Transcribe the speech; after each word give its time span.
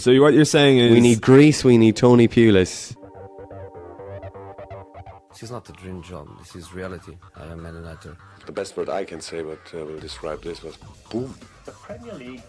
So 0.00 0.18
what 0.22 0.32
you're 0.32 0.46
saying 0.46 0.78
is 0.78 0.92
We 0.92 1.00
need 1.00 1.20
Greece. 1.20 1.62
We 1.62 1.76
need 1.76 1.94
Tony 1.94 2.26
Pulis. 2.26 2.96
This 5.30 5.42
is 5.42 5.50
not 5.50 5.68
a 5.68 5.72
dream 5.72 6.02
job. 6.02 6.26
This 6.38 6.56
is 6.56 6.72
reality. 6.72 7.18
I 7.36 7.44
am 7.46 7.62
Man 7.62 7.74
United. 7.74 8.16
The 8.46 8.52
best 8.52 8.78
word 8.78 8.88
I 8.88 9.04
can 9.04 9.20
say, 9.20 9.42
but 9.42 9.60
uh, 9.74 9.84
will 9.84 10.00
describe 10.00 10.42
this 10.42 10.62
was 10.62 10.78
boom. 11.10 11.34
The 11.66 11.72
Premier 11.72 12.14
League 12.14 12.42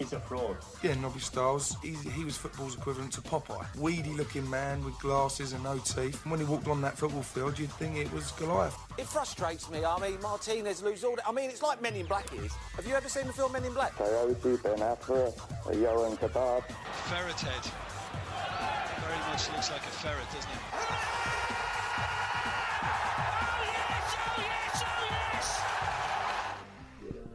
is 0.00 0.12
a 0.12 0.20
fraud. 0.20 0.56
Yeah, 0.82 0.94
Nobby 0.94 1.20
Stiles, 1.20 1.76
he, 1.82 1.94
he 2.10 2.24
was 2.24 2.36
football's 2.36 2.76
equivalent 2.76 3.12
to 3.14 3.20
Popeye. 3.20 3.64
Weedy 3.76 4.10
looking 4.10 4.48
man 4.50 4.84
with 4.84 4.98
glasses 5.00 5.52
and 5.52 5.62
no 5.64 5.78
teeth. 5.78 6.22
And 6.22 6.30
when 6.30 6.40
he 6.40 6.46
walked 6.46 6.68
on 6.68 6.80
that 6.82 6.98
football 6.98 7.22
field, 7.22 7.58
you'd 7.58 7.72
think 7.72 7.96
it 7.96 8.12
was 8.12 8.32
Goliath. 8.32 8.76
It 8.98 9.06
frustrates 9.06 9.70
me. 9.70 9.84
I 9.84 9.98
mean, 10.00 10.20
Martinez 10.20 10.82
lose 10.82 11.04
all. 11.04 11.16
The, 11.16 11.26
I 11.26 11.32
mean, 11.32 11.50
it's 11.50 11.62
like 11.62 11.80
Men 11.80 11.94
in 11.94 12.06
Black 12.06 12.32
is. 12.34 12.52
Have 12.76 12.86
you 12.86 12.94
ever 12.94 13.08
seen 13.08 13.26
the 13.26 13.32
film 13.32 13.52
Men 13.52 13.64
in 13.64 13.72
Black? 13.72 13.94
Coyote, 13.96 14.56
Ben 14.62 14.82
Afra, 14.82 15.32
a 15.68 15.76
yellow 15.76 16.14
kebab. 16.16 16.64
Ferret 17.06 17.40
head. 17.40 17.72
Very 19.06 19.18
much 19.30 19.48
looks 19.52 19.70
like 19.70 19.82
a 19.82 19.94
ferret, 20.02 20.26
doesn't 20.32 20.50
it? 20.50 21.13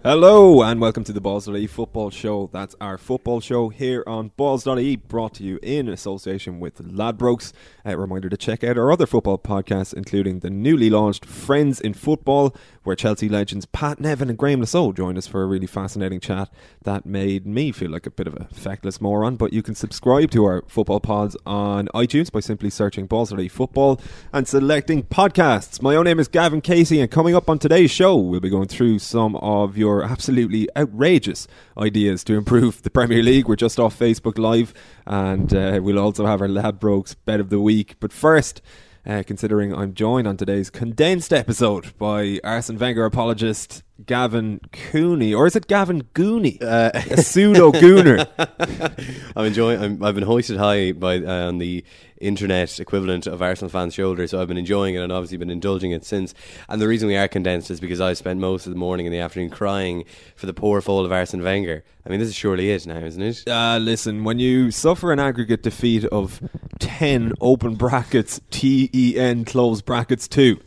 Hello 0.02 0.64
and 0.64 0.80
welcome 0.80 1.04
to 1.04 1.12
the 1.12 1.20
Balls.ie 1.20 1.68
football 1.68 2.10
show. 2.10 2.50
That's 2.54 2.74
our 2.80 2.98
football 2.98 3.42
show 3.42 3.68
here 3.68 4.02
on 4.08 4.32
Balls.ie, 4.38 4.96
brought 4.96 5.34
to 5.34 5.44
you 5.44 5.60
in 5.62 5.90
association 5.90 6.62
with 6.62 6.78
Ladbrokes. 6.78 7.52
A 7.84 7.98
reminder 7.98 8.30
to 8.30 8.38
check 8.38 8.64
out 8.64 8.78
our 8.78 8.94
other 8.94 9.06
football 9.06 9.38
podcasts, 9.38 9.94
including 9.94 10.40
the 10.40 10.50
newly 10.50 10.90
launched 10.90 11.26
Friends 11.26 11.82
in 11.82 11.94
Football, 11.94 12.56
where 12.84 12.96
Chelsea 12.96 13.30
legends 13.30 13.66
Pat 13.66 14.00
Nevin 14.00 14.30
and 14.30 14.38
Graeme 14.38 14.60
Le 14.60 14.68
Saux 14.68 14.96
joined 14.96 15.18
us 15.18 15.28
for 15.28 15.44
a 15.44 15.46
really 15.46 15.68
fascinating 15.68 16.20
chat 16.20 16.50
that 16.84 17.06
made 17.06 17.46
me 17.46 17.72
feel 17.72 17.92
like 17.92 18.06
a 18.06 18.12
bit 18.12 18.28
of 18.28 18.36
a 18.36 18.48
feckless 18.54 19.02
moron. 19.02 19.36
But 19.36 19.54
you 19.54 19.62
can 19.62 19.76
subscribe 19.76 20.32
to 20.32 20.46
our 20.46 20.64
football 20.68 21.00
pods 21.00 21.36
on 21.46 21.88
iTunes 21.94 22.32
by 22.32 22.40
simply 22.40 22.70
searching 22.70 23.08
Balls.ie 23.08 23.48
football 23.48 24.00
and 24.34 24.48
selecting 24.48 25.04
podcasts. 25.04 25.82
My 25.82 25.96
own 25.96 26.06
name 26.06 26.20
is 26.20 26.28
Gavin 26.28 26.62
Casey, 26.62 27.00
and 27.00 27.12
coming 27.12 27.36
up 27.36 27.50
on 27.50 27.60
today's 27.60 27.92
show, 27.92 28.16
we'll 28.16 28.40
be 28.40 28.50
going 28.50 28.68
through 28.68 29.00
some 29.00 29.36
of 29.38 29.78
your 29.78 30.04
absolutely 30.04 30.68
outrageous 30.76 31.48
ideas 31.78 32.24
to 32.26 32.36
improve 32.36 32.82
the 32.84 32.90
Premier 32.90 33.24
League. 33.24 33.48
We're 33.48 33.56
just 33.56 33.80
off 33.80 33.98
Facebook 33.98 34.38
Live, 34.38 34.74
and 35.06 35.54
uh, 35.54 35.80
we'll 35.82 36.00
also 36.00 36.26
have 36.26 36.42
our 36.42 36.48
Ladbrokes 36.48 37.16
Bet 37.26 37.40
of 37.40 37.50
the 37.50 37.60
Week. 37.60 37.96
But 38.00 38.14
first, 38.14 38.62
uh, 39.10 39.24
considering 39.26 39.74
I'm 39.74 39.96
joined 39.96 40.28
on 40.28 40.38
today's 40.38 40.70
condensed 40.70 41.34
episode 41.34 41.98
by 41.98 42.40
Arsene 42.44 42.78
Wenger 42.78 43.06
apologist 43.06 43.82
Gavin 44.06 44.62
Cooney, 44.72 45.34
or 45.34 45.48
is 45.48 45.56
it 45.56 45.68
Gavin 45.68 46.04
Gooney? 46.14 46.62
Uh, 46.62 46.92
a 46.94 47.18
pseudo 47.18 47.72
gooner. 47.72 48.28
I'm 49.36 49.46
enjoying. 49.46 49.82
I'm, 49.82 50.04
I've 50.04 50.14
been 50.14 50.24
hoisted 50.24 50.58
high 50.58 50.92
by 50.92 51.18
uh, 51.18 51.48
on 51.48 51.58
the 51.58 51.84
internet 52.20 52.80
equivalent 52.80 53.28
of 53.28 53.42
Arsenal 53.42 53.70
fans' 53.70 53.94
shoulders, 53.94 54.32
so 54.32 54.42
I've 54.42 54.48
been 54.48 54.58
enjoying 54.58 54.96
it 54.96 55.00
and 55.00 55.12
obviously 55.12 55.38
been 55.38 55.50
indulging 55.50 55.92
it 55.92 56.06
since. 56.06 56.34
And 56.68 56.82
the 56.82 56.88
reason 56.88 57.08
we 57.08 57.18
are 57.18 57.28
condensed 57.28 57.72
is 57.72 57.80
because 57.80 58.02
I 58.02 58.14
spent 58.14 58.40
most 58.40 58.66
of 58.66 58.74
the 58.74 58.80
morning 58.80 59.06
and 59.06 59.14
the 59.14 59.20
afternoon 59.20 59.50
crying 59.50 60.06
for 60.36 60.46
the 60.46 60.54
poor 60.54 60.82
fall 60.82 61.06
of 61.06 61.12
Arsene 61.12 61.42
Wenger. 61.42 61.84
I 62.06 62.10
mean, 62.10 62.20
this 62.20 62.30
is 62.30 62.36
surely 62.36 62.72
it 62.72 62.86
now, 62.88 63.00
isn't 63.00 63.22
it? 63.22 63.48
Uh, 63.48 63.78
listen, 63.78 64.24
when 64.24 64.40
you 64.40 64.72
suffer 64.72 65.12
an 65.12 65.20
aggregate 65.20 65.64
defeat 65.64 66.06
of 66.06 66.42
10 66.80 67.34
open 67.42 67.76
brackets, 67.76 68.42
T 68.52 68.90
E 68.94 69.18
N 69.18 69.46
close 69.46 69.82
brackets 69.82 70.28
2, 70.28 70.60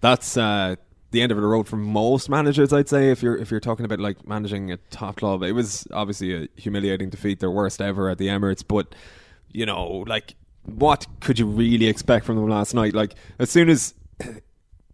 that's 0.00 0.36
uh, 0.36 0.76
the 1.10 1.22
end 1.22 1.32
of 1.32 1.38
the 1.38 1.46
road 1.46 1.68
for 1.68 1.76
most 1.76 2.28
managers, 2.28 2.72
I'd 2.72 2.88
say. 2.88 3.10
If 3.10 3.22
you're 3.22 3.36
if 3.36 3.50
you're 3.50 3.60
talking 3.60 3.84
about 3.84 4.00
like 4.00 4.26
managing 4.26 4.70
a 4.72 4.76
top 4.90 5.16
club, 5.16 5.42
it 5.42 5.52
was 5.52 5.86
obviously 5.92 6.44
a 6.44 6.48
humiliating 6.56 7.10
defeat, 7.10 7.40
their 7.40 7.50
worst 7.50 7.80
ever 7.80 8.08
at 8.10 8.18
the 8.18 8.28
Emirates. 8.28 8.64
But 8.66 8.94
you 9.50 9.66
know, 9.66 10.04
like, 10.06 10.34
what 10.66 11.06
could 11.20 11.38
you 11.38 11.46
really 11.46 11.86
expect 11.86 12.26
from 12.26 12.36
them 12.36 12.48
last 12.48 12.74
night? 12.74 12.94
Like, 12.94 13.14
as 13.38 13.50
soon 13.50 13.68
as 13.68 13.94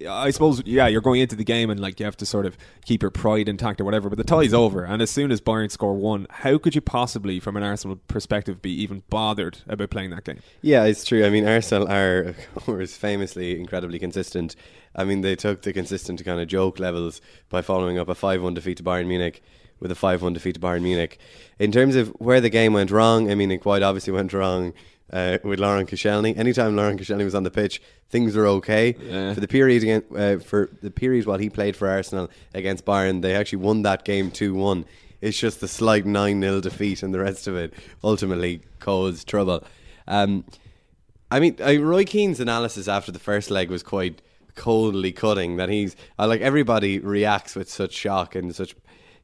I 0.08 0.30
suppose, 0.30 0.62
yeah, 0.64 0.86
you're 0.86 1.00
going 1.00 1.20
into 1.20 1.36
the 1.36 1.44
game 1.44 1.70
and 1.70 1.78
like 1.80 2.00
you 2.00 2.06
have 2.06 2.16
to 2.18 2.26
sort 2.26 2.46
of 2.46 2.56
keep 2.84 3.02
your 3.02 3.10
pride 3.10 3.48
intact 3.48 3.80
or 3.80 3.84
whatever. 3.84 4.08
But 4.08 4.18
the 4.18 4.24
tie's 4.24 4.54
over, 4.54 4.84
and 4.84 5.02
as 5.02 5.10
soon 5.10 5.30
as 5.30 5.40
Bayern 5.40 5.70
score 5.70 5.94
one, 5.94 6.26
how 6.30 6.58
could 6.58 6.74
you 6.74 6.80
possibly, 6.80 7.40
from 7.40 7.56
an 7.56 7.62
Arsenal 7.62 7.96
perspective, 8.08 8.62
be 8.62 8.72
even 8.82 9.02
bothered 9.10 9.58
about 9.68 9.90
playing 9.90 10.10
that 10.10 10.24
game? 10.24 10.40
Yeah, 10.60 10.84
it's 10.84 11.04
true. 11.04 11.24
I 11.24 11.30
mean, 11.30 11.46
Arsenal 11.46 11.88
are, 11.88 12.20
of 12.20 12.36
course, 12.54 12.96
famously 12.96 13.58
incredibly 13.58 13.98
consistent. 13.98 14.56
I 14.94 15.04
mean, 15.04 15.20
they 15.20 15.36
took 15.36 15.62
the 15.62 15.72
consistent 15.72 16.24
kind 16.24 16.40
of 16.40 16.48
joke 16.48 16.78
levels 16.78 17.20
by 17.48 17.62
following 17.62 17.98
up 17.98 18.08
a 18.08 18.14
5 18.14 18.42
1 18.42 18.54
defeat 18.54 18.78
to 18.78 18.82
Bayern 18.82 19.06
Munich 19.06 19.42
with 19.80 19.90
a 19.90 19.96
5 19.96 20.22
1 20.22 20.32
defeat 20.32 20.54
to 20.54 20.60
Bayern 20.60 20.82
Munich. 20.82 21.18
In 21.58 21.72
terms 21.72 21.96
of 21.96 22.08
where 22.18 22.40
the 22.40 22.50
game 22.50 22.72
went 22.72 22.90
wrong, 22.90 23.30
I 23.30 23.34
mean, 23.34 23.50
it 23.50 23.58
quite 23.58 23.82
obviously 23.82 24.12
went 24.12 24.32
wrong 24.32 24.72
uh, 25.12 25.38
with 25.42 25.60
Laurent 25.60 25.88
Koscielny. 25.88 26.36
Anytime 26.36 26.76
Laurent 26.76 27.00
Koscielny 27.00 27.24
was 27.24 27.34
on 27.34 27.42
the 27.42 27.50
pitch, 27.50 27.82
things 28.08 28.34
were 28.34 28.46
okay. 28.46 28.96
Yeah. 29.00 29.34
For 29.34 29.40
the 29.40 29.48
period 29.48 29.82
again, 29.82 30.02
uh, 30.16 30.38
for 30.38 30.70
the 30.80 30.90
period 30.90 31.26
while 31.26 31.38
he 31.38 31.50
played 31.50 31.76
for 31.76 31.88
Arsenal 31.88 32.30
against 32.54 32.84
Bayern, 32.84 33.22
they 33.22 33.34
actually 33.34 33.58
won 33.58 33.82
that 33.82 34.04
game 34.04 34.30
two 34.30 34.54
one. 34.54 34.84
It's 35.20 35.38
just 35.38 35.60
the 35.60 35.68
slight 35.68 36.04
nine 36.04 36.40
0 36.40 36.60
defeat, 36.60 37.02
and 37.02 37.14
the 37.14 37.20
rest 37.20 37.46
of 37.46 37.56
it 37.56 37.72
ultimately 38.02 38.62
caused 38.80 39.28
trouble. 39.28 39.62
Um, 40.08 40.44
I 41.30 41.40
mean, 41.40 41.56
uh, 41.60 41.80
Roy 41.80 42.04
Keane's 42.04 42.40
analysis 42.40 42.88
after 42.88 43.12
the 43.12 43.18
first 43.18 43.50
leg 43.50 43.70
was 43.70 43.82
quite 43.82 44.20
coldly 44.54 45.12
cutting. 45.12 45.56
That 45.56 45.68
he's 45.68 45.94
uh, 46.18 46.26
like 46.26 46.40
everybody 46.40 46.98
reacts 46.98 47.54
with 47.54 47.70
such 47.70 47.92
shock 47.92 48.34
and 48.34 48.54
such 48.54 48.74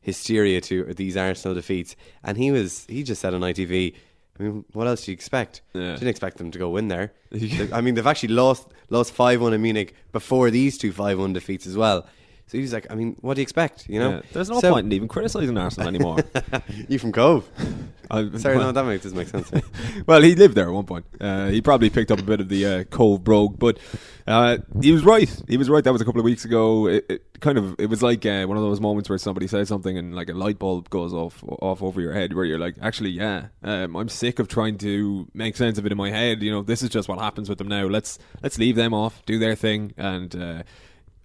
hysteria 0.00 0.60
to 0.62 0.84
these 0.94 1.16
Arsenal 1.16 1.54
defeats, 1.54 1.96
and 2.22 2.38
he 2.38 2.50
was 2.50 2.86
he 2.88 3.02
just 3.02 3.20
said 3.20 3.34
on 3.34 3.40
ITV. 3.40 3.94
I 4.38 4.42
mean, 4.42 4.64
what 4.72 4.86
else 4.86 5.04
do 5.04 5.10
you 5.10 5.14
expect? 5.14 5.62
Yeah. 5.74 5.94
Didn't 5.94 6.08
expect 6.08 6.38
them 6.38 6.50
to 6.50 6.58
go 6.58 6.70
win 6.70 6.88
there. 6.88 7.12
I 7.72 7.80
mean, 7.80 7.94
they've 7.94 8.06
actually 8.06 8.34
lost 8.34 8.68
lost 8.90 9.12
five 9.12 9.40
one 9.40 9.52
in 9.52 9.62
Munich 9.62 9.94
before 10.12 10.50
these 10.50 10.78
two 10.78 10.92
five 10.92 11.18
one 11.18 11.32
defeats 11.32 11.66
as 11.66 11.76
well. 11.76 12.06
So 12.48 12.56
he's 12.56 12.72
like, 12.72 12.86
I 12.90 12.94
mean, 12.94 13.14
what 13.20 13.34
do 13.34 13.40
you 13.40 13.42
expect? 13.42 13.88
You 13.90 14.00
know, 14.00 14.10
Yeah, 14.10 14.20
there's 14.32 14.48
no 14.48 14.58
So- 14.60 14.72
point 14.72 14.86
in 14.86 14.92
even 14.92 15.06
criticising 15.06 15.56
Arsenal 15.56 15.86
anymore. 15.86 16.16
you 16.88 16.98
from 16.98 17.12
Cobh? 17.12 17.46
I- 18.10 18.30
Sorry, 18.38 18.56
no, 18.56 18.72
that 18.72 18.86
makes, 18.86 19.02
doesn't 19.02 19.18
make 19.18 19.28
sense. 19.28 19.50
well, 20.06 20.22
he 20.22 20.34
lived 20.34 20.54
there 20.54 20.66
at 20.66 20.72
one 20.72 20.86
point. 20.86 21.04
Uh, 21.20 21.48
he 21.48 21.60
probably 21.60 21.90
picked 21.90 22.10
up 22.10 22.18
a 22.18 22.22
bit 22.22 22.40
of 22.40 22.48
the 22.48 22.64
uh, 22.64 22.84
Cobh 22.84 23.22
brogue, 23.22 23.58
but 23.58 23.78
uh, 24.26 24.56
he 24.80 24.92
was 24.92 25.04
right. 25.04 25.30
He 25.46 25.58
was 25.58 25.68
right. 25.68 25.84
That 25.84 25.92
was 25.92 26.00
a 26.00 26.06
couple 26.06 26.20
of 26.20 26.24
weeks 26.24 26.46
ago. 26.46 26.86
It, 26.86 27.04
it 27.10 27.40
kind 27.40 27.58
of 27.58 27.78
it 27.78 27.90
was 27.90 28.02
like 28.02 28.24
uh, 28.24 28.46
one 28.46 28.56
of 28.56 28.62
those 28.62 28.80
moments 28.80 29.10
where 29.10 29.18
somebody 29.18 29.46
says 29.46 29.68
something 29.68 29.98
and 29.98 30.14
like 30.14 30.30
a 30.30 30.34
light 30.34 30.58
bulb 30.58 30.88
goes 30.88 31.12
off 31.12 31.44
off 31.60 31.82
over 31.82 32.00
your 32.00 32.14
head, 32.14 32.32
where 32.32 32.46
you're 32.46 32.58
like, 32.58 32.76
actually, 32.80 33.10
yeah, 33.10 33.48
um, 33.62 33.94
I'm 33.94 34.08
sick 34.08 34.38
of 34.38 34.48
trying 34.48 34.78
to 34.78 35.28
make 35.34 35.54
sense 35.56 35.76
of 35.76 35.84
it 35.84 35.92
in 35.92 35.98
my 35.98 36.10
head. 36.10 36.42
You 36.42 36.50
know, 36.50 36.62
this 36.62 36.82
is 36.82 36.88
just 36.88 37.10
what 37.10 37.18
happens 37.18 37.50
with 37.50 37.58
them 37.58 37.68
now. 37.68 37.84
Let's 37.88 38.18
let's 38.42 38.58
leave 38.58 38.76
them 38.76 38.94
off, 38.94 39.22
do 39.26 39.38
their 39.38 39.54
thing, 39.54 39.92
and. 39.98 40.64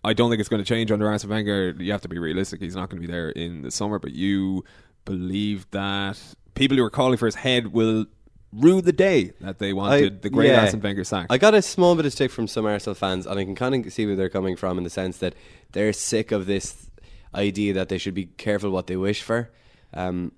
I 0.03 0.13
don't 0.13 0.29
think 0.29 0.39
it's 0.39 0.49
going 0.49 0.61
to 0.61 0.67
change 0.67 0.91
under 0.91 1.07
Arsene 1.07 1.29
Wenger. 1.29 1.75
You 1.79 1.91
have 1.91 2.01
to 2.01 2.09
be 2.09 2.19
realistic. 2.19 2.61
He's 2.61 2.75
not 2.75 2.89
going 2.89 3.01
to 3.01 3.07
be 3.07 3.11
there 3.11 3.29
in 3.29 3.61
the 3.61 3.71
summer, 3.71 3.99
but 3.99 4.11
you 4.11 4.63
believe 5.05 5.69
that 5.71 6.19
people 6.55 6.77
who 6.77 6.83
are 6.83 6.89
calling 6.89 7.17
for 7.17 7.25
his 7.25 7.35
head 7.35 7.67
will 7.67 8.05
rue 8.51 8.81
the 8.81 8.93
day 8.93 9.31
that 9.41 9.59
they 9.59 9.73
wanted 9.73 10.21
the 10.21 10.29
great 10.29 10.49
yeah. 10.49 10.61
Arsene 10.61 10.81
Wenger 10.81 11.03
sacked. 11.03 11.31
I 11.31 11.37
got 11.37 11.53
a 11.53 11.61
small 11.61 11.95
bit 11.95 12.05
of 12.05 12.13
stick 12.13 12.31
from 12.31 12.47
some 12.47 12.65
Arsenal 12.65 12.95
fans, 12.95 13.25
and 13.25 13.39
I 13.39 13.43
can 13.43 13.55
kind 13.55 13.85
of 13.85 13.93
see 13.93 14.05
where 14.05 14.15
they're 14.15 14.29
coming 14.29 14.55
from 14.55 14.77
in 14.77 14.83
the 14.83 14.89
sense 14.89 15.17
that 15.19 15.33
they're 15.71 15.93
sick 15.93 16.31
of 16.31 16.45
this 16.45 16.89
idea 17.33 17.73
that 17.73 17.89
they 17.89 17.97
should 17.97 18.13
be 18.13 18.25
careful 18.25 18.69
what 18.69 18.87
they 18.87 18.95
wish 18.95 19.21
for. 19.21 19.51
Um, 19.93 20.33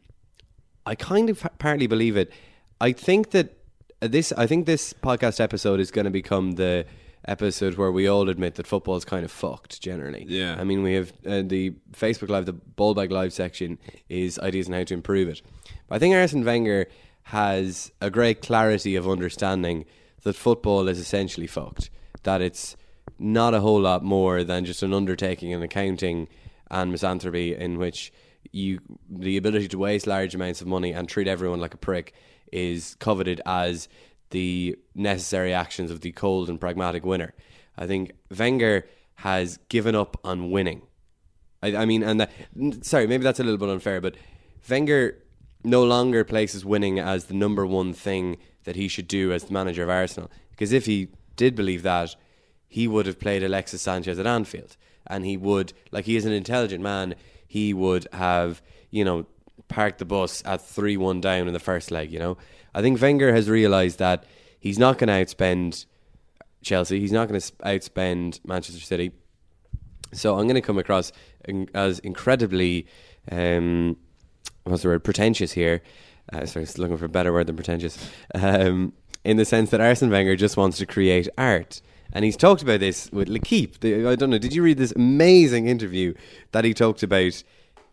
I 0.86 0.96
kind 0.96 1.30
of 1.30 1.46
partly 1.60 1.88
believe 1.88 2.16
it. 2.16 2.32
I 2.80 2.92
think 2.92 3.32
that 3.32 3.58
this, 4.00 4.32
I 4.34 4.48
think 4.48 4.66
this 4.66 4.94
podcast 4.94 5.40
episode 5.40 5.80
is 5.80 5.92
going 5.92 6.06
to 6.06 6.12
become 6.12 6.54
the 6.54 6.86
episode 7.28 7.76
where 7.76 7.92
we 7.92 8.08
all 8.08 8.30
admit 8.30 8.56
that 8.56 8.68
football 8.68 8.96
is 8.96 9.06
kind 9.06 9.26
of 9.26 9.32
fucked 9.32 9.82
generally. 9.82 10.26
Yeah. 10.28 10.56
I 10.60 10.64
mean, 10.64 10.84
we 10.84 10.94
have 10.94 11.14
uh, 11.26 11.42
the 11.44 11.74
Facebook 11.92 12.30
Live, 12.30 12.46
the 12.46 12.54
Ballbag 12.54 13.12
Live 13.12 13.34
section 13.34 13.78
is 14.10 14.40
ideas 14.40 14.68
on 14.68 14.74
how 14.74 14.84
to 14.84 14.94
improve 14.94 15.30
it. 15.30 15.42
But 15.88 15.96
I 15.96 16.00
think 16.00 16.16
Arsene 16.16 16.46
Wenger 16.46 16.88
has 17.24 17.92
a 18.02 18.10
great 18.10 18.42
clarity 18.42 18.96
of 18.96 19.10
understanding 19.10 19.86
that 20.24 20.36
football 20.36 20.88
is 20.88 21.00
essentially 21.00 21.48
fucked. 21.48 21.90
That 22.24 22.42
it's 22.42 22.76
not 23.18 23.54
a 23.54 23.62
whole 23.62 23.80
lot 23.80 24.04
more 24.04 24.44
than 24.44 24.66
just 24.66 24.84
an 24.84 24.94
undertaking 24.94 25.54
and 25.54 25.64
accounting 25.64 26.28
and 26.70 26.92
misanthropy 26.92 27.56
in 27.56 27.78
which 27.78 28.12
you 28.52 28.80
the 29.10 29.38
ability 29.38 29.68
to 29.68 29.78
waste 29.78 30.08
large 30.08 30.36
amounts 30.36 30.62
of 30.62 30.68
money 30.68 30.92
and 30.92 31.08
treat 31.08 31.28
everyone 31.28 31.60
like 31.60 31.74
a 31.74 31.78
prick 31.78 32.14
is 32.52 32.96
coveted 33.00 33.42
as 33.46 33.88
the 34.32 34.78
necessary 34.94 35.54
actions 35.54 35.92
of 35.92 36.02
the 36.02 36.12
cold 36.12 36.50
and 36.50 36.60
pragmatic 36.60 37.06
winner. 37.06 37.34
I 37.78 37.88
think 37.88 38.14
Wenger 38.38 38.88
has 39.16 39.58
given 39.70 39.96
up 39.96 40.20
on 40.24 40.52
winning. 40.52 40.82
I, 41.62 41.76
I 41.76 41.86
mean, 41.86 42.04
and 42.04 42.22
that, 42.22 42.32
sorry, 42.82 43.08
maybe 43.08 43.24
that's 43.24 43.40
a 43.40 43.44
little 43.44 43.58
bit 43.58 43.70
unfair, 43.70 44.02
but 44.02 44.16
Wenger 44.70 45.18
no 45.64 45.84
longer 45.84 46.24
places 46.24 46.64
winning 46.64 47.00
as 47.00 47.26
the 47.26 47.34
number 47.34 47.66
one 47.66 47.94
thing 47.94 48.38
that 48.66 48.76
he 48.76 48.88
should 48.88 49.08
do 49.08 49.32
as 49.32 49.46
the 49.46 49.54
manager 49.54 49.84
of 49.84 49.90
Arsenal. 49.90 50.30
Because 50.52 50.72
if 50.72 50.86
he 50.86 51.10
did 51.36 51.56
believe 51.56 51.84
that, 51.84 52.16
he 52.68 52.88
would 52.88 53.06
have 53.06 53.20
played 53.20 53.44
Alexis 53.44 53.82
Sanchez 53.82 54.20
at 54.20 54.28
Anfield, 54.28 54.76
and 55.08 55.26
he 55.26 55.38
would, 55.38 55.74
like, 55.92 56.06
he 56.06 56.16
is 56.16 56.26
an 56.26 56.34
intelligent 56.34 56.84
man. 56.84 57.16
He 57.48 57.74
would 57.74 58.08
have, 58.12 58.62
you 58.90 59.06
know, 59.06 59.26
parked 59.68 60.00
the 60.00 60.06
bus 60.06 60.44
at 60.46 60.62
3 60.62 60.98
1 60.98 61.22
down 61.22 61.48
in 61.48 61.54
the 61.54 61.60
first 61.60 61.92
leg, 61.92 62.12
you 62.12 62.20
know? 62.20 62.38
I 62.76 62.82
think 62.82 63.02
Wenger 63.02 63.34
has 63.34 63.50
realised 63.50 64.00
that 64.00 64.26
he's 64.60 64.78
not 64.78 64.98
going 64.98 65.08
to 65.08 65.14
outspend 65.14 65.86
Chelsea, 66.62 67.00
he's 67.00 67.14
not 67.14 67.30
going 67.30 67.40
to 67.40 67.52
outspend 67.64 68.46
Manchester 68.46 68.82
City. 68.82 69.12
So 70.12 70.38
I'm 70.38 70.44
going 70.44 70.56
to 70.56 70.62
come 70.62 70.78
across 70.78 71.12
as 71.74 72.00
incredibly, 72.00 72.88
um, 73.32 73.96
what's 74.66 74.84
the 74.84 74.90
word, 74.90 75.04
pretentious 75.04 75.54
here. 75.54 75.82
Uh, 76.34 76.46
sorry, 76.46 76.66
just 76.66 76.78
looking 76.78 76.98
for 76.98 77.06
a 77.06 77.10
better 77.10 77.32
word 77.32 77.48
than 77.48 77.56
pretentious. 77.56 77.98
Um, 78.34 78.94
in 79.24 79.38
the 79.38 79.46
sense 79.46 79.70
that 79.70 79.80
Arsene 79.80 80.10
Wenger 80.10 80.36
just 80.36 80.58
wants 80.58 80.78
to 80.80 80.86
create 80.86 81.30
art. 81.38 81.82
And 82.12 82.26
he's 82.26 82.38
talked 82.38 82.62
about 82.62 82.82
this 82.82 83.10
with 83.12 83.30
L'Equipe. 83.30 83.84
I 83.84 84.16
don't 84.16 84.30
know. 84.30 84.38
Did 84.38 84.54
you 84.54 84.64
read 84.64 84.78
this 84.78 84.92
amazing 84.92 85.68
interview 85.68 86.14
that 86.52 86.66
he 86.66 86.74
talked 86.74 87.04
about 87.04 87.42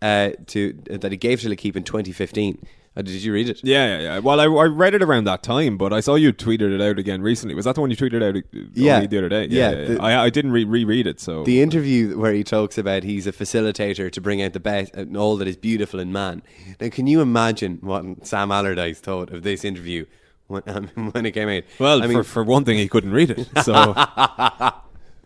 uh, 0.00 0.30
to 0.48 0.72
that 0.86 1.12
he 1.12 1.18
gave 1.18 1.40
to 1.42 1.48
L'Equipe 1.48 1.76
in 1.76 1.84
2015? 1.84 2.66
Uh, 2.94 3.00
did 3.00 3.22
you 3.22 3.32
read 3.32 3.48
it? 3.48 3.60
Yeah, 3.64 3.86
yeah, 3.96 4.02
yeah. 4.02 4.18
Well, 4.18 4.38
I, 4.38 4.44
I 4.44 4.66
read 4.66 4.92
it 4.94 5.02
around 5.02 5.24
that 5.24 5.42
time, 5.42 5.78
but 5.78 5.94
I 5.94 6.00
saw 6.00 6.14
you 6.14 6.30
tweeted 6.30 6.74
it 6.74 6.80
out 6.82 6.98
again 6.98 7.22
recently. 7.22 7.54
Was 7.54 7.64
that 7.64 7.74
the 7.74 7.80
one 7.80 7.88
you 7.90 7.96
tweeted 7.96 8.22
out 8.22 8.36
uh, 8.36 8.66
Yeah. 8.74 9.06
the 9.06 9.16
other 9.18 9.30
day? 9.30 9.46
Yeah, 9.46 9.70
yeah. 9.70 9.78
yeah. 9.78 9.84
the- 9.94 10.02
I, 10.02 10.24
I 10.24 10.30
didn't 10.30 10.52
re- 10.52 10.64
reread 10.64 11.06
it, 11.06 11.18
so 11.18 11.42
The 11.42 11.62
interview 11.62 12.18
where 12.18 12.34
he 12.34 12.44
talks 12.44 12.76
about 12.76 13.02
he's 13.04 13.26
a 13.26 13.32
facilitator 13.32 14.12
to 14.12 14.20
bring 14.20 14.42
out 14.42 14.52
the 14.52 14.60
best 14.60 14.94
and 14.94 15.16
all 15.16 15.38
that 15.38 15.48
is 15.48 15.56
beautiful 15.56 16.00
in 16.00 16.12
man. 16.12 16.42
Now, 16.80 16.90
can 16.90 17.06
you 17.06 17.22
imagine 17.22 17.78
what 17.80 18.26
Sam 18.26 18.52
Allardyce 18.52 19.00
thought 19.00 19.30
of 19.30 19.42
this 19.42 19.64
interview 19.64 20.04
when, 20.48 20.62
um, 20.66 20.88
when 21.12 21.24
it 21.24 21.30
came 21.32 21.48
out? 21.48 21.62
well, 21.78 22.02
I 22.02 22.06
mean, 22.06 22.18
for 22.18 22.24
for 22.24 22.44
one 22.44 22.66
thing, 22.66 22.76
he 22.76 22.88
couldn't 22.88 23.12
read 23.12 23.30
it, 23.30 23.48
so 23.64 23.94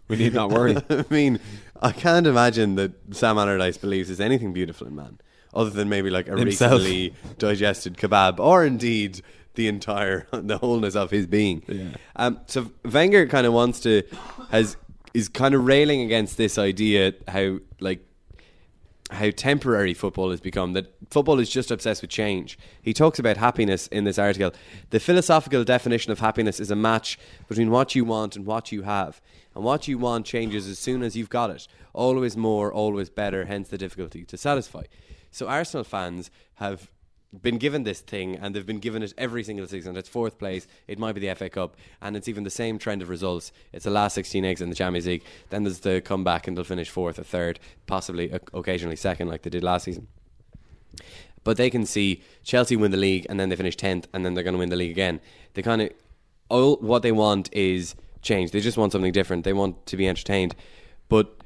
we 0.09 0.17
need 0.17 0.35
not 0.35 0.51
worry. 0.51 0.77
I 0.91 1.05
mean, 1.11 1.41
I 1.83 1.91
can't 1.91 2.27
imagine 2.29 2.77
that 2.77 2.93
Sam 3.11 3.39
Allardyce 3.39 3.77
believes 3.79 4.09
there's 4.09 4.21
anything 4.21 4.53
beautiful 4.53 4.87
in 4.87 4.95
man, 4.95 5.19
other 5.57 5.71
than 5.71 5.89
maybe 5.89 6.11
like 6.11 6.29
a 6.29 6.37
Himself. 6.37 6.73
recently 6.81 7.15
digested 7.39 7.97
kebab, 7.97 8.39
or 8.39 8.65
indeed 8.65 9.23
the 9.55 9.69
entire 9.69 10.27
the 10.33 10.59
wholeness 10.59 10.95
of 10.95 11.11
his 11.11 11.27
being. 11.27 11.63
Yeah. 11.67 11.89
Um, 12.15 12.41
so 12.47 12.71
Wenger 12.85 13.27
kind 13.27 13.47
of 13.47 13.53
wants 13.53 13.81
to 13.81 14.03
has 14.51 14.77
is 15.15 15.29
kind 15.29 15.55
of 15.55 15.65
railing 15.65 16.03
against 16.03 16.37
this 16.37 16.59
idea 16.59 17.15
how 17.27 17.59
like 17.81 18.07
how 19.11 19.31
temporary 19.31 19.95
football 19.95 20.31
has 20.31 20.41
become, 20.41 20.73
that 20.73 20.93
football 21.11 21.39
is 21.39 21.49
just 21.49 21.71
obsessed 21.71 22.03
with 22.03 22.11
change. 22.11 22.59
He 22.83 22.93
talks 22.93 23.19
about 23.19 23.37
happiness 23.37 23.87
in 23.89 24.05
this 24.05 24.19
article. 24.19 24.53
The 24.91 25.01
philosophical 25.01 25.63
definition 25.65 26.11
of 26.11 26.19
happiness 26.19 26.59
is 26.59 26.71
a 26.71 26.77
match 26.77 27.19
between 27.49 27.71
what 27.71 27.95
you 27.95 28.05
want 28.05 28.35
and 28.35 28.45
what 28.45 28.73
you 28.73 28.83
have. 28.83 29.21
And 29.55 29.65
what 29.65 29.89
you 29.89 29.97
want 29.97 30.27
changes 30.27 30.67
as 30.69 30.79
soon 30.79 31.03
as 31.03 31.17
you've 31.17 31.31
got 31.31 31.51
it. 31.51 31.69
Always 31.95 32.37
more, 32.37 32.73
always 32.73 33.09
better, 33.09 33.45
hence 33.47 33.69
the 33.69 33.79
difficulty 33.79 34.25
to 34.25 34.37
satisfy. 34.37 34.83
So 35.37 35.49
Arsenal 35.49 35.85
fans 35.85 36.31
have 36.55 36.91
been 37.43 37.59
given 37.59 37.83
this 37.83 38.01
thing 38.01 38.37
and 38.37 38.55
they've 38.55 38.65
been 38.65 38.79
given 38.79 39.03
it 39.03 39.13
every 39.19 39.45
single 39.45 39.67
season. 39.67 39.95
It's 39.95 40.09
fourth 40.09 40.39
place. 40.39 40.67
It 40.89 40.99
might 40.99 41.13
be 41.13 41.21
the 41.21 41.35
FA 41.35 41.51
Cup, 41.51 41.77
and 42.01 42.17
it's 42.17 42.27
even 42.27 42.45
the 42.45 42.49
same 42.49 42.79
trend 42.79 43.03
of 43.03 43.11
results. 43.11 43.53
It's 43.71 43.85
the 43.85 43.91
last 43.91 44.15
16 44.15 44.47
eggs 44.47 44.63
in 44.63 44.71
the 44.71 44.75
Champions 44.75 45.07
League. 45.07 45.25
Then 45.51 45.65
there's 45.65 45.81
the 45.81 46.01
comeback, 46.01 46.49
and 46.49 46.57
they'll 46.57 46.65
finish 46.65 46.89
fourth 46.89 47.19
or 47.19 47.23
third, 47.23 47.61
possibly 47.87 48.31
occasionally 48.55 48.97
second, 48.97 49.29
like 49.29 49.43
they 49.43 49.51
did 49.51 49.63
last 49.63 49.85
season. 49.85 50.09
But 51.45 51.59
they 51.59 51.69
can 51.69 51.85
see 51.85 52.23
Chelsea 52.43 52.75
win 52.75 52.91
the 52.91 52.97
league, 52.97 53.27
and 53.29 53.39
then 53.39 53.51
they 53.51 53.57
finish 53.57 53.77
10th, 53.77 54.07
and 54.15 54.25
then 54.25 54.33
they're 54.33 54.43
going 54.43 54.55
to 54.55 54.59
win 54.59 54.71
the 54.71 54.77
league 54.77 54.91
again. 54.91 55.21
They 55.53 55.61
kind 55.61 55.83
of 55.83 55.91
all 56.49 56.77
what 56.77 57.03
they 57.03 57.13
want 57.13 57.53
is 57.53 57.95
change. 58.23 58.53
They 58.53 58.61
just 58.61 58.79
want 58.79 58.93
something 58.93 59.13
different. 59.13 59.45
They 59.45 59.53
want 59.53 59.85
to 59.85 59.99
be 59.99 60.09
entertained, 60.09 60.57
but 61.11 61.43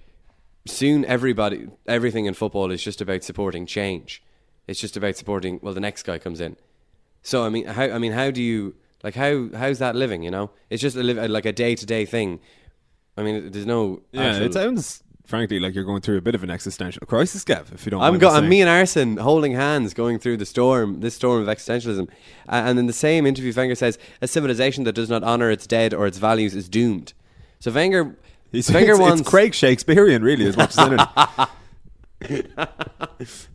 soon 0.67 1.05
everybody 1.07 1.67
everything 1.87 2.27
in 2.27 2.35
football 2.35 2.71
is 2.71 2.83
just 2.83 3.01
about 3.01 3.25
supporting 3.25 3.65
change 3.67 4.23
it's 4.69 4.81
just 4.81 4.97
about 4.97 5.17
supporting 5.17 5.59
well 5.63 5.73
the 5.75 5.81
next 5.81 6.03
guy 6.03 6.19
comes 6.19 6.41
in 6.41 6.57
so 7.23 7.45
i 7.45 7.49
mean 7.49 7.65
how 7.67 7.85
i 7.85 7.99
mean 7.99 8.13
how 8.13 8.31
do 8.31 8.43
you 8.43 8.75
like 9.03 9.15
how 9.15 9.49
how's 9.57 9.79
that 9.79 9.97
living 9.97 10.23
you 10.23 10.31
know 10.31 10.51
it's 10.69 10.83
just 10.83 10.97
a 10.97 11.03
live, 11.03 11.31
like 11.31 11.47
a 11.47 11.53
day-to-day 11.53 12.05
thing 12.05 12.39
i 13.17 13.23
mean 13.23 13.51
there's 13.51 13.67
no 13.67 14.03
Yeah, 14.13 14.23
actual- 14.25 14.47
it 14.47 14.53
sounds 14.53 15.03
frankly 15.25 15.59
like 15.61 15.75
you're 15.75 15.85
going 15.85 16.03
through 16.03 16.19
a 16.19 16.21
bit 16.21 16.35
of 16.35 16.43
an 16.43 16.51
existential 16.51 17.07
crisis, 17.07 17.45
Gav. 17.45 17.71
If 17.73 17.87
you 17.87 17.91
don't, 17.91 18.03
I'm 18.03 18.19
go- 18.19 18.33
me 18.33 18.37
I'm 18.37 18.49
me 18.49 18.61
and 18.63 18.69
Arsene 18.69 19.17
holding 19.17 19.53
hands 19.53 19.95
going 19.95 20.19
through 20.19 20.39
the 20.39 20.45
storm, 20.45 20.99
this 21.03 21.15
storm 21.15 21.41
of 21.41 21.47
existentialism. 21.47 22.09
Uh, 22.49 22.63
and 22.67 22.81
in 22.81 22.87
the 22.87 22.93
same 22.93 23.27
interview, 23.27 23.53
Wenger 23.57 23.77
says, 23.77 23.97
a 24.21 24.27
civilization 24.27 24.83
that 24.85 24.95
does 24.95 25.09
not 25.09 25.23
honour 25.23 25.49
its 25.53 25.69
dead 25.69 25.95
or 25.95 26.09
its 26.09 26.19
values 26.19 26.57
is 26.57 26.69
doomed. 26.69 27.13
So 27.61 27.71
Wenger, 27.71 28.17
He's, 28.53 28.71
Wenger 28.71 28.93
it's, 28.93 29.01
wants 29.01 29.21
it's 29.21 29.31
Craig 29.31 29.55
Shakespearean, 29.55 30.23
really, 30.23 30.47
as 30.47 30.57
much 30.57 30.77
as 30.77 30.99
anything. 32.21 32.47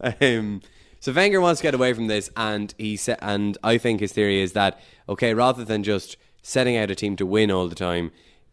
um, 0.22 0.62
so 1.00 1.12
Wenger 1.12 1.42
wants 1.42 1.60
to 1.62 1.64
get 1.64 1.74
away 1.76 1.94
from 1.94 2.08
this, 2.08 2.30
and 2.36 2.74
he 2.78 2.96
sa- 2.96 3.16
and 3.20 3.58
I 3.64 3.78
think 3.78 4.00
his 4.00 4.12
theory 4.12 4.42
is 4.42 4.54
that 4.54 4.80
okay, 5.08 5.34
rather 5.34 5.64
than 5.64 5.84
just 5.84 6.18
setting 6.42 6.78
out 6.78 6.90
a 6.90 6.96
team 6.96 7.16
to 7.18 7.26
win 7.26 7.52
all 7.52 7.68
the 7.68 7.76
time, 7.76 8.12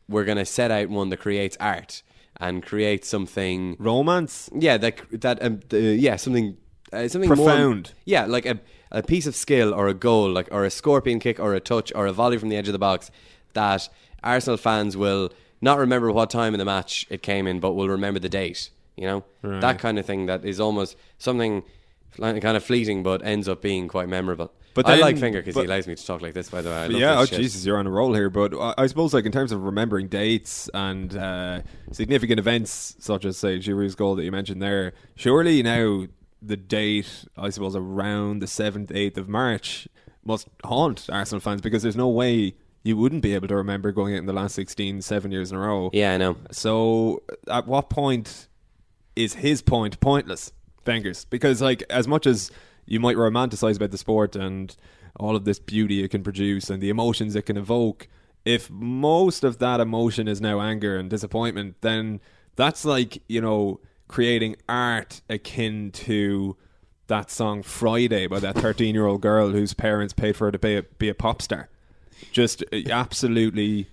we're 0.09 0.25
going 0.25 0.39
to 0.39 0.45
set 0.45 0.71
out 0.71 0.89
one 0.89 1.09
that 1.11 1.19
creates 1.19 1.57
art 1.61 2.03
and 2.39 2.63
create 2.63 3.05
something. 3.05 3.77
Romance. 3.79 4.51
Yeah, 4.55 4.77
that 4.79 5.01
that 5.21 5.43
um, 5.43 5.61
the, 5.69 5.81
yeah 5.81 6.17
something 6.17 6.57
uh, 6.93 7.09
something 7.09 7.29
more- 7.29 7.37
Profound. 7.37 7.93
yeah, 8.05 8.27
like 8.27 8.47
a 8.47 8.61
a 8.91 9.03
piece 9.03 9.27
of 9.27 9.35
skill 9.35 9.73
or 9.73 9.89
a 9.89 9.95
goal, 9.95 10.31
like 10.31 10.49
or 10.51 10.65
a 10.65 10.71
scorpion 10.71 11.21
kick 11.21 11.41
or 11.41 11.55
a 11.55 11.61
touch 11.61 11.93
or 11.95 12.07
a 12.07 12.13
volley 12.13 12.37
from 12.37 12.49
the 12.51 12.57
edge 12.57 12.69
of 12.69 12.73
the 12.73 12.79
box 12.79 13.11
that 13.55 13.89
Arsenal 14.23 14.57
fans 14.57 14.97
will 14.97 15.31
not 15.63 15.79
remember 15.79 16.13
what 16.13 16.29
time 16.29 16.53
in 16.55 16.59
the 16.59 16.65
match 16.67 17.07
it 17.09 17.23
came 17.23 17.47
in, 17.47 17.61
but 17.61 17.73
will 17.73 17.89
remember 17.89 18.21
the 18.21 18.29
date. 18.29 18.69
You 18.97 19.07
know 19.07 19.25
Right. 19.43 19.61
that 19.63 19.79
kind 19.79 19.99
of 19.99 20.05
thing. 20.05 20.27
That 20.27 20.45
is 20.45 20.61
almost 20.61 20.97
something 21.17 21.63
kind 22.21 22.45
of 22.45 22.63
fleeting, 22.63 23.03
but 23.03 23.25
ends 23.25 23.49
up 23.49 23.63
being 23.63 23.89
quite 23.89 24.09
memorable. 24.09 24.53
But 24.75 24.87
I 24.87 24.97
like 24.97 25.19
Finger 25.19 25.41
because 25.41 25.55
he 25.55 25.65
allows 25.65 25.87
me 25.87 25.95
to 25.95 26.07
talk 26.07 26.23
like 26.23 26.33
this. 26.33 26.49
By 26.49 26.63
the 26.63 26.71
way, 26.71 26.77
I 26.77 26.87
love 26.87 27.01
yeah, 27.01 27.21
oh 27.21 27.25
shit. 27.27 27.41
Jesus, 27.41 27.65
you're 27.67 27.77
on 27.79 27.87
a 27.87 27.91
roll 27.91 28.15
here. 28.15 28.31
But 28.31 28.55
I, 28.55 28.75
I 28.79 28.87
suppose, 28.87 29.13
like 29.13 29.27
in 29.27 29.33
terms 29.33 29.53
of 29.53 29.63
remembering 29.65 30.09
dates 30.09 30.69
and 30.73 31.15
uh, 31.17 31.61
significant 31.91 32.39
events, 32.39 32.97
such 32.99 33.25
as 33.27 33.37
say 33.37 33.59
Giroud's 33.59 33.95
goal 33.95 34.15
that 34.17 34.25
you 34.25 34.33
mentioned 34.33 34.63
there, 34.63 34.95
surely 35.15 35.63
now 35.63 36.07
the 36.41 36.57
date, 36.57 37.27
I 37.37 37.51
suppose, 37.51 37.77
around 37.77 38.41
the 38.41 38.47
seventh, 38.47 38.91
eighth 38.95 39.19
of 39.19 39.29
March 39.29 39.89
must 40.25 40.49
haunt 40.65 41.07
Arsenal 41.11 41.41
fans 41.41 41.61
because 41.61 41.83
there's 41.83 41.97
no 41.97 42.09
way 42.09 42.55
you 42.83 42.97
wouldn't 42.97 43.23
be 43.23 43.35
able 43.35 43.49
to 43.49 43.57
remember 43.57 43.93
going 43.93 44.15
out 44.15 44.19
in 44.19 44.27
the 44.27 44.33
last 44.33 44.55
16, 44.55 45.03
seven 45.03 45.31
years 45.31 45.51
in 45.51 45.57
a 45.57 45.61
row. 45.61 45.91
Yeah, 45.93 46.15
I 46.15 46.17
know. 46.17 46.37
So, 46.51 47.23
at 47.49 47.67
what 47.67 47.91
point 47.91 48.49
is 49.15 49.35
his 49.35 49.63
point 49.63 50.01
pointless, 50.01 50.53
Wenger's? 50.87 51.25
Because, 51.25 51.63
like, 51.63 51.85
as 51.89 52.09
much 52.09 52.27
as 52.27 52.51
you 52.87 52.99
might 52.99 53.17
romanticize 53.17 53.77
about 53.77 53.91
the 53.93 53.99
sport 53.99 54.35
and 54.35 54.75
all 55.17 55.37
of 55.37 55.45
this 55.45 55.59
beauty 55.59 56.03
it 56.03 56.09
can 56.09 56.23
produce 56.23 56.71
and 56.71 56.83
the 56.83 56.89
emotions 56.89 57.37
it 57.37 57.47
can 57.47 57.57
evoke, 57.57 58.09
if 58.45 58.69
most 58.71 59.45
of 59.45 59.59
that 59.59 59.81
emotion 59.81 60.27
is 60.27 60.41
now 60.41 60.61
anger 60.61 60.97
and 60.97 61.09
disappointment, 61.09 61.77
then 61.81 62.21
that's 62.57 62.85
like, 62.85 63.23
you 63.29 63.41
know, 63.41 63.81
creating 64.09 64.57
art 64.69 65.23
akin 65.29 65.91
to 65.93 66.57
that 67.07 67.31
song 67.31 67.63
Friday 67.63 68.27
by 68.27 68.41
that 68.41 68.57
13 68.57 68.95
year 68.95 69.07
old 69.07 69.21
girl 69.21 69.51
whose 69.51 69.75
parents 69.75 70.13
paid 70.13 70.35
for 70.35 70.47
her 70.47 70.53
to 70.53 70.59
be 70.59 70.77
a, 70.77 70.83
be 70.83 71.09
a 71.09 71.15
pop 71.15 71.41
star. 71.41 71.69
Just 72.31 72.63
absolutely, 72.91 73.89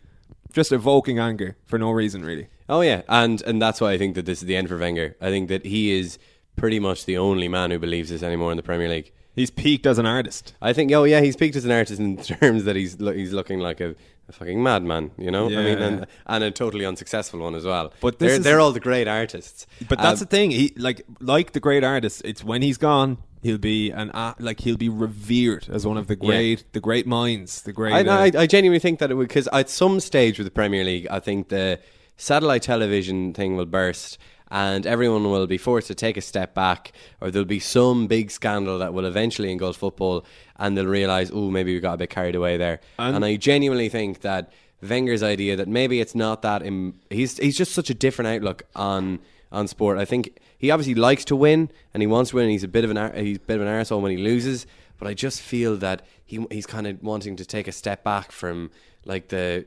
just 0.54 0.72
evoking 0.72 1.20
anger 1.20 1.58
for 1.66 1.78
no 1.80 1.92
reason, 1.92 2.24
really. 2.24 2.48
Oh 2.68 2.82
yeah, 2.82 3.02
and 3.08 3.42
and 3.44 3.62
that's 3.62 3.82
why 3.82 3.92
I 3.94 3.98
think 3.98 4.16
that 4.16 4.26
this 4.26 4.40
is 4.42 4.46
the 4.46 4.56
end 4.56 4.70
for 4.70 4.78
Wenger. 4.78 5.16
I 5.22 5.30
think 5.30 5.50
that 5.50 5.66
he 5.66 5.98
is 5.98 6.18
pretty 6.56 6.80
much 6.80 7.06
the 7.06 7.18
only 7.18 7.48
man 7.48 7.72
who 7.72 7.80
believes 7.80 8.10
this 8.10 8.22
anymore 8.24 8.52
in 8.52 8.58
the 8.58 8.64
Premier 8.64 8.90
League. 8.90 9.12
He's 9.36 9.50
peaked 9.52 9.86
as 9.86 9.98
an 9.98 10.06
artist. 10.06 10.54
I 10.62 10.74
think, 10.74 10.92
oh 10.92 11.06
yeah, 11.06 11.22
he's 11.22 11.36
peaked 11.36 11.56
as 11.56 11.66
an 11.66 11.72
artist 11.72 12.00
in 12.00 12.18
terms 12.40 12.66
that 12.66 12.76
he's 12.76 13.00
lo- 13.00 13.14
he's 13.14 13.32
looking 13.34 13.60
like 13.60 13.80
a, 13.80 13.96
a 14.28 14.32
fucking 14.32 14.62
madman, 14.62 15.12
you 15.18 15.32
know. 15.32 15.46
I 15.46 15.50
mean, 15.50 15.78
and, 15.80 16.08
and 16.28 16.44
a 16.44 16.52
totally 16.52 16.86
unsuccessful 16.86 17.40
one 17.40 17.56
as 17.56 17.64
well. 17.66 17.94
But 18.02 18.20
they're 18.20 18.32
is- 18.32 18.44
they're 18.44 18.60
all 18.60 18.72
the 18.74 18.80
great 18.82 19.08
artists. 19.08 19.66
But 19.88 20.00
that's 20.00 20.20
Um, 20.22 20.26
the 20.28 20.36
thing. 20.36 20.52
He 20.52 20.74
like 20.78 21.04
like 21.22 21.54
the 21.54 21.60
great 21.62 21.84
artists. 21.84 22.22
It's 22.26 22.44
when 22.44 22.62
he's 22.62 22.78
gone, 22.78 23.18
he'll 23.42 23.58
be 23.58 23.92
an 23.92 24.12
like 24.40 24.60
he'll 24.62 24.78
be 24.78 24.90
revered 24.90 25.68
as 25.70 25.86
one 25.86 25.98
of 25.98 26.08
the 26.08 26.16
Yeah. 26.22 26.28
great 26.28 26.74
the 26.74 26.80
great 26.80 27.08
minds. 27.08 27.62
The 27.62 27.74
great. 27.74 27.94
I, 27.94 28.02
uh, 28.04 28.18
I, 28.38 28.42
I 28.44 28.48
genuinely 28.48 28.80
think 28.80 29.00
that 29.00 29.12
it 29.12 29.16
would 29.16 29.28
because 29.28 29.48
at 29.54 29.70
some 29.70 30.00
stage 30.00 30.38
with 30.40 30.46
the 30.46 30.52
Premier 30.52 30.84
League, 30.84 31.08
I 31.10 31.20
think 31.20 31.50
the 31.50 31.80
satellite 32.18 32.64
television 32.64 33.34
thing 33.34 33.56
will 33.56 33.66
burst, 33.66 34.18
and 34.52 34.86
everyone 34.86 35.24
will 35.32 35.48
be 35.48 35.58
forced 35.58 35.88
to 35.88 35.96
take 35.96 36.18
a 36.18 36.22
step 36.22 36.54
back, 36.54 36.92
or 37.22 37.32
there'll 37.32 37.46
be 37.46 37.60
some 37.60 38.08
big 38.08 38.30
scandal 38.32 38.78
that 38.80 38.94
will 38.94 39.06
eventually 39.06 39.52
engulf 39.52 39.78
football, 39.78 40.26
and 40.58 40.78
they'll 40.78 40.86
realise, 40.86 41.32
oh, 41.34 41.50
maybe 41.50 41.74
we 41.74 41.80
got 41.80 41.94
a 41.94 41.98
bit 41.98 42.10
carried 42.10 42.36
away 42.36 42.58
there. 42.58 42.82
And- 42.98 43.16
And, 43.16 43.24
I 43.26 43.38
genuinely 43.38 43.88
think 43.90 44.20
that 44.22 44.52
Wenger's 44.82 45.24
idea 45.24 45.56
that 45.56 45.68
maybe 45.68 46.02
it's 46.02 46.16
not 46.16 46.42
that 46.42 46.66
Im- 46.66 46.96
he's 47.10 47.38
he's 47.38 47.58
just 47.58 47.72
such 47.74 47.90
a 47.90 47.94
different 47.94 48.28
outlook 48.30 48.64
on 48.76 49.20
on 49.52 49.68
sport. 49.68 49.98
I 49.98 50.06
think 50.06 50.38
he 50.58 50.72
obviously 50.72 50.96
likes 50.96 51.26
to 51.26 51.36
win 51.36 51.72
and 51.94 52.02
he 52.02 52.08
wants 52.08 52.32
to 52.32 52.38
win. 52.38 52.46
And 52.46 52.52
he's 52.52 52.64
a 52.64 52.68
bit 52.68 52.84
of 52.84 52.92
an 52.92 53.26
he's 53.26 53.38
a 53.38 53.42
bit 53.42 53.56
of 53.60 53.62
an 53.62 53.68
arsehole 53.68 54.02
when 54.02 54.12
he 54.12 54.18
loses, 54.18 54.66
but 54.98 55.08
I 55.08 55.14
just 55.14 55.42
feel 55.42 55.76
that 55.78 56.06
he 56.26 56.46
he's 56.52 56.66
kind 56.66 56.88
of 56.88 57.02
wanting 57.02 57.36
to 57.38 57.46
take 57.46 57.68
a 57.68 57.72
step 57.72 58.04
back 58.04 58.32
from 58.32 58.72
like 59.06 59.30
the 59.30 59.66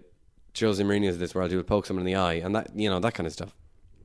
Jose 0.59 0.83
Mourinho's 0.83 1.15
of 1.15 1.21
this 1.21 1.35
world 1.35 1.51
who 1.51 1.57
will 1.57 1.65
poke 1.65 1.87
someone 1.87 2.07
in 2.07 2.13
the 2.13 2.19
eye 2.19 2.35
and 2.35 2.55
that 2.55 2.71
you 2.77 2.89
know 2.89 3.01
that 3.01 3.15
kind 3.15 3.27
of 3.27 3.33
stuff. 3.33 3.55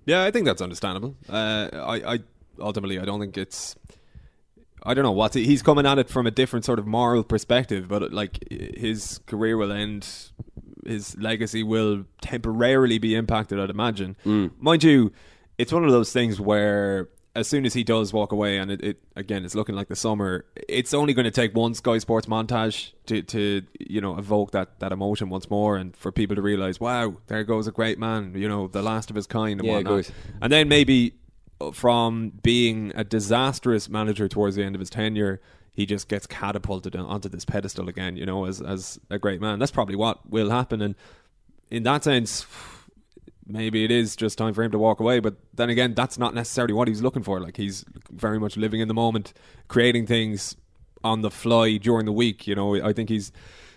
Yeah, 0.05 0.23
I 0.23 0.31
think 0.31 0.45
that's 0.45 0.61
understandable. 0.61 1.15
Uh, 1.29 1.69
I, 1.73 2.13
I 2.13 2.19
ultimately 2.59 2.99
I 2.99 3.05
don't 3.05 3.19
think 3.19 3.37
it's 3.37 3.75
I 4.83 4.93
don't 4.93 5.03
know 5.03 5.11
what 5.11 5.33
he's 5.33 5.61
coming 5.61 5.85
at 5.85 5.99
it 5.99 6.09
from 6.09 6.27
a 6.27 6.31
different 6.31 6.63
sort 6.63 6.79
of 6.79 6.87
moral 6.87 7.23
perspective, 7.23 7.87
but 7.87 8.13
like 8.13 8.39
his 8.49 9.19
career 9.25 9.57
will 9.57 9.71
end, 9.71 10.07
his 10.85 11.17
legacy 11.17 11.61
will 11.61 12.05
temporarily 12.21 12.97
be 12.97 13.13
impacted. 13.15 13.59
I'd 13.59 13.69
imagine, 13.69 14.15
mind 14.59 14.83
you, 14.85 15.11
it's 15.57 15.71
one 15.71 15.83
of 15.83 15.91
those 15.91 16.11
things 16.11 16.39
where 16.39 17.09
as 17.37 17.47
soon 17.47 17.67
as 17.67 17.73
he 17.75 17.83
does 17.83 18.11
walk 18.11 18.31
away, 18.31 18.57
and 18.57 18.71
it, 18.71 18.83
it 18.83 18.97
again, 19.15 19.45
it's 19.45 19.53
looking 19.53 19.75
like 19.75 19.89
the 19.89 19.95
summer. 19.95 20.43
It's 20.67 20.91
only 20.91 21.13
going 21.13 21.25
to 21.25 21.31
take 21.31 21.55
one 21.55 21.75
Sky 21.75 21.99
Sports 21.99 22.25
montage 22.25 22.93
to, 23.05 23.21
to 23.21 23.61
you 23.79 24.01
know 24.01 24.17
evoke 24.17 24.51
that, 24.51 24.79
that 24.79 24.91
emotion 24.91 25.29
once 25.29 25.47
more, 25.47 25.77
and 25.77 25.95
for 25.95 26.11
people 26.11 26.35
to 26.35 26.41
realize, 26.41 26.79
wow, 26.79 27.17
there 27.27 27.43
goes 27.43 27.67
a 27.67 27.71
great 27.71 27.99
man, 27.99 28.33
you 28.35 28.49
know, 28.49 28.67
the 28.67 28.81
last 28.81 29.11
of 29.11 29.15
his 29.15 29.27
kind, 29.27 29.59
and 29.59 29.67
Yeah, 29.67 29.75
whatnot. 29.75 30.11
And 30.41 30.51
then 30.51 30.67
maybe 30.67 31.13
uh, 31.61 31.71
from 31.71 32.31
being 32.41 32.91
a 32.95 33.03
disastrous 33.03 33.87
manager 33.87 34.27
towards 34.27 34.55
the 34.55 34.63
end 34.63 34.75
of 34.75 34.79
his 34.79 34.89
tenure, 34.89 35.39
he 35.71 35.85
just 35.85 36.09
gets 36.09 36.25
catapulted 36.25 36.95
onto 36.95 37.29
this 37.29 37.45
pedestal 37.45 37.87
again, 37.87 38.17
you 38.17 38.25
know, 38.25 38.45
as 38.45 38.61
as 38.61 38.99
a 39.11 39.19
great 39.19 39.41
man. 39.41 39.59
That's 39.59 39.71
probably 39.71 39.95
what 39.95 40.27
will 40.27 40.49
happen, 40.49 40.81
and 40.81 40.95
in 41.69 41.83
that 41.83 42.03
sense, 42.03 42.47
maybe 43.47 43.83
it 43.83 43.91
is 43.91 44.15
just 44.15 44.37
time 44.37 44.53
for 44.53 44.63
him 44.63 44.71
to 44.71 44.79
walk 44.79 44.99
away. 44.99 45.19
But 45.19 45.35
then 45.53 45.69
again, 45.69 45.93
that's 45.93 46.17
not 46.17 46.33
necessarily 46.35 46.73
what 46.73 46.87
he's 46.87 47.01
looking 47.01 47.23
for. 47.23 47.39
Like 47.39 47.57
he's 47.57 47.85
very 48.11 48.39
much 48.39 48.57
living 48.57 48.81
in 48.81 48.87
the 48.87 48.93
moment, 48.93 49.33
creating 49.67 50.05
things 50.07 50.55
on 51.03 51.21
the 51.21 51.31
fly 51.31 51.77
during 51.77 52.05
the 52.05 52.11
week. 52.11 52.47
You 52.47 52.55
know, 52.55 52.75
I 52.83 52.93
think 52.93 53.09
he's 53.09 53.31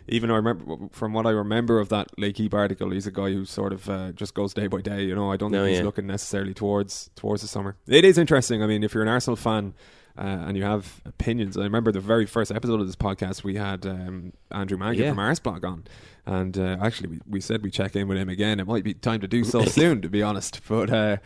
even 0.09 0.31
I 0.31 0.37
remember 0.37 0.89
from 0.91 1.13
what 1.13 1.27
I 1.27 1.31
remember 1.31 1.79
of 1.79 1.89
that 1.91 2.09
L'Equipe 2.19 2.53
article, 2.55 2.91
he's 2.91 3.07
a 3.07 3.13
guy 3.13 3.31
who 3.33 3.45
sort 3.45 3.73
of 3.73 3.89
uh, 3.89 4.13
just 4.13 4.35
goes 4.35 4.53
day 4.55 4.67
by 4.67 4.81
day. 4.81 5.05
You 5.05 5.15
know, 5.15 5.31
I 5.31 5.37
don't 5.37 5.51
think 5.51 5.63
No, 5.63 5.67
he's 5.67 5.79
yeah. 5.79 5.85
looking 5.85 6.07
necessarily 6.07 6.55
towards 6.55 7.11
towards 7.17 7.43
the 7.43 7.49
summer. 7.49 7.77
It 7.87 8.05
is 8.05 8.19
interesting. 8.19 8.63
I 8.63 8.67
mean, 8.67 8.83
if 8.83 8.93
you're 8.95 9.03
an 9.05 9.09
Arsenal 9.09 9.37
fan. 9.37 9.75
Uh, 10.19 10.23
and 10.47 10.57
you 10.57 10.63
have 10.65 11.01
opinions. 11.07 11.57
I 11.57 11.63
remember 11.63 11.93
the 11.93 12.01
very 12.01 12.27
first 12.27 12.51
episode 12.53 12.81
of 12.81 12.87
this 12.87 12.97
podcast, 12.97 13.43
we 13.45 13.57
had 13.57 13.87
um, 13.87 14.33
Andrew 14.51 14.77
Mangan 14.77 14.99
Yeah. 14.99 15.11
from 15.11 15.19
Arseblog 15.19 15.65
on, 15.65 15.85
and 16.27 16.59
uh, 16.59 16.77
actually 16.83 17.09
we, 17.09 17.21
we 17.29 17.41
said 17.41 17.63
we 17.63 17.71
check 17.71 17.97
in 17.97 18.07
with 18.09 18.19
him 18.19 18.29
again. 18.29 18.61
It 18.61 18.67
might 18.67 18.85
be 18.85 18.93
time 18.93 19.21
to 19.21 19.29
do 19.29 19.45
so 19.45 19.65
soon, 19.79 20.03
to 20.03 20.09
be 20.11 20.23
honest. 20.23 20.61
But 20.69 20.91
uh, 20.91 21.17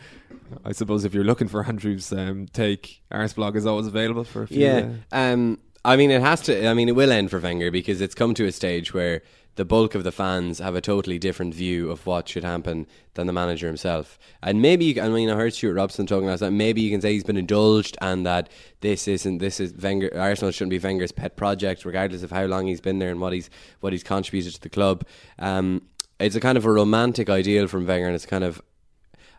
I 0.63 0.71
suppose 0.71 1.03
if 1.03 1.13
you're 1.13 1.23
looking 1.25 1.47
for 1.47 1.65
Andrew's 1.65 2.13
um, 2.13 2.47
take, 2.53 3.01
Arseblog 3.11 3.55
is 3.55 3.65
always 3.65 3.87
available 3.87 4.23
for 4.23 4.43
a 4.43 4.47
few. 4.47 4.59
Yeah. 4.65 4.89
uh, 5.11 5.15
Um, 5.17 5.59
I 5.83 5.97
mean, 5.97 6.09
it 6.09 6.21
has 6.21 6.41
to. 6.43 6.67
I 6.67 6.73
mean, 6.73 6.87
it 6.89 6.95
will 6.95 7.11
end 7.11 7.29
for 7.31 7.39
Wenger 7.39 7.71
because 7.71 8.01
it's 8.01 8.15
come 8.15 8.33
to 8.35 8.45
a 8.45 8.51
stage 8.51 8.93
where 8.93 9.21
the 9.55 9.65
bulk 9.65 9.95
of 9.95 10.03
the 10.03 10.11
fans 10.11 10.59
have 10.59 10.75
a 10.75 10.81
totally 10.81 11.17
different 11.17 11.53
view 11.53 11.89
of 11.89 12.05
what 12.05 12.27
should 12.27 12.43
happen 12.43 12.87
than 13.13 13.27
the 13.27 13.33
manager 13.33 13.67
himself. 13.67 14.19
And 14.43 14.61
maybe, 14.61 14.85
you, 14.85 15.01
I 15.01 15.07
mean, 15.09 15.29
I 15.29 15.35
heard 15.35 15.53
Stewart 15.53 15.75
Robson 15.75 16.05
talking 16.05 16.27
last 16.27 16.41
night. 16.41 16.51
Maybe 16.51 16.81
you 16.81 16.91
can 16.91 17.01
say 17.01 17.13
he's 17.13 17.23
been 17.23 17.37
indulged 17.37 17.97
and 18.01 18.25
that 18.25 18.49
this 18.81 19.07
isn't. 19.07 19.37
This 19.37 19.59
is 19.59 19.73
Wenger. 19.73 20.11
Arsenal 20.15 20.51
shouldn't 20.51 20.71
be 20.71 20.79
Wenger's 20.79 21.11
pet 21.11 21.37
project, 21.37 21.85
regardless 21.85 22.23
of 22.23 22.31
how 22.31 22.45
long 22.45 22.67
he's 22.67 22.81
been 22.81 22.99
there 22.99 23.11
and 23.11 23.21
what 23.21 23.33
he's 23.33 23.49
what 23.79 23.93
he's 23.93 24.03
contributed 24.03 24.55
to 24.55 24.61
the 24.61 24.69
club. 24.69 25.05
Um, 25.39 25.83
it's 26.19 26.35
a 26.35 26.41
kind 26.41 26.57
of 26.57 26.65
a 26.65 26.71
romantic 26.71 27.29
ideal 27.29 27.67
from 27.67 27.85
Wenger, 27.85 28.07
and 28.07 28.15
it's 28.15 28.25
kind 28.25 28.43
of 28.43 28.61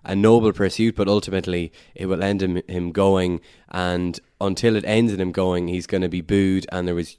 a 0.07 0.15
noble 0.15 0.53
pursuit, 0.53 0.95
but 0.95 1.09
ultimately 1.09 1.73
it 1.95 2.07
will 2.07 2.23
end 2.23 2.43
him, 2.43 2.63
him 2.69 2.93
going. 2.93 3.41
And 3.71 4.19
until 4.41 4.77
it 4.77 4.85
ends 4.85 5.13
in 5.13 5.21
him 5.21 5.33
going, 5.33 5.69
he's 5.69 5.87
going 5.87 6.03
to 6.03 6.09
be 6.09 6.21
booed. 6.21 6.65
And 6.71 6.87
there 6.87 6.95
was 6.95 7.19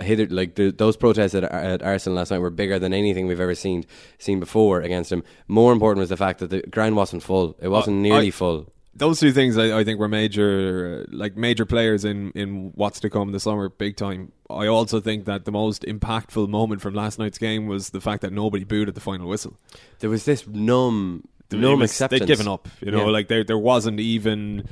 hither 0.00 0.26
like 0.26 0.54
the, 0.56 0.70
those 0.70 0.96
protests 0.96 1.34
at, 1.34 1.44
at 1.44 1.82
Arsenal 1.82 2.16
last 2.16 2.30
night 2.30 2.38
were 2.38 2.50
bigger 2.50 2.78
than 2.78 2.92
anything 2.92 3.26
we've 3.26 3.40
ever 3.40 3.54
seen 3.54 3.84
seen 4.18 4.40
before 4.40 4.80
against 4.80 5.12
him. 5.12 5.22
More 5.46 5.72
important 5.72 6.00
was 6.00 6.08
the 6.08 6.16
fact 6.16 6.38
that 6.40 6.50
the 6.50 6.62
ground 6.62 6.96
wasn't 6.96 7.22
full; 7.22 7.56
it 7.60 7.68
wasn't 7.68 7.98
Uh, 7.98 8.02
nearly 8.02 8.26
I- 8.28 8.30
full. 8.30 8.72
those 8.94 9.20
two 9.20 9.30
things 9.32 9.56
I, 9.56 9.78
I 9.78 9.84
think 9.84 10.00
were 10.00 10.08
major, 10.08 11.06
uh, 11.08 11.16
like 11.16 11.36
major 11.36 11.64
players 11.64 12.04
in 12.04 12.32
in 12.34 12.72
what's 12.74 12.98
to 13.00 13.10
come 13.10 13.30
this 13.32 13.44
summer, 13.44 13.68
big 13.68 13.96
time. 13.96 14.32
I 14.50 14.66
also 14.66 14.98
think 15.00 15.26
that 15.26 15.44
the 15.44 15.52
most 15.52 15.82
impactful 15.82 16.48
moment 16.48 16.80
from 16.80 16.94
last 16.94 17.18
night's 17.18 17.38
game 17.38 17.66
was 17.66 17.90
the 17.90 18.00
fact 18.00 18.22
that 18.22 18.32
nobody 18.32 18.64
booed 18.64 18.88
at 18.88 18.94
the 18.94 19.00
final 19.00 19.28
whistle. 19.28 19.56
There 20.00 20.10
was 20.10 20.24
this 20.24 20.46
numb, 20.48 21.28
numb 21.52 21.80
was- 21.80 21.90
acceptance. 21.92 22.20
They'd 22.20 22.26
given 22.26 22.48
up, 22.48 22.66
you 22.80 22.90
know, 22.90 23.04
Yeah. 23.06 23.12
like 23.12 23.28
there 23.28 23.44
there 23.44 23.58
wasn't 23.58 24.00
even 24.00 24.64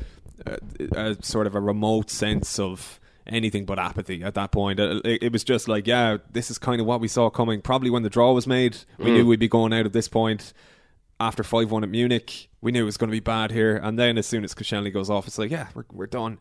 a, 0.46 0.58
a 0.96 1.22
sort 1.22 1.46
of 1.46 1.54
a 1.54 1.60
remote 1.60 2.10
sense 2.10 2.58
of 2.58 2.98
anything 3.26 3.64
but 3.64 3.78
apathy 3.78 4.22
at 4.22 4.34
that 4.34 4.52
point. 4.52 4.78
Uh, 4.80 5.00
It, 5.04 5.22
it 5.24 5.32
was 5.32 5.44
just 5.44 5.68
like, 5.68 5.86
yeah, 5.86 6.18
this 6.32 6.50
is 6.50 6.58
kind 6.58 6.80
of 6.80 6.86
what 6.86 7.00
we 7.00 7.08
saw 7.08 7.30
coming. 7.30 7.60
Probably 7.60 7.90
when 7.90 8.02
the 8.02 8.10
draw 8.10 8.32
was 8.32 8.46
made, 8.46 8.78
we 8.98 9.06
Mm. 9.06 9.14
knew 9.14 9.26
we'd 9.26 9.40
be 9.40 9.48
going 9.48 9.72
out 9.72 9.86
at 9.86 9.92
this 9.92 10.08
point. 10.08 10.52
After 11.18 11.42
five 11.42 11.70
one 11.70 11.82
at 11.82 11.88
Munich, 11.88 12.48
we 12.60 12.72
knew 12.72 12.82
it 12.82 12.84
was 12.84 12.98
going 12.98 13.08
to 13.08 13.16
be 13.16 13.20
bad 13.20 13.50
here. 13.50 13.74
And 13.82 13.98
then 13.98 14.18
as 14.18 14.26
soon 14.26 14.44
as 14.44 14.54
Koscielny 14.54 14.92
goes 14.92 15.08
off, 15.08 15.26
it's 15.26 15.38
like, 15.38 15.50
yeah, 15.50 15.68
we're 15.74 15.86
we're 15.90 16.06
done. 16.06 16.36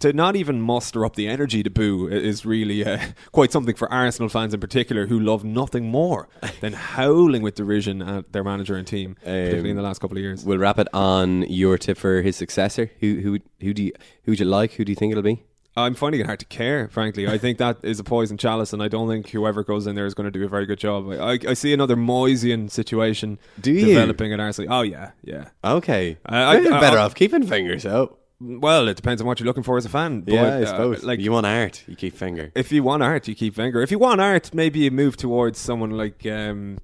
To 0.00 0.12
not 0.12 0.34
even 0.34 0.60
muster 0.60 1.04
up 1.04 1.14
the 1.14 1.28
energy 1.28 1.62
to 1.62 1.70
boo 1.70 2.08
is 2.08 2.44
really 2.44 2.84
uh, 2.84 2.98
quite 3.30 3.52
something 3.52 3.76
for 3.76 3.88
Arsenal 3.92 4.28
fans 4.28 4.52
in 4.52 4.58
particular, 4.58 5.06
who 5.06 5.20
love 5.20 5.44
nothing 5.44 5.84
more 5.92 6.28
than 6.60 6.72
howling 6.72 7.42
with 7.42 7.54
derision 7.54 8.02
at 8.02 8.32
their 8.32 8.42
manager 8.42 8.74
and 8.74 8.84
team, 8.88 9.14
particularly 9.22 9.70
in 9.70 9.76
the 9.76 9.82
last 9.82 10.00
couple 10.00 10.16
of 10.16 10.22
years. 10.24 10.44
We'll 10.44 10.58
wrap 10.58 10.80
it 10.80 10.88
on 10.92 11.42
your 11.42 11.78
tip 11.78 11.96
for 11.96 12.20
his 12.20 12.34
successor. 12.34 12.90
Who 12.98 13.20
who 13.20 13.38
who 13.60 13.72
do 13.72 13.84
you 13.84 13.92
who 14.24 14.34
do 14.34 14.42
you 14.42 14.50
like? 14.50 14.72
Who 14.72 14.84
do 14.84 14.90
you 14.90 14.96
think 14.96 15.12
it'll 15.12 15.22
be? 15.22 15.44
I'm 15.76 15.94
finding 15.94 16.20
it 16.20 16.26
hard 16.26 16.40
to 16.40 16.46
care, 16.46 16.88
frankly. 16.88 17.28
I 17.28 17.38
think 17.38 17.58
that 17.58 17.78
is 17.82 18.00
a 18.00 18.04
poison 18.04 18.36
chalice, 18.36 18.72
and 18.72 18.82
I 18.82 18.88
don't 18.88 19.08
think 19.08 19.30
whoever 19.30 19.62
goes 19.62 19.86
in 19.86 19.94
there 19.94 20.04
is 20.06 20.14
going 20.14 20.24
to 20.24 20.30
do 20.36 20.44
a 20.44 20.48
very 20.48 20.66
good 20.66 20.78
job. 20.80 21.08
I, 21.10 21.16
I, 21.34 21.38
I 21.50 21.54
see 21.54 21.72
another 21.72 21.96
Moyesian 21.96 22.70
situation 22.70 23.38
Do 23.60 23.72
you? 23.72 23.86
developing 23.86 24.32
at 24.32 24.40
Arsenal. 24.40 24.72
Oh, 24.74 24.82
yeah, 24.82 25.12
yeah. 25.22 25.50
Okay, 25.64 26.18
I- 26.26 26.56
I- 26.58 26.80
better 26.80 26.98
I- 26.98 27.02
off 27.02 27.14
keeping 27.14 27.44
fingers 27.46 27.86
out. 27.86 28.16
Well, 28.42 28.88
it 28.88 28.96
depends 28.96 29.20
on 29.20 29.26
what 29.26 29.38
you're 29.38 29.46
looking 29.46 29.62
for 29.62 29.76
as 29.76 29.84
a 29.84 29.90
fan. 29.90 30.22
But, 30.22 30.32
yeah, 30.32 30.42
I 30.56 30.62
uh, 30.62 30.96
like, 31.02 31.20
you 31.20 31.30
want 31.30 31.44
art, 31.46 31.84
you 31.86 31.94
keep 31.94 32.16
finger. 32.16 32.50
if 32.54 32.72
you 32.72 32.82
want 32.82 33.02
art, 33.02 33.28
you 33.28 33.34
keep 33.34 33.58
Wenger. 33.58 33.82
If 33.82 33.90
you 33.90 33.98
want 33.98 34.20
art, 34.20 34.54
maybe 34.54 34.78
you 34.80 34.90
move 34.90 35.18
towards 35.18 35.58
someone 35.58 35.90
like 35.90 36.24
um, 36.24 36.78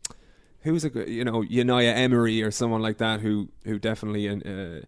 who's 0.61 0.85
a 0.85 0.91
good, 0.91 1.09
you 1.09 1.25
know 1.25 1.43
Unai 1.43 1.85
Emery 1.87 2.43
or 2.43 2.51
someone 2.51 2.83
like 2.83 2.99
that 2.99 3.21
who 3.21 3.49
who 3.65 3.79
definitely 3.79 4.29
uh, 4.29 4.83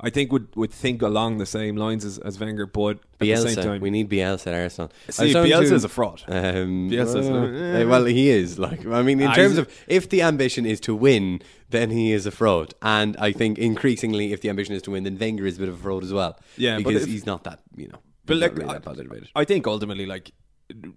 I 0.00 0.10
think 0.10 0.32
would, 0.32 0.54
would 0.56 0.72
think 0.72 1.02
along 1.02 1.38
the 1.38 1.46
same 1.46 1.76
lines 1.76 2.04
as, 2.04 2.18
as 2.18 2.38
Wenger, 2.38 2.66
but 2.66 2.96
at 2.96 3.20
the 3.20 3.36
same 3.36 3.56
time, 3.56 3.80
we 3.80 3.90
need 3.90 4.10
Bielsa 4.10 4.48
at 4.48 4.54
Arsenal. 4.54 4.90
See, 5.08 5.30
I 5.30 5.46
Bielsa 5.46 5.68
to- 5.68 5.74
is 5.74 5.84
a 5.84 5.88
fraud. 5.88 6.22
Um, 6.28 6.90
Bielsa's 6.90 7.28
well, 7.30 7.44
eh, 7.56 7.84
well, 7.84 8.04
he 8.04 8.28
is. 8.28 8.58
Like, 8.58 8.84
I 8.86 9.02
mean, 9.02 9.20
in 9.20 9.28
Ah, 9.28 9.34
terms 9.34 9.56
of 9.58 9.68
if 9.86 10.08
the 10.08 10.22
ambition 10.22 10.66
is 10.66 10.80
to 10.80 10.94
win, 10.94 11.40
then 11.70 11.90
he 11.90 12.12
is 12.12 12.26
a 12.26 12.30
fraud. 12.30 12.74
And 12.82 13.16
I 13.18 13.32
think 13.32 13.58
increasingly, 13.58 14.32
if 14.32 14.40
the 14.40 14.48
ambition 14.50 14.74
is 14.74 14.82
to 14.82 14.90
win, 14.90 15.04
then 15.04 15.16
Wenger 15.18 15.46
is 15.46 15.56
a 15.56 15.60
bit 15.60 15.68
of 15.68 15.76
a 15.76 15.82
fraud 15.82 16.02
as 16.02 16.12
well. 16.12 16.38
Yeah, 16.56 16.76
because 16.78 17.04
if- 17.04 17.08
he's 17.08 17.26
not 17.26 17.44
that. 17.44 17.60
You 17.76 17.88
know, 17.88 17.98
But 18.26 18.38
like, 18.38 18.56
really 18.56 18.74
I, 18.74 18.78
that 18.78 18.98
it. 18.98 19.28
I 19.34 19.44
think 19.44 19.66
ultimately, 19.66 20.06
like, 20.06 20.32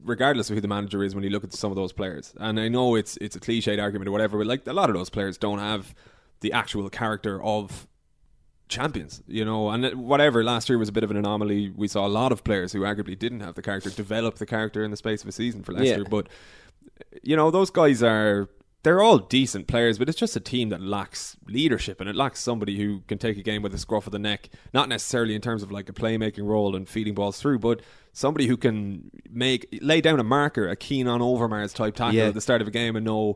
regardless 0.03 0.49
of 0.49 0.55
who 0.55 0.61
the 0.61 0.67
manager 0.67 1.03
is, 1.03 1.13
when 1.13 1.23
you 1.23 1.29
look 1.29 1.43
at 1.43 1.53
some 1.53 1.71
of 1.71 1.75
those 1.75 1.93
players, 1.93 2.33
and 2.39 2.59
I 2.59 2.67
know 2.67 2.95
it's 2.95 3.17
it's 3.17 3.35
a 3.35 3.39
cliched 3.39 3.81
argument 3.81 4.07
or 4.09 4.11
whatever, 4.11 4.37
but 4.37 4.47
like 4.47 4.65
a 4.67 4.73
lot 4.73 4.89
of 4.89 4.95
those 4.95 5.09
players 5.09 5.37
don't 5.37 5.59
have 5.59 5.93
the 6.41 6.51
actual 6.53 6.89
character 6.89 7.41
of 7.43 7.87
champions, 8.69 9.21
you 9.27 9.45
know, 9.45 9.69
and 9.69 9.93
whatever. 9.95 10.43
Last 10.43 10.69
year 10.69 10.77
was 10.77 10.89
a 10.89 10.91
bit 10.91 11.03
of 11.03 11.11
an 11.11 11.17
anomaly. 11.17 11.71
We 11.75 11.87
saw 11.87 12.05
a 12.05 12.09
lot 12.09 12.31
of 12.31 12.43
players 12.43 12.73
who 12.73 12.81
arguably 12.81 13.17
didn't 13.17 13.39
have 13.41 13.55
the 13.55 13.61
character 13.61 13.89
develop 13.89 14.35
the 14.35 14.45
character 14.45 14.83
in 14.83 14.91
the 14.91 14.97
space 14.97 15.21
of 15.21 15.27
a 15.27 15.31
season 15.31 15.63
for 15.63 15.71
Leicester, 15.73 15.99
Yeah. 16.01 16.09
but 16.09 16.27
you 17.23 17.35
know, 17.35 17.51
those 17.51 17.69
guys 17.69 18.01
are 18.03 18.49
they're 18.83 19.01
all 19.01 19.17
decent 19.17 19.67
players, 19.67 19.97
but 19.97 20.07
it's 20.07 20.17
just 20.17 20.35
a 20.35 20.39
team 20.39 20.69
that 20.69 20.79
lacks 20.81 21.35
leadership 21.47 21.99
and 21.99 22.09
it 22.09 22.15
lacks 22.15 22.39
somebody 22.39 22.77
who 22.77 23.01
can 23.07 23.17
take 23.17 23.37
a 23.37 23.41
game 23.41 23.61
with 23.61 23.73
a 23.73 23.77
scruff 23.77 24.05
of 24.05 24.11
the 24.13 24.19
neck, 24.19 24.49
not 24.73 24.87
necessarily 24.87 25.35
in 25.35 25.41
terms 25.41 25.61
of 25.61 25.71
like 25.71 25.89
a 25.89 25.93
playmaking 25.93 26.45
role 26.45 26.73
and 26.75 26.87
feeding 26.87 27.13
balls 27.13 27.41
through, 27.41 27.59
but 27.59 27.81
somebody 28.13 28.47
who 28.47 28.55
can 28.55 29.11
make 29.29 29.67
lay 29.81 29.99
down 29.99 30.19
a 30.19 30.23
marker, 30.23 30.69
a 30.69 30.75
Keane 30.75 31.07
on 31.07 31.19
Overmars 31.19 31.73
type 31.75 31.95
tackle 31.95 32.15
Yeah. 32.15 32.27
at 32.27 32.33
the 32.33 32.39
start 32.41 32.61
of 32.61 32.67
a 32.67 32.71
game 32.71 32.95
and 32.95 33.05
know 33.05 33.35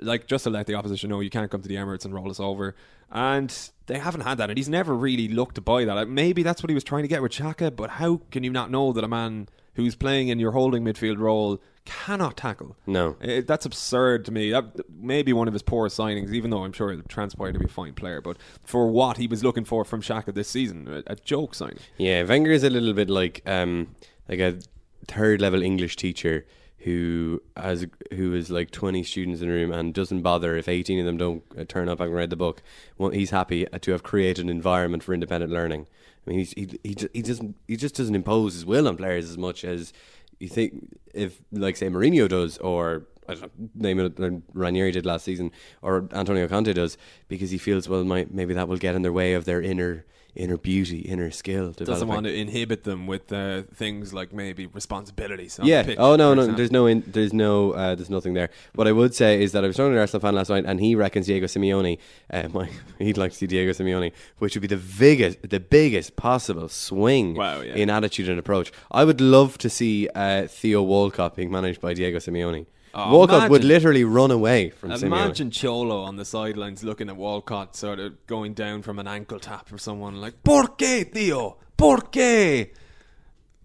like 0.00 0.26
just 0.26 0.44
to 0.44 0.50
let 0.50 0.66
the 0.66 0.74
opposition 0.74 1.10
know 1.10 1.20
you 1.20 1.30
can't 1.30 1.50
come 1.50 1.62
to 1.62 1.68
the 1.68 1.76
Emirates 1.76 2.04
and 2.04 2.14
roll 2.14 2.30
us 2.30 2.40
over. 2.40 2.74
And 3.10 3.52
they 3.86 3.98
haven't 3.98 4.20
had 4.20 4.38
that, 4.38 4.50
and 4.50 4.56
he's 4.58 4.68
never 4.68 4.94
really 4.94 5.28
looked 5.28 5.56
to 5.56 5.60
buy 5.60 5.84
that. 5.84 5.94
Like, 5.94 6.08
Maybe 6.08 6.42
that's 6.42 6.62
what 6.62 6.70
he 6.70 6.74
was 6.74 6.84
trying 6.84 7.02
to 7.02 7.08
get 7.08 7.22
with 7.22 7.32
Xhaka, 7.32 7.74
but 7.74 7.90
how 7.90 8.20
can 8.30 8.44
you 8.44 8.50
not 8.50 8.70
know 8.70 8.92
that 8.92 9.02
a 9.02 9.08
man 9.08 9.48
who's 9.74 9.96
playing 9.96 10.28
in 10.28 10.38
your 10.38 10.52
holding 10.52 10.84
midfield 10.84 11.18
role 11.18 11.60
cannot 11.84 12.36
tackle? 12.36 12.76
No. 12.86 13.16
Uh, 13.20 13.40
that's 13.44 13.66
absurd 13.66 14.24
to 14.26 14.32
me. 14.32 14.50
That 14.52 14.88
may 14.88 15.24
be 15.24 15.32
one 15.32 15.48
of 15.48 15.54
his 15.54 15.62
poorest 15.62 15.98
signings, 15.98 16.32
even 16.32 16.50
though 16.50 16.62
I'm 16.62 16.72
sure 16.72 16.92
he'll 16.92 17.02
transpire 17.02 17.52
to 17.52 17.58
be 17.58 17.64
a 17.64 17.68
fine 17.68 17.94
player. 17.94 18.20
But 18.20 18.36
for 18.62 18.88
what 18.88 19.16
he 19.16 19.26
was 19.26 19.42
looking 19.42 19.64
for 19.64 19.84
from 19.84 20.02
Xhaka 20.02 20.32
this 20.32 20.48
season, 20.48 20.86
a, 20.88 21.12
a 21.12 21.16
joke 21.16 21.56
signing. 21.56 21.78
Yeah, 21.98 22.22
Wenger 22.22 22.52
is 22.52 22.62
a 22.62 22.70
little 22.70 22.92
bit 22.92 23.10
like 23.10 23.42
um, 23.44 23.94
like 24.28 24.38
a 24.38 24.60
third 25.08 25.40
level 25.40 25.62
English 25.62 25.96
teacher 25.96 26.46
who 26.80 27.42
has 27.56 27.86
who 28.12 28.34
is 28.34 28.50
like 28.50 28.70
twenty 28.70 29.02
students 29.02 29.42
in 29.42 29.48
a 29.48 29.52
room 29.52 29.72
and 29.72 29.92
doesn't 29.92 30.22
bother 30.22 30.56
if 30.56 30.68
eighteen 30.68 30.98
of 30.98 31.06
them 31.06 31.16
don't 31.16 31.42
uh, 31.58 31.64
turn 31.64 31.88
up 31.88 32.00
and 32.00 32.12
read 32.12 32.30
the 32.30 32.36
book. 32.36 32.62
Well, 32.98 33.10
he's 33.10 33.30
happy 33.30 33.66
to 33.66 33.92
have 33.92 34.02
created 34.02 34.44
an 34.44 34.50
environment 34.50 35.02
for 35.02 35.12
independent 35.12 35.52
learning. 35.52 35.86
I 36.26 36.30
mean, 36.30 36.44
he 36.44 36.78
he 36.84 36.96
he 37.12 37.22
doesn't 37.22 37.56
he 37.68 37.76
just 37.76 37.96
doesn't 37.96 38.14
impose 38.14 38.54
his 38.54 38.64
will 38.64 38.88
on 38.88 38.96
players 38.96 39.28
as 39.28 39.36
much 39.36 39.64
as 39.64 39.92
you 40.38 40.48
think 40.48 40.96
if 41.12 41.40
like 41.52 41.76
say 41.76 41.88
Mourinho 41.88 42.28
does 42.28 42.56
or 42.58 43.06
I 43.28 43.34
don't 43.34 43.42
know, 43.42 43.68
name 43.74 44.00
it 44.00 44.16
than 44.16 44.42
Ranieri 44.54 44.90
did 44.90 45.06
last 45.06 45.24
season 45.24 45.52
or 45.82 46.08
Antonio 46.12 46.48
Conte 46.48 46.72
does 46.72 46.96
because 47.28 47.50
he 47.50 47.58
feels 47.58 47.88
well 47.88 48.04
might, 48.04 48.32
maybe 48.32 48.54
that 48.54 48.68
will 48.68 48.78
get 48.78 48.94
in 48.94 49.02
their 49.02 49.12
way 49.12 49.34
of 49.34 49.44
their 49.44 49.62
inner 49.62 50.04
inner 50.34 50.56
beauty, 50.56 51.00
inner 51.00 51.30
skill. 51.30 51.72
Doesn't 51.72 52.08
want 52.08 52.24
to 52.24 52.34
inhibit 52.34 52.84
them 52.84 53.06
with 53.06 53.32
uh, 53.32 53.62
things 53.74 54.12
like 54.14 54.32
maybe 54.32 54.66
responsibilities. 54.66 55.58
On 55.58 55.66
Yeah. 55.66 55.82
Pitch, 55.82 55.96
oh 55.98 56.16
no, 56.16 56.34
no. 56.34 56.42
example. 56.42 56.56
There's 56.56 56.70
no. 56.72 56.86
In, 56.86 57.04
there's 57.06 57.32
no. 57.32 57.72
Uh, 57.72 57.94
there's 57.94 58.10
nothing 58.10 58.34
there. 58.34 58.50
What 58.74 58.86
I 58.88 58.92
would 58.92 59.14
say 59.14 59.42
is 59.42 59.52
that 59.52 59.64
I 59.64 59.66
was 59.66 59.76
talking 59.76 59.90
to 59.92 59.96
an 59.96 60.00
Arsenal 60.00 60.20
fan 60.20 60.34
last 60.34 60.50
night, 60.50 60.64
and 60.66 60.80
he 60.80 60.94
reckons 60.94 61.26
Diego 61.26 61.46
Simeone. 61.46 61.98
Uh, 62.32 62.48
my, 62.52 62.68
he'd 62.98 63.16
like 63.18 63.32
to 63.32 63.38
see 63.38 63.46
Diego 63.46 63.72
Simeone, 63.72 64.12
which 64.38 64.54
would 64.54 64.62
be 64.62 64.68
the 64.68 64.76
biggest, 64.98 65.48
the 65.48 65.60
biggest 65.60 66.16
possible 66.16 66.68
swing 66.68 67.34
Wow, 67.34 67.60
yeah. 67.60 67.74
in 67.74 67.90
attitude 67.90 68.28
and 68.28 68.38
approach. 68.38 68.72
I 68.90 69.04
would 69.04 69.20
love 69.20 69.58
to 69.58 69.70
see 69.70 70.08
uh, 70.14 70.46
Theo 70.46 70.82
Walcott 70.82 71.36
being 71.36 71.50
managed 71.50 71.80
by 71.80 71.94
Diego 71.94 72.18
Simeone. 72.18 72.66
Oh, 72.92 73.16
Walcott 73.16 73.50
would 73.50 73.64
literally 73.64 74.04
run 74.04 74.30
away 74.30 74.70
from 74.70 74.90
Simeone. 74.90 75.02
Imagine 75.04 75.50
Cholo 75.50 76.02
on 76.02 76.16
the 76.16 76.24
sidelines 76.24 76.82
looking 76.82 77.08
at 77.08 77.16
Walcott, 77.16 77.76
sort 77.76 78.00
of 78.00 78.26
going 78.26 78.52
down 78.52 78.82
from 78.82 78.98
an 78.98 79.06
ankle 79.06 79.38
tap 79.38 79.68
for 79.68 79.78
someone 79.78 80.20
like, 80.20 80.42
¿Por 80.42 80.76
qué, 80.76 81.04
tío? 81.04 81.56
¿Por 81.76 82.10
qué? 82.10 82.70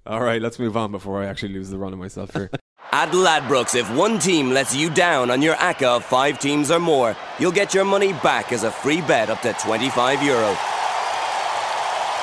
All 0.06 0.22
right, 0.22 0.42
let's 0.42 0.60
move 0.60 0.78
on 0.78 0.92
before 0.92 1.24
I 1.24 1.26
actually 1.26 1.54
lose 1.54 1.70
the 1.72 1.78
run 1.78 1.92
of 1.92 1.98
myself 2.00 2.34
here. 2.34 2.52
At 2.92 3.10
Ladbrokes, 3.10 3.76
if 3.76 3.90
one 3.94 4.20
team 4.20 4.52
lets 4.52 4.76
you 4.76 4.90
down 4.90 5.32
on 5.32 5.42
your 5.42 5.56
ACCA 5.56 5.98
of 5.98 6.06
five 6.06 6.40
teams 6.40 6.70
or 6.70 6.80
more, 6.80 7.16
you'll 7.40 7.52
get 7.52 7.74
your 7.74 7.84
money 7.84 8.14
back 8.14 8.54
as 8.54 8.64
a 8.64 8.72
free 8.72 9.02
bet 9.02 9.30
up 9.30 9.42
to 9.42 9.52
25 9.54 10.24
euro. 10.24 10.56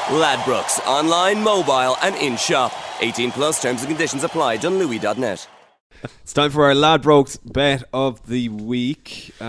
Ladbrokes, 0.08 0.80
online, 0.86 1.42
mobile, 1.42 1.96
and 2.02 2.14
in 2.16 2.36
shop. 2.36 2.72
18 3.00 3.32
plus 3.32 3.60
terms 3.60 3.82
and 3.82 3.88
conditions 3.88 4.24
apply. 4.24 4.58
Dunlewy.net. 4.58 5.46
It's 6.22 6.32
time 6.32 6.50
for 6.50 6.64
our 6.64 6.74
Ladbrokes 6.74 7.38
bet 7.44 7.84
of 7.92 8.26
the 8.26 8.48
week. 8.48 9.32
Uh, 9.40 9.44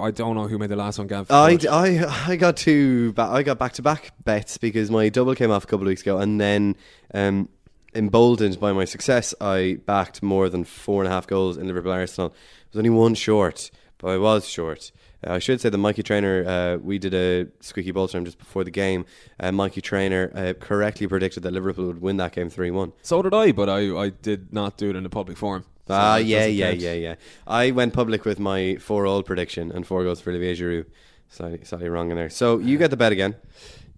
I 0.00 0.10
don't 0.14 0.36
know 0.36 0.46
who 0.46 0.56
made 0.58 0.68
the 0.70 0.76
last 0.76 0.98
one, 0.98 1.08
Gav. 1.08 1.30
I, 1.30 1.58
I, 1.68 2.30
I 2.32 2.36
got 2.36 2.56
two. 2.56 3.12
ba- 3.14 3.22
I 3.30 3.42
got 3.42 3.58
back 3.58 3.72
to 3.74 3.82
back 3.82 4.12
bets 4.24 4.56
because 4.58 4.90
my 4.90 5.08
double 5.08 5.34
came 5.34 5.50
off 5.50 5.64
a 5.64 5.66
couple 5.66 5.86
of 5.86 5.88
weeks 5.88 6.02
ago, 6.02 6.18
and 6.18 6.40
then 6.40 6.76
um, 7.12 7.48
emboldened 7.94 8.60
by 8.60 8.72
my 8.72 8.84
success, 8.84 9.34
I 9.40 9.78
backed 9.84 10.22
more 10.22 10.48
than 10.48 10.64
four 10.64 11.02
and 11.02 11.08
a 11.10 11.14
half 11.14 11.26
goals 11.26 11.56
in 11.56 11.66
Liverpool 11.66 11.92
Arsenal. 11.92 12.28
I 12.30 12.68
was 12.72 12.78
only 12.78 12.90
one 12.90 13.14
short, 13.14 13.70
but 13.98 14.08
I 14.08 14.18
was 14.18 14.48
short. 14.48 14.92
Uh, 15.26 15.34
I 15.34 15.38
should 15.38 15.60
say 15.60 15.68
the 15.68 15.78
Mikey 15.78 16.02
Traynor, 16.02 16.44
uh, 16.46 16.76
we 16.78 16.98
did 16.98 17.14
a 17.14 17.46
squeaky 17.60 17.90
ball 17.92 18.08
term 18.08 18.24
just 18.24 18.38
before 18.38 18.64
the 18.64 18.70
game. 18.70 19.04
Uh, 19.38 19.52
Mikey 19.52 19.80
Traynor 19.80 20.32
uh, 20.34 20.52
correctly 20.58 21.06
predicted 21.06 21.42
that 21.44 21.52
Liverpool 21.52 21.86
would 21.86 22.00
win 22.02 22.16
that 22.18 22.32
game 22.32 22.48
3 22.50 22.70
1. 22.70 22.92
So 23.02 23.22
did 23.22 23.34
I, 23.34 23.52
but 23.52 23.68
I, 23.68 23.94
I 23.96 24.08
did 24.10 24.52
not 24.52 24.76
do 24.76 24.90
it 24.90 24.96
in 24.96 25.04
a 25.06 25.08
public 25.10 25.36
forum. 25.36 25.64
So 25.88 25.94
Ah, 25.94 26.16
it 26.18 26.26
yeah, 26.26 26.46
yeah, 26.46 26.70
count. 26.70 26.80
yeah, 26.80 26.92
yeah. 26.92 27.14
I 27.46 27.70
went 27.72 27.92
public 27.92 28.24
with 28.24 28.38
my 28.38 28.76
four 28.76 29.06
all 29.06 29.22
prediction 29.22 29.72
and 29.72 29.86
four 29.86 30.04
goals 30.04 30.20
for 30.20 30.30
Olivier 30.30 30.54
Giroud. 30.54 30.86
Slightly, 31.28 31.64
slightly 31.64 31.88
wrong 31.88 32.10
in 32.10 32.16
there. 32.16 32.30
So 32.30 32.58
you 32.58 32.76
get 32.78 32.90
the 32.90 32.96
bet 32.96 33.10
again. 33.12 33.34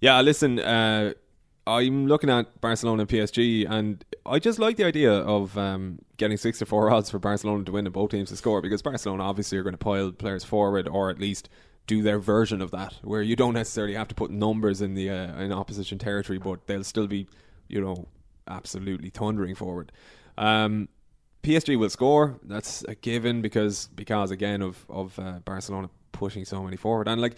Yeah, 0.00 0.20
listen, 0.20 0.58
uh, 0.60 1.14
I'm 1.66 2.06
looking 2.06 2.28
at 2.30 2.60
Barcelona 2.60 3.02
and 3.02 3.08
PSG, 3.08 3.68
and 3.68 4.04
I 4.26 4.38
just 4.38 4.58
like 4.58 4.76
the 4.76 4.84
idea 4.84 5.12
of 5.12 5.56
um, 5.56 5.98
getting 6.18 6.36
six 6.36 6.58
to 6.58 6.66
four 6.66 6.90
odds 6.90 7.10
for 7.10 7.18
Barcelona 7.18 7.64
to 7.64 7.72
win 7.72 7.86
and 7.86 7.92
both 7.92 8.10
teams 8.10 8.28
to 8.28 8.36
score 8.36 8.60
because 8.60 8.82
Barcelona 8.82 9.22
obviously 9.22 9.56
are 9.56 9.62
going 9.62 9.74
to 9.74 9.78
pile 9.78 10.12
players 10.12 10.44
forward 10.44 10.88
or 10.88 11.08
at 11.08 11.18
least 11.18 11.48
do 11.86 12.02
their 12.02 12.18
version 12.18 12.60
of 12.60 12.70
that, 12.70 12.94
where 13.02 13.22
you 13.22 13.36
don't 13.36 13.54
necessarily 13.54 13.94
have 13.94 14.08
to 14.08 14.14
put 14.14 14.30
numbers 14.30 14.80
in 14.80 14.94
the 14.94 15.10
uh, 15.10 15.40
in 15.40 15.52
opposition 15.52 15.98
territory, 15.98 16.38
but 16.38 16.66
they'll 16.66 16.84
still 16.84 17.06
be, 17.06 17.26
you 17.68 17.80
know, 17.80 18.08
absolutely 18.48 19.10
thundering 19.10 19.54
forward. 19.54 19.92
Um, 20.36 20.88
PSG 21.42 21.78
will 21.78 21.90
score. 21.90 22.40
That's 22.42 22.82
a 22.84 22.94
given 22.94 23.42
because 23.42 23.88
because 23.94 24.30
again 24.30 24.62
of 24.62 24.84
of 24.88 25.18
uh, 25.18 25.40
Barcelona 25.44 25.90
pushing 26.12 26.44
so 26.44 26.62
many 26.62 26.76
forward 26.76 27.08
and 27.08 27.20
like 27.20 27.36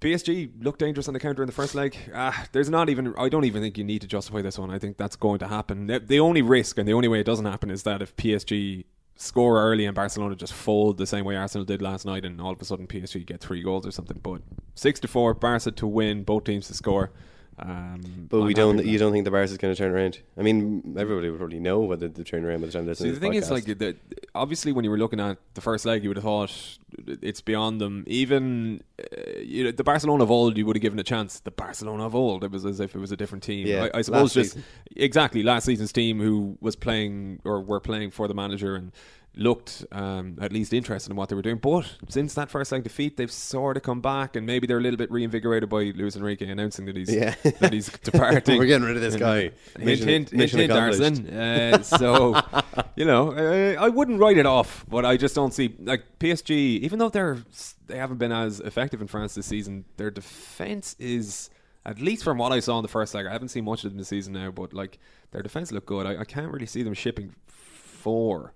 PSG 0.00 0.62
looked 0.62 0.80
dangerous 0.80 1.08
on 1.08 1.14
the 1.14 1.20
counter 1.20 1.42
in 1.42 1.46
the 1.46 1.52
first 1.52 1.74
leg. 1.74 1.96
Ah, 2.14 2.46
there's 2.52 2.68
not 2.68 2.88
even. 2.88 3.14
I 3.16 3.28
don't 3.28 3.44
even 3.44 3.62
think 3.62 3.78
you 3.78 3.84
need 3.84 4.02
to 4.02 4.06
justify 4.06 4.42
this 4.42 4.58
one. 4.58 4.70
I 4.70 4.78
think 4.78 4.98
that's 4.98 5.16
going 5.16 5.38
to 5.38 5.48
happen. 5.48 5.86
The, 5.86 6.20
only 6.20 6.42
risk 6.42 6.78
and 6.78 6.86
the 6.86 6.92
only 6.92 7.08
way 7.08 7.20
it 7.20 7.26
doesn't 7.26 7.46
happen 7.46 7.70
is 7.70 7.82
that 7.84 8.02
if 8.02 8.14
PSG 8.16 8.84
score 9.16 9.62
early 9.62 9.86
and 9.86 9.94
Barcelona 9.94 10.36
just 10.36 10.52
fold 10.52 10.98
the 10.98 11.06
same 11.06 11.24
way 11.24 11.36
Arsenal 11.36 11.64
did 11.64 11.80
last 11.80 12.04
night, 12.04 12.24
and 12.26 12.40
all 12.40 12.52
of 12.52 12.60
a 12.60 12.64
sudden 12.64 12.86
PSG 12.86 13.24
get 13.24 13.40
three 13.40 13.62
goals 13.62 13.86
or 13.86 13.90
something. 13.90 14.20
But 14.22 14.42
six 14.74 15.00
to 15.00 15.08
four, 15.08 15.32
Barca 15.32 15.70
to 15.70 15.86
win, 15.86 16.24
both 16.24 16.44
teams 16.44 16.66
to 16.68 16.74
score. 16.74 17.10
Um, 17.58 18.26
But 18.28 18.40
I'm 18.40 18.46
we 18.46 18.54
don't. 18.54 18.84
You 18.84 18.98
don't 18.98 19.12
think 19.12 19.24
the 19.24 19.30
Barca's 19.30 19.56
going 19.56 19.74
to 19.74 19.78
turn 19.78 19.90
around? 19.90 20.20
I 20.36 20.42
mean, 20.42 20.94
everybody 20.98 21.30
would 21.30 21.38
probably 21.38 21.58
know 21.58 21.80
whether 21.80 22.08
they 22.08 22.22
turn 22.22 22.44
around 22.44 22.60
by 22.60 22.66
the 22.66 22.72
time 22.72 22.84
they 22.84 22.90
listen 22.90 23.04
See, 23.04 23.08
the 23.10 23.14
this 23.14 23.20
thing 23.20 23.34
is, 23.34 23.50
like, 23.50 23.64
the, 23.64 23.96
obviously, 24.34 24.72
when 24.72 24.84
you 24.84 24.90
were 24.90 24.98
looking 24.98 25.20
at 25.20 25.38
the 25.54 25.62
first 25.62 25.86
leg, 25.86 26.02
you 26.02 26.10
would 26.10 26.18
have 26.18 26.24
thought 26.24 26.78
it's 27.06 27.40
beyond 27.40 27.80
them. 27.80 28.04
Even 28.06 28.82
uh, 29.00 29.38
you 29.40 29.64
know, 29.64 29.70
the 29.70 29.84
Barcelona 29.84 30.24
of 30.24 30.30
old, 30.30 30.58
you 30.58 30.66
would 30.66 30.76
have 30.76 30.82
given 30.82 30.98
a 30.98 31.04
chance. 31.04 31.40
The 31.40 31.50
Barcelona 31.50 32.04
of 32.04 32.14
old, 32.14 32.44
it 32.44 32.50
was 32.50 32.66
as 32.66 32.78
if 32.80 32.94
it 32.94 32.98
was 32.98 33.12
a 33.12 33.16
different 33.16 33.42
team. 33.42 33.66
Yeah, 33.66 33.88
I, 33.94 33.98
I 33.98 34.02
suppose 34.02 34.34
just 34.34 34.52
season. 34.52 34.64
exactly 34.94 35.42
last 35.42 35.64
season's 35.64 35.92
team 35.92 36.20
who 36.20 36.58
was 36.60 36.76
playing 36.76 37.40
or 37.44 37.60
were 37.62 37.80
playing 37.80 38.10
for 38.10 38.28
the 38.28 38.34
manager 38.34 38.74
and 38.76 38.92
looked 39.36 39.84
um, 39.92 40.38
at 40.40 40.52
least 40.52 40.72
interested 40.72 41.10
in 41.10 41.16
what 41.16 41.28
they 41.28 41.34
were 41.36 41.42
doing. 41.42 41.58
But 41.58 41.86
since 42.08 42.34
that 42.34 42.50
first 42.50 42.72
leg 42.72 42.82
defeat, 42.82 43.16
they've 43.16 43.30
sort 43.30 43.76
of 43.76 43.82
come 43.82 44.00
back, 44.00 44.34
and 44.36 44.46
maybe 44.46 44.66
they're 44.66 44.78
a 44.78 44.80
little 44.80 44.96
bit 44.96 45.10
reinvigorated 45.10 45.68
by 45.68 45.92
Luis 45.94 46.16
Enrique 46.16 46.48
announcing 46.48 46.86
that 46.86 46.96
he's 46.96 47.14
Yeah. 47.14 47.34
that 47.60 47.72
he's 47.72 47.88
departing. 48.02 48.58
We're 48.58 48.66
getting 48.66 48.86
rid 48.86 48.96
of 48.96 49.02
this 49.02 49.16
guy. 49.16 49.52
Mission- 49.78 50.08
hint, 50.08 50.30
hint, 50.30 50.32
mission 50.32 50.58
hint, 50.60 50.72
accomplished. 50.72 51.28
Uh, 51.28 51.82
so, 51.82 52.40
you 52.96 53.04
know, 53.04 53.32
uh, 53.32 53.80
I 53.80 53.88
wouldn't 53.88 54.18
write 54.20 54.38
it 54.38 54.46
off, 54.46 54.84
but 54.88 55.04
I 55.04 55.16
just 55.16 55.34
don't 55.34 55.52
see 55.52 55.74
like 55.80 56.18
PSG. 56.18 56.50
Even 56.50 56.98
though 56.98 57.10
they're 57.10 57.38
they 57.86 57.98
haven't 57.98 58.18
been 58.18 58.32
as 58.32 58.60
effective 58.60 59.00
in 59.00 59.06
France 59.06 59.34
this 59.34 59.46
season, 59.46 59.84
their 59.96 60.10
defense 60.10 60.96
is 60.98 61.50
at 61.84 62.00
least 62.00 62.24
from 62.24 62.38
what 62.38 62.50
I 62.52 62.58
saw 62.60 62.78
in 62.78 62.82
the 62.82 62.88
first 62.88 63.14
leg. 63.14 63.26
I 63.26 63.32
haven't 63.32 63.48
seen 63.48 63.64
much 63.64 63.84
of 63.84 63.90
them 63.92 63.98
this 63.98 64.08
season 64.08 64.32
now, 64.32 64.50
but 64.50 64.72
like 64.72 64.98
their 65.30 65.42
defense 65.42 65.70
look 65.70 65.86
good. 65.86 66.06
I, 66.06 66.20
I 66.20 66.24
can't 66.24 66.50
really 66.52 66.66
see 66.66 66.82
them 66.82 66.94
shipping 66.94 67.34
four, 67.46 68.52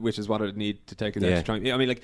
which 0.00 0.18
is 0.18 0.28
what 0.28 0.42
I'd 0.42 0.56
need 0.56 0.86
to 0.88 0.94
take 0.94 1.16
it 1.16 1.20
down 1.20 1.30
Yeah. 1.30 1.36
to 1.38 1.42
try. 1.42 1.54
I 1.56 1.76
mean, 1.76 1.88
like 1.88 2.02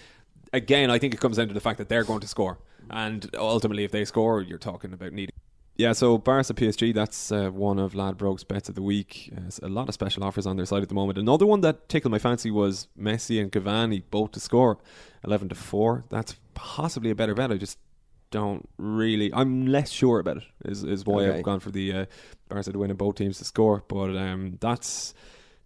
again, 0.52 0.90
I 0.90 0.98
think 0.98 1.14
it 1.14 1.20
comes 1.20 1.36
down 1.36 1.48
to 1.48 1.54
the 1.54 1.60
fact 1.60 1.78
that 1.78 1.88
they're 1.88 2.04
going 2.04 2.20
to 2.20 2.28
score, 2.28 2.58
and 2.90 3.28
ultimately, 3.36 3.84
if 3.84 3.90
they 3.92 4.04
score, 4.04 4.40
you're 4.42 4.58
talking 4.58 4.92
about 4.92 5.12
needing. 5.12 5.34
Yeah, 5.76 5.92
so 5.94 6.18
Barca 6.18 6.52
PSG, 6.52 6.92
that's 6.92 7.32
uh, 7.32 7.48
one 7.48 7.78
of 7.78 7.94
Ladbrokes 7.94 8.46
bets 8.46 8.68
of 8.68 8.74
the 8.74 8.82
week. 8.82 9.32
Uh, 9.34 9.50
a 9.66 9.70
lot 9.70 9.88
of 9.88 9.94
special 9.94 10.22
offers 10.22 10.46
on 10.46 10.56
their 10.56 10.66
side 10.66 10.82
at 10.82 10.90
the 10.90 10.94
moment. 10.94 11.18
Another 11.18 11.46
one 11.46 11.62
that 11.62 11.88
tickled 11.88 12.12
my 12.12 12.18
fancy 12.18 12.50
was 12.50 12.88
Messi 13.00 13.40
and 13.40 13.50
Cavani 13.50 14.02
both 14.10 14.32
to 14.32 14.40
score, 14.40 14.78
eleven 15.24 15.48
to 15.48 15.54
four. 15.54 16.04
That's 16.10 16.36
possibly 16.52 17.10
a 17.10 17.14
better 17.14 17.34
bet. 17.34 17.50
I 17.50 17.56
just 17.56 17.78
don't 18.30 18.68
really. 18.76 19.32
I'm 19.32 19.66
less 19.66 19.90
sure 19.90 20.18
about 20.18 20.36
it. 20.38 20.42
Is 20.66 20.84
is 20.84 21.06
why 21.06 21.22
Okay. 21.24 21.38
I've 21.38 21.42
gone 21.44 21.60
for 21.60 21.70
the 21.70 21.92
uh, 21.92 22.04
Barca 22.50 22.70
to 22.72 22.78
win 22.78 22.90
and 22.90 22.98
both 22.98 23.14
teams 23.14 23.38
to 23.38 23.44
score. 23.46 23.82
But 23.88 24.14
um, 24.16 24.58
that's 24.60 25.14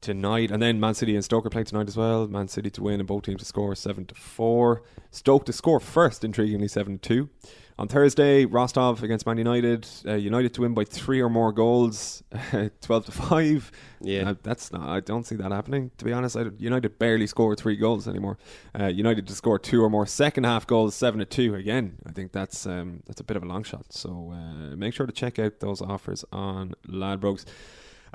tonight, 0.06 0.52
and 0.52 0.62
then 0.62 0.78
Man 0.78 0.94
City 0.94 1.16
and 1.16 1.24
Stoke 1.24 1.44
are 1.46 1.50
playing 1.50 1.66
tonight 1.66 1.88
as 1.88 1.96
well. 1.96 2.28
Man 2.28 2.46
City 2.46 2.70
to 2.70 2.82
win 2.82 3.00
and 3.00 3.08
both 3.08 3.24
teams 3.24 3.40
to 3.40 3.44
score 3.44 3.74
seven 3.74 4.06
to 4.06 4.14
four. 4.14 4.82
Stoke 5.10 5.44
to 5.46 5.52
score 5.52 5.80
first, 5.80 6.22
intriguingly 6.22 6.70
seven 6.70 6.98
to 6.98 7.08
two. 7.08 7.28
On 7.76 7.88
Thursday, 7.88 8.44
Rostov 8.44 9.02
against 9.02 9.26
Man 9.26 9.36
United. 9.36 9.86
Uh, 10.06 10.14
United 10.14 10.54
to 10.54 10.60
win 10.60 10.74
by 10.74 10.84
three 10.84 11.20
or 11.20 11.28
more 11.28 11.50
goals, 11.52 12.22
twelve 12.80 13.04
to 13.06 13.12
five. 13.12 13.72
Yeah. 14.00 14.30
Uh, 14.30 14.34
that's 14.44 14.72
not. 14.72 14.88
I 14.88 15.00
don't 15.00 15.26
see 15.26 15.34
that 15.36 15.50
happening. 15.50 15.90
To 15.98 16.04
be 16.04 16.12
honest, 16.12 16.36
I, 16.36 16.44
United 16.56 17.00
barely 17.00 17.26
score 17.26 17.56
three 17.56 17.76
goals 17.76 18.06
anymore. 18.06 18.38
Uh, 18.78 18.86
United 18.86 19.26
to 19.26 19.34
score 19.34 19.58
two 19.58 19.82
or 19.82 19.90
more 19.90 20.06
second 20.06 20.44
half 20.44 20.68
goals, 20.68 20.94
seven 20.94 21.18
to 21.18 21.26
two. 21.26 21.56
Again, 21.56 21.96
I 22.06 22.12
think 22.12 22.30
that's 22.30 22.64
um, 22.64 23.02
that's 23.06 23.20
a 23.20 23.24
bit 23.24 23.36
of 23.36 23.42
a 23.42 23.46
long 23.46 23.64
shot. 23.64 23.92
So 23.92 24.32
uh, 24.32 24.76
make 24.76 24.94
sure 24.94 25.06
to 25.06 25.12
check 25.12 25.40
out 25.40 25.58
those 25.58 25.82
offers 25.82 26.24
on 26.30 26.74
Ladbrokes. 26.88 27.44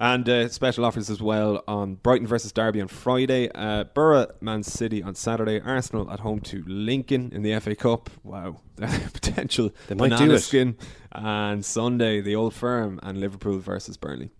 And 0.03 0.27
uh, 0.27 0.49
special 0.49 0.83
offers 0.83 1.11
as 1.11 1.21
well 1.21 1.63
on 1.67 1.93
Brighton 1.93 2.25
versus 2.25 2.51
Derby 2.51 2.81
on 2.81 2.87
Friday, 2.87 3.51
uh, 3.53 3.83
Boro 3.83 4.25
Man 4.41 4.63
City 4.63 5.03
on 5.03 5.13
Saturday, 5.13 5.61
Arsenal 5.61 6.09
at 6.09 6.21
home 6.21 6.39
to 6.41 6.63
Lincoln 6.65 7.31
in 7.31 7.43
the 7.43 7.59
FA 7.59 7.75
Cup. 7.75 8.09
Wow, 8.23 8.61
potential 8.77 9.69
They 9.87 9.93
might 9.93 10.09
banana 10.09 10.29
do 10.29 10.33
it. 10.33 10.39
skin. 10.39 10.75
And 11.11 11.63
Sunday, 11.63 12.19
the 12.19 12.35
Old 12.35 12.55
Firm 12.55 12.99
and 13.03 13.19
Liverpool 13.19 13.59
versus 13.59 13.95
Burnley. 13.95 14.31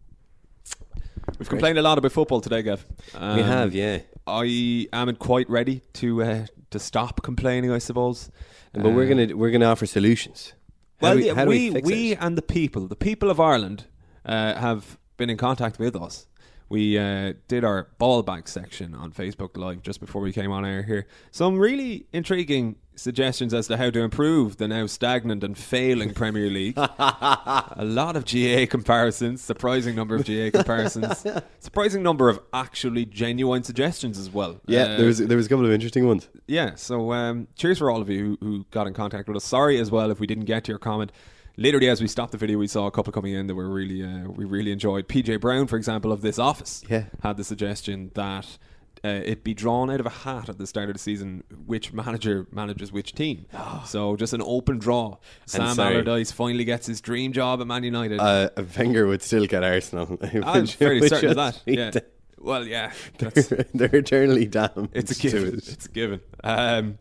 We've 1.37 1.47
complained 1.47 1.77
a 1.77 1.83
lot 1.83 1.99
about 1.99 2.11
football 2.11 2.41
today, 2.41 2.63
Gav. 2.63 2.83
we 3.13 3.19
Um, 3.19 3.39
have, 3.43 3.75
yeah. 3.75 3.99
I 4.25 4.87
am 4.91 5.15
quite 5.15 5.47
ready 5.47 5.81
to 5.93 6.23
uh, 6.23 6.45
to 6.71 6.79
stop 6.79 7.21
complaining. 7.21 7.71
I 7.71 7.77
suppose. 7.79 8.31
But 8.73 8.93
we're 8.93 9.05
Uh, 9.05 9.09
gonna 9.09 9.35
we're 9.35 9.51
gonna 9.51 9.65
offer 9.65 9.85
solutions. 9.85 10.53
How 11.01 11.07
well, 11.09 11.15
we, 11.17 11.25
yeah, 11.27 11.33
how 11.35 11.43
do 11.45 11.49
we 11.49 11.69
we, 11.69 11.81
we 11.81 12.15
and 12.15 12.35
the 12.35 12.41
people, 12.41 12.87
the 12.87 12.95
people 12.95 13.29
of 13.29 13.39
Ireland, 13.39 13.85
uh, 14.25 14.55
have 14.55 14.97
been 15.21 15.29
in 15.29 15.37
contact 15.37 15.77
with 15.77 15.95
us 15.95 16.25
we 16.71 16.97
uh, 16.97 17.33
did 17.49 17.65
our 17.65 17.89
ball 17.97 18.23
back 18.23 18.47
section 18.47 18.95
on 18.95 19.11
Facebook 19.11 19.57
Live 19.57 19.83
just 19.83 19.99
before 19.99 20.21
we 20.21 20.31
came 20.31 20.51
on 20.51 20.65
air 20.65 20.83
here. 20.83 21.05
Some 21.29 21.57
really 21.57 22.05
intriguing 22.13 22.77
suggestions 22.95 23.53
as 23.53 23.67
to 23.67 23.75
how 23.75 23.89
to 23.89 23.99
improve 23.99 24.55
the 24.55 24.69
now 24.69 24.85
stagnant 24.85 25.43
and 25.43 25.57
failing 25.57 26.13
Premier 26.13 26.49
League. 26.49 26.77
a 26.77 27.83
lot 27.83 28.15
of 28.15 28.23
GAA 28.23 28.67
comparisons, 28.69 29.41
surprising 29.41 29.95
number 29.95 30.15
of 30.15 30.25
GAA 30.25 30.49
comparisons, 30.57 31.25
surprising 31.59 32.03
number 32.03 32.29
of 32.29 32.39
actually 32.53 33.05
genuine 33.05 33.63
suggestions 33.63 34.17
as 34.17 34.29
well. 34.29 34.61
Yeah, 34.65 34.83
Uh, 34.83 34.97
there 34.97 35.07
was 35.07 35.17
there 35.17 35.37
was 35.37 35.47
a 35.47 35.49
couple 35.49 35.65
of 35.65 35.73
interesting 35.73 36.07
ones. 36.07 36.29
yeah, 36.47 36.75
so 36.75 37.11
um, 37.11 37.49
cheers 37.57 37.79
for 37.79 37.91
all 37.91 38.01
of 38.01 38.09
you 38.09 38.37
who, 38.39 38.47
who 38.47 38.65
got 38.71 38.87
in 38.87 38.93
contact 38.93 39.27
with 39.27 39.35
us. 39.35 39.43
Sorry 39.43 39.77
as 39.77 39.91
well 39.91 40.09
if 40.09 40.21
we 40.21 40.27
didn't 40.27 40.45
get 40.45 40.63
to 40.65 40.71
your 40.71 40.79
comment. 40.79 41.11
Literally, 41.61 41.89
as 41.89 42.01
we 42.01 42.07
stopped 42.07 42.31
the 42.31 42.37
video, 42.37 42.57
we 42.57 42.67
saw 42.67 42.87
a 42.87 42.91
couple 42.91 43.13
coming 43.13 43.33
in 43.33 43.47
that 43.47 43.55
were 43.55 43.69
really 43.69 44.03
uh, 44.03 44.27
we 44.29 44.45
really 44.45 44.71
enjoyed. 44.71 45.07
PJ 45.07 45.39
Brown, 45.39 45.67
for 45.67 45.77
example, 45.77 46.11
of 46.11 46.21
this 46.21 46.39
office, 46.39 46.83
Yeah. 46.89 47.03
had 47.21 47.37
the 47.37 47.43
suggestion 47.43 48.09
that 48.15 48.57
uh, 49.03 49.07
it 49.09 49.43
be 49.43 49.53
drawn 49.53 49.89
out 49.91 49.99
of 49.99 50.05
a 50.05 50.09
hat 50.09 50.49
at 50.49 50.57
the 50.57 50.65
start 50.67 50.89
of 50.89 50.93
the 50.93 50.99
season 50.99 51.43
which 51.65 51.91
manager 51.93 52.47
manages 52.51 52.91
which 52.91 53.13
team. 53.13 53.45
so 53.85 54.15
just 54.15 54.33
an 54.33 54.41
open 54.43 54.79
draw. 54.79 55.17
Sam 55.45 55.75
sorry. 55.75 55.93
Allardyce 55.95 56.31
finally 56.31 56.63
gets 56.65 56.87
his 56.87 56.99
dream 57.01 57.31
job 57.33 57.61
at 57.61 57.67
Man 57.67 57.83
United. 57.83 58.19
Uh, 58.19 58.49
Wenger 58.77 59.05
would 59.07 59.21
still 59.21 59.45
get 59.45 59.63
Arsenal. 59.63 60.17
I'm 60.43 60.65
fairly 60.67 61.07
certain 61.07 61.29
of 61.31 61.35
that. 61.35 61.61
Yeah. 61.65 61.91
Well, 62.39 62.65
yeah, 62.65 62.91
They're, 63.19 63.31
they're 63.75 63.95
eternally 63.95 64.45
damned. 64.47 64.89
it's 64.93 65.11
a 65.11 65.15
to 65.15 65.29
given. 65.29 65.47
it. 65.59 65.67
It's 65.67 65.85
a 65.85 65.89
given. 65.89 66.21
Um, 66.43 66.97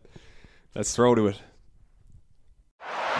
let's 0.75 0.95
throw 0.95 1.15
to 1.15 1.27
it. 1.27 1.39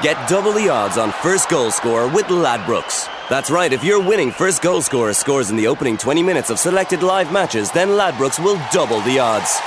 Get 0.02 0.28
double 0.28 0.52
the 0.52 0.68
odds 0.68 0.98
on 0.98 1.12
first 1.12 1.48
goal 1.48 1.70
scorer 1.70 2.08
with 2.08 2.26
Ladbrokes. 2.26 3.08
That's 3.30 3.52
right, 3.52 3.72
if 3.72 3.84
your 3.84 4.00
winning 4.02 4.32
first 4.32 4.64
goal 4.64 4.82
scorer 4.82 5.14
scores 5.14 5.52
in 5.52 5.58
the 5.58 5.68
opening 5.68 5.96
20 5.96 6.24
minutes 6.24 6.50
of 6.50 6.58
selected 6.58 7.04
live 7.04 7.32
matches, 7.32 7.70
then 7.72 7.90
Ladbrokes 7.90 8.44
will 8.44 8.60
double 8.72 9.00
the 9.02 9.20
odds. 9.20 9.60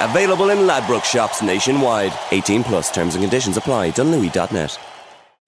Available 0.00 0.50
in 0.50 0.58
Ladbrokes 0.58 1.06
shops 1.06 1.42
nationwide. 1.42 2.12
18 2.30 2.62
plus 2.62 2.92
terms 2.94 3.16
and 3.16 3.24
conditions 3.24 3.56
apply. 3.56 3.90
Dunlewy.net. 3.90 4.78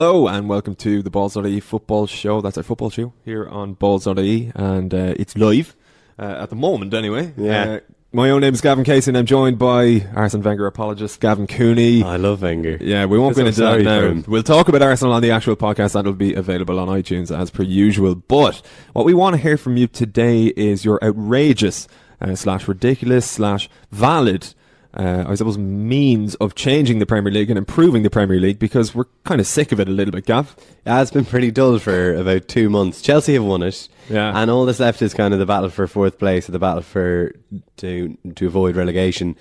Hello 0.00 0.26
and 0.26 0.48
welcome 0.48 0.74
to 0.76 1.00
the 1.02 1.10
Balls.ie 1.10 1.60
football 1.60 2.06
show. 2.08 2.40
That's 2.40 2.56
our 2.56 2.64
football 2.64 2.90
show 2.90 3.12
here 3.24 3.46
on 3.46 3.74
Balls.ie 3.74 4.50
and 4.56 4.92
uh, 4.92 5.14
it's 5.16 5.36
live 5.36 5.76
uh, 6.18 6.38
at 6.40 6.50
the 6.50 6.56
moment 6.56 6.94
anyway. 6.94 7.32
Yeah. 7.36 7.62
Uh, 7.62 7.80
my 8.10 8.30
own 8.30 8.40
name 8.40 8.54
is 8.54 8.60
Gavin 8.62 8.84
Casey 8.84 9.10
and 9.10 9.18
I'm 9.18 9.26
joined 9.26 9.58
by 9.58 10.06
Arsene 10.14 10.42
Wenger 10.42 10.66
apologist 10.66 11.20
Gavin 11.20 11.46
Cooney. 11.46 12.02
I 12.02 12.16
love 12.16 12.40
Wenger. 12.40 12.78
yeah, 12.80 13.04
we 13.04 13.18
won't 13.18 13.36
go 13.36 13.44
into 13.44 13.60
that 13.60 13.82
now. 13.82 14.22
We'll 14.26 14.42
talk 14.42 14.68
about 14.68 14.80
Arsenal 14.80 15.12
on 15.12 15.20
the 15.20 15.30
actual 15.30 15.56
podcast. 15.56 15.92
That'll 15.92 16.14
be 16.14 16.32
available 16.32 16.78
on 16.78 16.88
iTunes 16.88 17.36
as 17.36 17.50
per 17.50 17.62
usual. 17.62 18.14
But 18.14 18.62
what 18.94 19.04
we 19.04 19.12
want 19.12 19.36
to 19.36 19.42
hear 19.42 19.58
from 19.58 19.76
you 19.76 19.86
today 19.88 20.46
is 20.46 20.84
your 20.86 21.02
outrageous 21.04 21.86
uh, 22.20 22.34
slash 22.34 22.66
ridiculous 22.66 23.30
slash 23.30 23.68
valid 23.90 24.54
uh, 24.94 25.24
I 25.28 25.34
suppose, 25.34 25.58
means 25.58 26.34
of 26.36 26.54
changing 26.54 26.98
the 26.98 27.06
Premier 27.06 27.32
League 27.32 27.50
and 27.50 27.58
improving 27.58 28.02
the 28.02 28.10
Premier 28.10 28.40
League 28.40 28.58
because 28.58 28.94
we're 28.94 29.04
kind 29.24 29.40
of 29.40 29.46
sick 29.46 29.70
of 29.72 29.80
it 29.80 29.88
a 29.88 29.92
little 29.92 30.12
bit, 30.12 30.24
Gav. 30.26 30.56
Yeah, 30.86 31.02
it's 31.02 31.10
been 31.10 31.24
pretty 31.26 31.50
dull 31.50 31.78
for 31.78 32.14
about 32.14 32.48
two 32.48 32.70
months. 32.70 33.02
Chelsea 33.02 33.34
have 33.34 33.44
won 33.44 33.62
it, 33.62 33.88
Yeah. 34.08 34.32
and 34.40 34.50
all 34.50 34.64
that's 34.64 34.80
left 34.80 35.02
is 35.02 35.12
kind 35.14 35.34
of 35.34 35.40
the 35.40 35.46
battle 35.46 35.68
for 35.70 35.86
fourth 35.86 36.18
place 36.18 36.48
or 36.48 36.52
the 36.52 36.58
battle 36.58 36.82
for 36.82 37.32
to 37.78 38.16
to 38.36 38.46
avoid 38.46 38.76
relegation. 38.76 39.36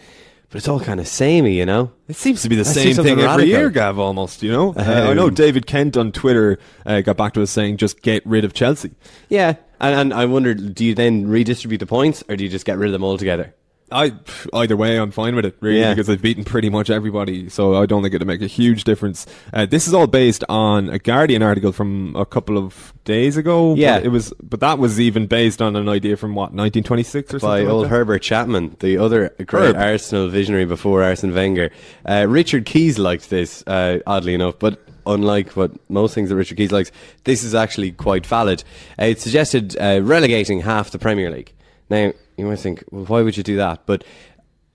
But 0.49 0.59
it's 0.59 0.67
all 0.69 0.79
kind 0.79 1.01
of 1.01 1.07
samey, 1.09 1.57
you 1.57 1.65
know. 1.65 1.91
It 2.07 2.15
seems 2.15 2.41
to 2.43 2.47
be 2.49 2.55
the 2.55 2.63
same 2.63 2.95
thing 2.95 3.19
every 3.19 3.45
year, 3.47 3.69
Gav, 3.69 3.99
almost, 3.99 4.41
you 4.41 4.49
know? 4.49 4.73
Uh, 4.77 5.07
I 5.09 5.13
know 5.13 5.27
Um, 5.27 5.33
David 5.33 5.67
Kent 5.67 5.97
on 5.97 6.13
Twitter 6.13 6.57
uh, 6.85 7.01
got 7.01 7.17
back 7.17 7.33
to 7.33 7.41
us 7.41 7.51
saying 7.51 7.75
just 7.75 8.01
get 8.01 8.25
rid 8.25 8.45
of 8.45 8.53
Chelsea. 8.53 8.91
Yeah, 9.27 9.55
and, 9.81 9.93
and 9.93 10.13
I 10.13 10.23
wonder, 10.23 10.53
do 10.53 10.85
you 10.85 10.95
then 10.95 11.27
redistribute 11.27 11.79
the 11.81 11.85
points, 11.85 12.23
or 12.29 12.37
do 12.37 12.45
you 12.45 12.49
just 12.49 12.65
get 12.65 12.77
rid 12.77 12.87
of 12.87 12.93
them 12.93 13.03
altogether? 13.03 13.53
I 13.91 14.13
either 14.53 14.75
way, 14.75 14.97
I'm 14.99 15.11
fine 15.11 15.35
with 15.35 15.45
it, 15.45 15.55
really, 15.61 15.79
Yeah. 15.79 15.93
because 15.93 16.09
I've 16.09 16.21
beaten 16.21 16.43
pretty 16.43 16.69
much 16.69 16.89
everybody, 16.89 17.47
so 17.49 17.75
I 17.81 17.85
don't 17.85 18.01
think 18.03 18.13
it'll 18.13 18.27
make 18.27 18.41
a 18.41 18.47
huge 18.47 18.83
difference. 18.83 19.25
Uh, 19.53 19.65
this 19.65 19.87
is 19.87 19.93
all 19.93 20.07
based 20.07 20.43
on 20.49 20.89
a 20.89 20.99
Guardian 20.99 21.41
article 21.41 21.71
from 21.71 22.15
a 22.15 22.25
couple 22.25 22.57
of 22.57 22.93
days 23.05 23.37
ago. 23.37 23.71
but 23.75 23.79
Yeah. 23.79 23.97
it 23.99 24.09
was, 24.09 24.33
but 24.43 24.59
that 24.59 24.77
was 24.77 24.99
even 24.99 25.25
based 25.27 25.61
on 25.61 25.75
an 25.77 25.87
idea 25.87 26.17
from 26.17 26.35
what 26.35 26.53
1926 26.53 27.33
or 27.35 27.39
by 27.39 27.59
something. 27.59 27.67
old 27.69 27.81
like? 27.83 27.91
Herbert 27.91 28.21
Chapman, 28.23 28.75
the 28.79 28.97
other 28.97 29.31
great 29.45 29.75
Herb. 29.75 29.77
Arsenal 29.77 30.27
visionary 30.27 30.65
before 30.65 31.01
Arsene 31.03 31.33
Wenger. 31.33 31.69
Uh, 32.05 32.25
Richard 32.27 32.65
Keys 32.65 32.99
liked 32.99 33.29
this, 33.29 33.63
uh, 33.67 33.99
oddly 34.05 34.33
enough, 34.33 34.55
but 34.59 34.81
unlike 35.05 35.51
what 35.55 35.71
most 35.89 36.13
things 36.13 36.27
that 36.29 36.35
Richard 36.35 36.57
Keys 36.57 36.73
likes, 36.73 36.91
this 37.23 37.41
is 37.41 37.55
actually 37.55 37.93
quite 37.93 38.25
valid. 38.25 38.65
Uh, 38.99 39.05
it 39.05 39.21
suggested 39.21 39.77
uh, 39.79 40.01
relegating 40.03 40.59
half 40.59 40.91
the 40.91 40.99
Premier 40.99 41.31
League. 41.31 41.53
Now, 41.89 42.13
you 42.37 42.45
might 42.45 42.59
think, 42.59 42.83
well, 42.91 43.05
why 43.05 43.21
would 43.21 43.37
you 43.37 43.43
do 43.43 43.57
that? 43.57 43.85
But 43.85 44.03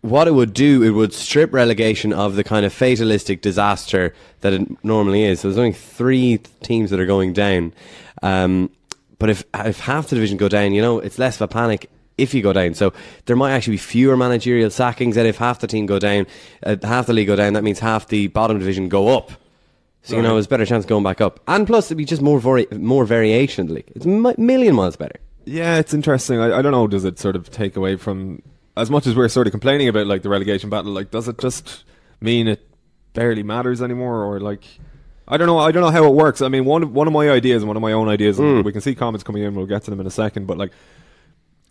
what 0.03 0.27
it 0.27 0.33
would 0.33 0.53
do, 0.53 0.83
it 0.83 0.91
would 0.91 1.13
strip 1.13 1.53
relegation 1.53 2.13
of 2.13 2.35
the 2.35 2.45
kind 2.45 2.67
of 2.67 2.73
fatalistic 2.73 3.41
disaster 3.41 4.15
that 4.41 4.53
it 4.53 4.85
normally 4.85 5.25
is. 5.25 5.41
So 5.41 5.49
there's 5.49 5.59
only 5.59 5.73
three 5.73 6.39
teams 6.63 6.91
that 6.91 6.99
are 7.01 7.07
going 7.07 7.33
down. 7.33 7.73
Um, 8.23 8.71
but 9.19 9.31
if 9.31 9.45
if 9.55 9.79
half 9.81 10.09
the 10.09 10.17
division 10.17 10.37
go 10.37 10.49
down, 10.49 10.73
you 10.73 10.83
know, 10.83 10.99
it's 10.99 11.19
less 11.19 11.37
of 11.37 11.43
a 11.43 11.49
panic 11.49 11.89
if 12.19 12.35
you 12.35 12.43
go 12.43 12.53
down. 12.53 12.75
So 12.75 12.93
there 13.27 13.37
might 13.37 13.53
actually 13.53 13.75
be 13.75 13.79
fewer 13.79 14.17
managerial 14.17 14.71
sackings. 14.71 15.17
And 15.17 15.29
if 15.29 15.39
half 15.39 15.61
the 15.61 15.69
team 15.69 15.87
go 15.87 16.01
down, 16.01 16.27
uh, 16.65 16.77
half 16.83 17.07
the 17.07 17.13
league 17.13 17.29
go 17.29 17.37
down, 17.37 17.53
that 17.53 17.63
means 17.63 17.79
half 17.79 18.09
the 18.09 18.27
bottom 18.27 18.59
division 18.59 18.89
go 18.89 19.17
up. 19.17 19.31
So 20.03 20.17
you 20.17 20.23
know, 20.23 20.35
there's 20.35 20.47
a 20.47 20.49
better 20.49 20.67
chance 20.67 20.85
of 20.85 20.89
going 20.89 21.05
back 21.05 21.21
up. 21.21 21.39
And 21.47 21.65
plus, 21.65 21.87
it'd 21.87 21.97
be 21.97 22.05
just 22.05 22.23
more 22.23 22.41
vari- 22.41 22.67
more 22.73 23.05
variation 23.05 23.63
in 23.63 23.69
the 23.69 23.75
league. 23.75 23.93
It's 23.95 24.05
a 24.05 24.09
million 24.41 24.75
miles 24.75 24.97
better. 24.97 25.21
Yeah, 25.45 25.79
it's 25.79 25.95
interesting. 25.95 26.39
I, 26.39 26.59
I 26.59 26.63
don't 26.63 26.73
know. 26.73 26.87
Does 26.87 27.05
it 27.05 27.19
sort 27.19 27.37
of 27.37 27.51
take 27.51 27.77
away 27.77 27.97
from 27.97 28.43
as 28.77 28.91
much 28.91 29.07
as 29.07 29.15
we're 29.15 29.29
sort 29.29 29.47
of 29.47 29.51
complaining 29.51 29.89
about 29.89 30.07
like 30.07 30.23
the 30.23 30.29
relegation 30.29 30.71
battle? 30.71 30.93
Like, 30.93 31.11
does 31.11 31.29
it 31.29 31.39
just 31.39 31.85
mean 32.21 32.49
it 32.49 32.67
barely 33.13 33.43
matters 33.43 33.83
anymore, 33.83 34.25
or 34.25 34.41
like? 34.41 34.65
I 35.29 35.37
don't 35.37 35.47
know. 35.47 35.59
I 35.59 35.73
don't 35.73 35.83
know 35.83 35.91
how 35.91 36.05
it 36.07 36.15
works. 36.15 36.43
I 36.43 36.49
mean, 36.49 36.65
one 36.65 36.83
of, 36.83 36.93
one 36.93 37.07
of 37.07 37.13
my 37.13 37.31
ideas, 37.31 37.63
and 37.63 37.69
one 37.69 37.77
of 37.77 37.83
my 37.83 37.93
own 37.93 38.09
ideas, 38.09 38.39
and 38.39 38.63
mm. 38.63 38.65
we 38.65 38.73
can 38.73 38.81
see 38.81 38.95
comments 38.95 39.23
coming 39.25 39.43
in. 39.43 39.55
We'll 39.55 39.67
get 39.67 39.85
to 39.85 39.91
them 39.91 40.01
in 40.01 40.07
a 40.07 40.11
second. 40.11 40.47
But 40.47 40.59
like, 40.59 40.73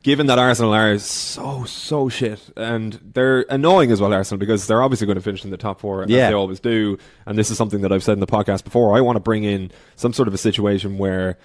given 0.04 0.28
that 0.28 0.40
Arsenal 0.40 0.74
are 0.74 0.98
so 0.98 1.66
so 1.66 2.10
shit, 2.10 2.40
and 2.56 3.00
they're 3.14 3.46
annoying 3.50 3.92
as 3.92 4.02
well, 4.02 4.14
Arsenal, 4.14 4.40
because 4.40 4.68
they're 4.68 4.82
obviously 4.82 5.06
going 5.06 5.18
to 5.18 5.22
finish 5.22 5.44
in 5.44 5.52
the 5.52 5.58
top 5.58 5.80
four, 5.80 6.06
Yeah. 6.08 6.24
as 6.24 6.30
they 6.30 6.34
always 6.34 6.60
do. 6.60 6.98
And 7.26 7.38
this 7.38 7.52
is 7.52 7.58
something 7.58 7.82
that 7.82 7.92
I've 7.92 8.04
said 8.04 8.14
in 8.14 8.20
the 8.20 8.28
podcast 8.28 8.64
before. 8.64 8.96
I 8.96 9.02
want 9.02 9.18
to 9.18 9.22
bring 9.22 9.44
in 9.44 9.72
some 9.96 10.14
sort 10.14 10.28
of 10.28 10.34
a 10.34 10.40
situation 10.40 10.98
where 10.98 11.38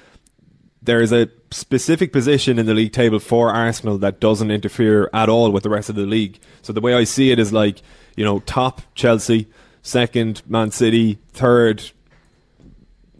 there 0.86 1.02
is 1.02 1.12
a 1.12 1.28
specific 1.50 2.12
position 2.12 2.58
in 2.58 2.66
the 2.66 2.74
league 2.74 2.92
table 2.92 3.18
for 3.18 3.50
Arsenal 3.50 3.98
that 3.98 4.20
doesn't 4.20 4.50
interfere 4.50 5.10
at 5.12 5.28
all 5.28 5.52
with 5.52 5.62
the 5.62 5.70
rest 5.70 5.90
of 5.90 5.96
the 5.96 6.06
league. 6.06 6.38
So 6.62 6.72
the 6.72 6.80
way 6.80 6.94
I 6.94 7.04
see 7.04 7.30
it 7.30 7.38
is 7.38 7.52
like, 7.52 7.82
you 8.16 8.24
know, 8.24 8.38
top 8.40 8.80
Chelsea, 8.94 9.48
second 9.82 10.42
Man 10.46 10.70
City, 10.70 11.18
third 11.32 11.90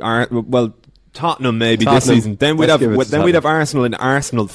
Ar- 0.01 0.29
well 0.31 0.75
Tottenham 1.13 1.59
maybe 1.59 1.85
this 1.85 2.05
season. 2.05 2.37
Then 2.37 2.57
we'd 2.57 2.69
Let's 2.69 2.83
have 2.83 3.11
then 3.11 3.23
we'd 3.23 3.35
have 3.35 3.47
Arsenal 3.47 3.85
in 3.85 3.95
Arsenal. 3.95 4.51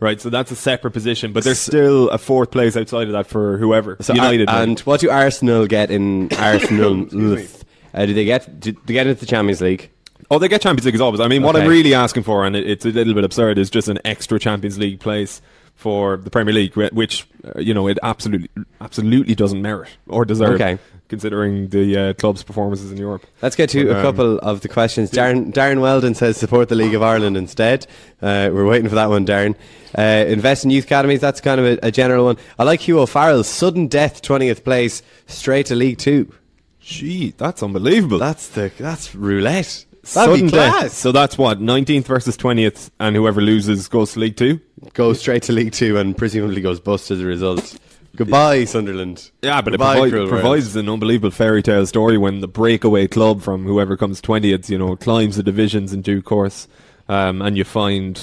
Right, 0.00 0.20
so 0.20 0.30
that's 0.30 0.52
a 0.52 0.56
separate 0.56 0.92
position, 0.92 1.32
but 1.32 1.42
there's 1.42 1.58
still 1.58 2.08
a 2.10 2.18
fourth 2.18 2.52
place 2.52 2.76
outside 2.76 3.08
of 3.08 3.14
that 3.14 3.26
for 3.26 3.58
whoever. 3.58 3.96
So 4.00 4.14
United, 4.14 4.48
Ar- 4.48 4.62
and 4.62 4.78
what 4.80 5.00
do 5.00 5.10
Arsenal 5.10 5.66
get 5.66 5.90
in 5.90 6.32
Arsenal? 6.34 7.02
uh, 7.94 8.06
do 8.06 8.14
they 8.14 8.24
get 8.24 8.60
do 8.60 8.76
they 8.86 8.92
get 8.92 9.08
into 9.08 9.18
the 9.18 9.26
Champions 9.26 9.60
League? 9.60 9.90
Oh, 10.30 10.38
they 10.38 10.48
get 10.48 10.60
Champions 10.60 10.84
League 10.86 10.94
as 10.94 11.00
always. 11.00 11.20
I 11.20 11.28
mean, 11.28 11.42
what 11.42 11.56
I'm 11.56 11.68
really 11.68 11.94
asking 11.94 12.22
for, 12.24 12.44
and 12.44 12.54
it, 12.54 12.68
it's 12.68 12.84
a 12.84 12.90
little 12.90 13.14
bit 13.14 13.24
absurd, 13.24 13.56
is 13.58 13.70
just 13.70 13.88
an 13.88 13.98
extra 14.04 14.38
Champions 14.38 14.78
League 14.78 15.00
place 15.00 15.40
for 15.74 16.16
the 16.16 16.28
Premier 16.30 16.52
League, 16.52 16.74
which 16.76 17.26
uh, 17.44 17.60
you 17.60 17.72
know 17.72 17.86
it 17.88 17.98
absolutely, 18.02 18.48
absolutely 18.80 19.34
doesn't 19.34 19.62
merit 19.62 19.88
or 20.08 20.24
deserve, 20.24 20.60
Okay. 20.60 20.76
considering 21.08 21.68
the 21.68 21.96
uh, 21.96 22.12
club's 22.14 22.42
performances 22.42 22.90
in 22.90 22.98
Europe. 22.98 23.24
Let's 23.42 23.54
get 23.54 23.70
to 23.70 23.86
But, 23.86 23.92
a 23.92 23.96
um, 23.98 24.02
couple 24.02 24.38
of 24.40 24.60
the 24.60 24.68
questions. 24.68 25.10
Darren, 25.12 25.52
Darren 25.52 25.80
Weldon 25.80 26.14
says 26.14 26.36
support 26.36 26.68
the 26.68 26.74
League 26.74 26.94
of 26.94 27.02
Ireland 27.02 27.36
instead. 27.36 27.86
Uh, 28.20 28.50
we're 28.52 28.66
waiting 28.66 28.88
for 28.88 28.96
that 28.96 29.08
one, 29.08 29.24
Darren. 29.24 29.54
Uh, 29.96 30.26
invest 30.28 30.64
in 30.64 30.70
youth 30.70 30.84
academies. 30.84 31.20
That's 31.20 31.40
kind 31.40 31.60
of 31.60 31.66
a, 31.66 31.86
a 31.86 31.90
general 31.92 32.24
one. 32.24 32.38
I 32.58 32.64
like 32.64 32.80
Hugh 32.80 32.98
O'Farrell's 32.98 33.48
sudden 33.48 33.86
death, 33.86 34.20
twentieth 34.20 34.64
place, 34.64 35.00
straight 35.28 35.66
to 35.66 35.76
League 35.76 35.98
Two. 35.98 36.34
Gee, 36.80 37.34
that's 37.36 37.62
unbelievable. 37.62 38.18
That's 38.18 38.48
the 38.48 38.72
that's 38.78 39.14
roulette. 39.14 39.84
That'd 40.14 40.34
Sudden 40.34 40.46
be 40.46 40.50
death. 40.52 40.72
class. 40.78 40.94
So 40.94 41.12
that's 41.12 41.36
what 41.38 41.60
19th 41.60 42.04
versus 42.04 42.36
20th, 42.36 42.90
and 43.00 43.14
whoever 43.16 43.40
loses 43.40 43.88
goes 43.88 44.12
to 44.14 44.20
League 44.20 44.36
Two. 44.36 44.60
Goes 44.94 45.20
straight 45.20 45.42
to 45.44 45.52
League 45.52 45.72
Two 45.72 45.96
and 45.98 46.16
presumably 46.16 46.60
goes 46.60 46.80
bust 46.80 47.10
as 47.10 47.20
a 47.20 47.24
result. 47.26 47.78
Goodbye, 48.16 48.64
Sunderland. 48.64 49.30
Yeah, 49.42 49.60
but 49.60 49.72
Goodbye, 49.72 50.06
it 50.06 50.10
provi- 50.10 50.28
provides 50.28 50.74
an 50.74 50.88
unbelievable 50.88 51.30
fairy 51.30 51.62
tale 51.62 51.86
story 51.86 52.18
when 52.18 52.40
the 52.40 52.48
breakaway 52.48 53.06
club 53.06 53.42
from 53.42 53.64
whoever 53.64 53.96
comes 53.96 54.20
20th, 54.20 54.68
you 54.68 54.78
know, 54.78 54.96
climbs 54.96 55.36
the 55.36 55.42
divisions 55.42 55.92
in 55.92 56.02
due 56.02 56.20
course. 56.22 56.66
Um, 57.08 57.40
and 57.42 57.56
you 57.56 57.64
find, 57.64 58.20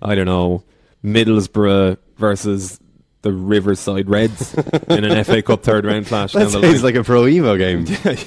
I 0.00 0.14
don't 0.14 0.26
know, 0.26 0.62
Middlesbrough 1.04 1.98
versus 2.16 2.80
the 3.22 3.32
Riverside 3.32 4.08
Reds 4.08 4.54
in 4.88 5.04
an 5.04 5.22
FA 5.26 5.42
Cup 5.42 5.62
third 5.62 5.84
round 5.84 6.06
clash. 6.06 6.32
That 6.32 6.40
down 6.44 6.52
the 6.52 6.58
line. 6.60 6.70
sounds 6.70 6.82
like 6.84 6.94
a 6.94 7.04
Pro 7.04 7.22
Evo 7.22 7.58
game. 7.58 7.84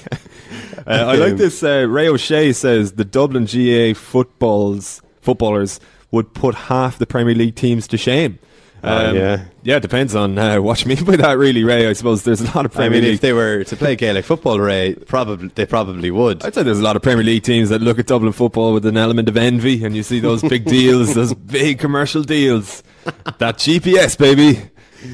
Uh, 0.86 0.91
I 0.91 1.15
like 1.15 1.36
this. 1.36 1.63
Uh, 1.63 1.86
Ray 1.89 2.07
O'Shea 2.07 2.53
says 2.53 2.93
the 2.93 3.03
Dublin 3.05 3.45
GAA 3.45 3.97
footballs 3.97 5.01
footballers 5.21 5.79
would 6.12 6.33
put 6.33 6.55
half 6.55 6.97
the 6.97 7.05
Premier 7.05 7.36
League 7.36 7.55
teams 7.55 7.88
to 7.88 7.97
shame. 7.97 8.39
Oh, 8.83 9.12
yeah. 9.12 9.45
yeah, 9.63 9.77
it 9.77 9.81
depends 9.81 10.15
on 10.15 10.38
uh, 10.38 10.62
what 10.62 10.81
you 10.81 10.88
mean 10.88 11.03
by 11.03 11.15
that, 11.17 11.38
really, 11.38 11.63
Ray. 11.63 11.88
I 11.88 11.93
suppose 11.93 12.23
there's 12.23 12.41
a 12.41 12.45
lot 12.55 12.65
of 12.65 12.71
I 12.73 12.75
Premier 12.75 13.01
mean, 13.01 13.10
League. 13.10 13.15
if 13.15 13.21
they 13.21 13.33
were 13.33 13.63
to 13.63 13.75
play 13.75 13.95
Gaelic 13.95 14.23
football, 14.23 14.60
Ray, 14.60 14.93
probably 14.93 15.49
they 15.49 15.65
probably 15.65 16.12
would. 16.12 16.45
I'd 16.45 16.53
say 16.53 16.63
there's 16.63 16.79
a 16.79 16.83
lot 16.83 16.95
of 16.95 17.01
Premier 17.01 17.23
League 17.23 17.43
teams 17.43 17.69
that 17.69 17.81
look 17.81 17.99
at 17.99 18.05
Dublin 18.05 18.33
football 18.33 18.73
with 18.73 18.86
an 18.86 18.95
element 18.95 19.27
of 19.27 19.36
envy, 19.36 19.83
and 19.83 19.95
you 19.95 20.03
see 20.03 20.19
those 20.19 20.41
big 20.43 20.63
deals, 20.65 21.15
those 21.15 21.33
big 21.57 21.79
commercial 21.79 22.21
deals. 22.21 22.83
That 23.39 23.57
GPS, 23.57 24.17
baby. 24.17 24.62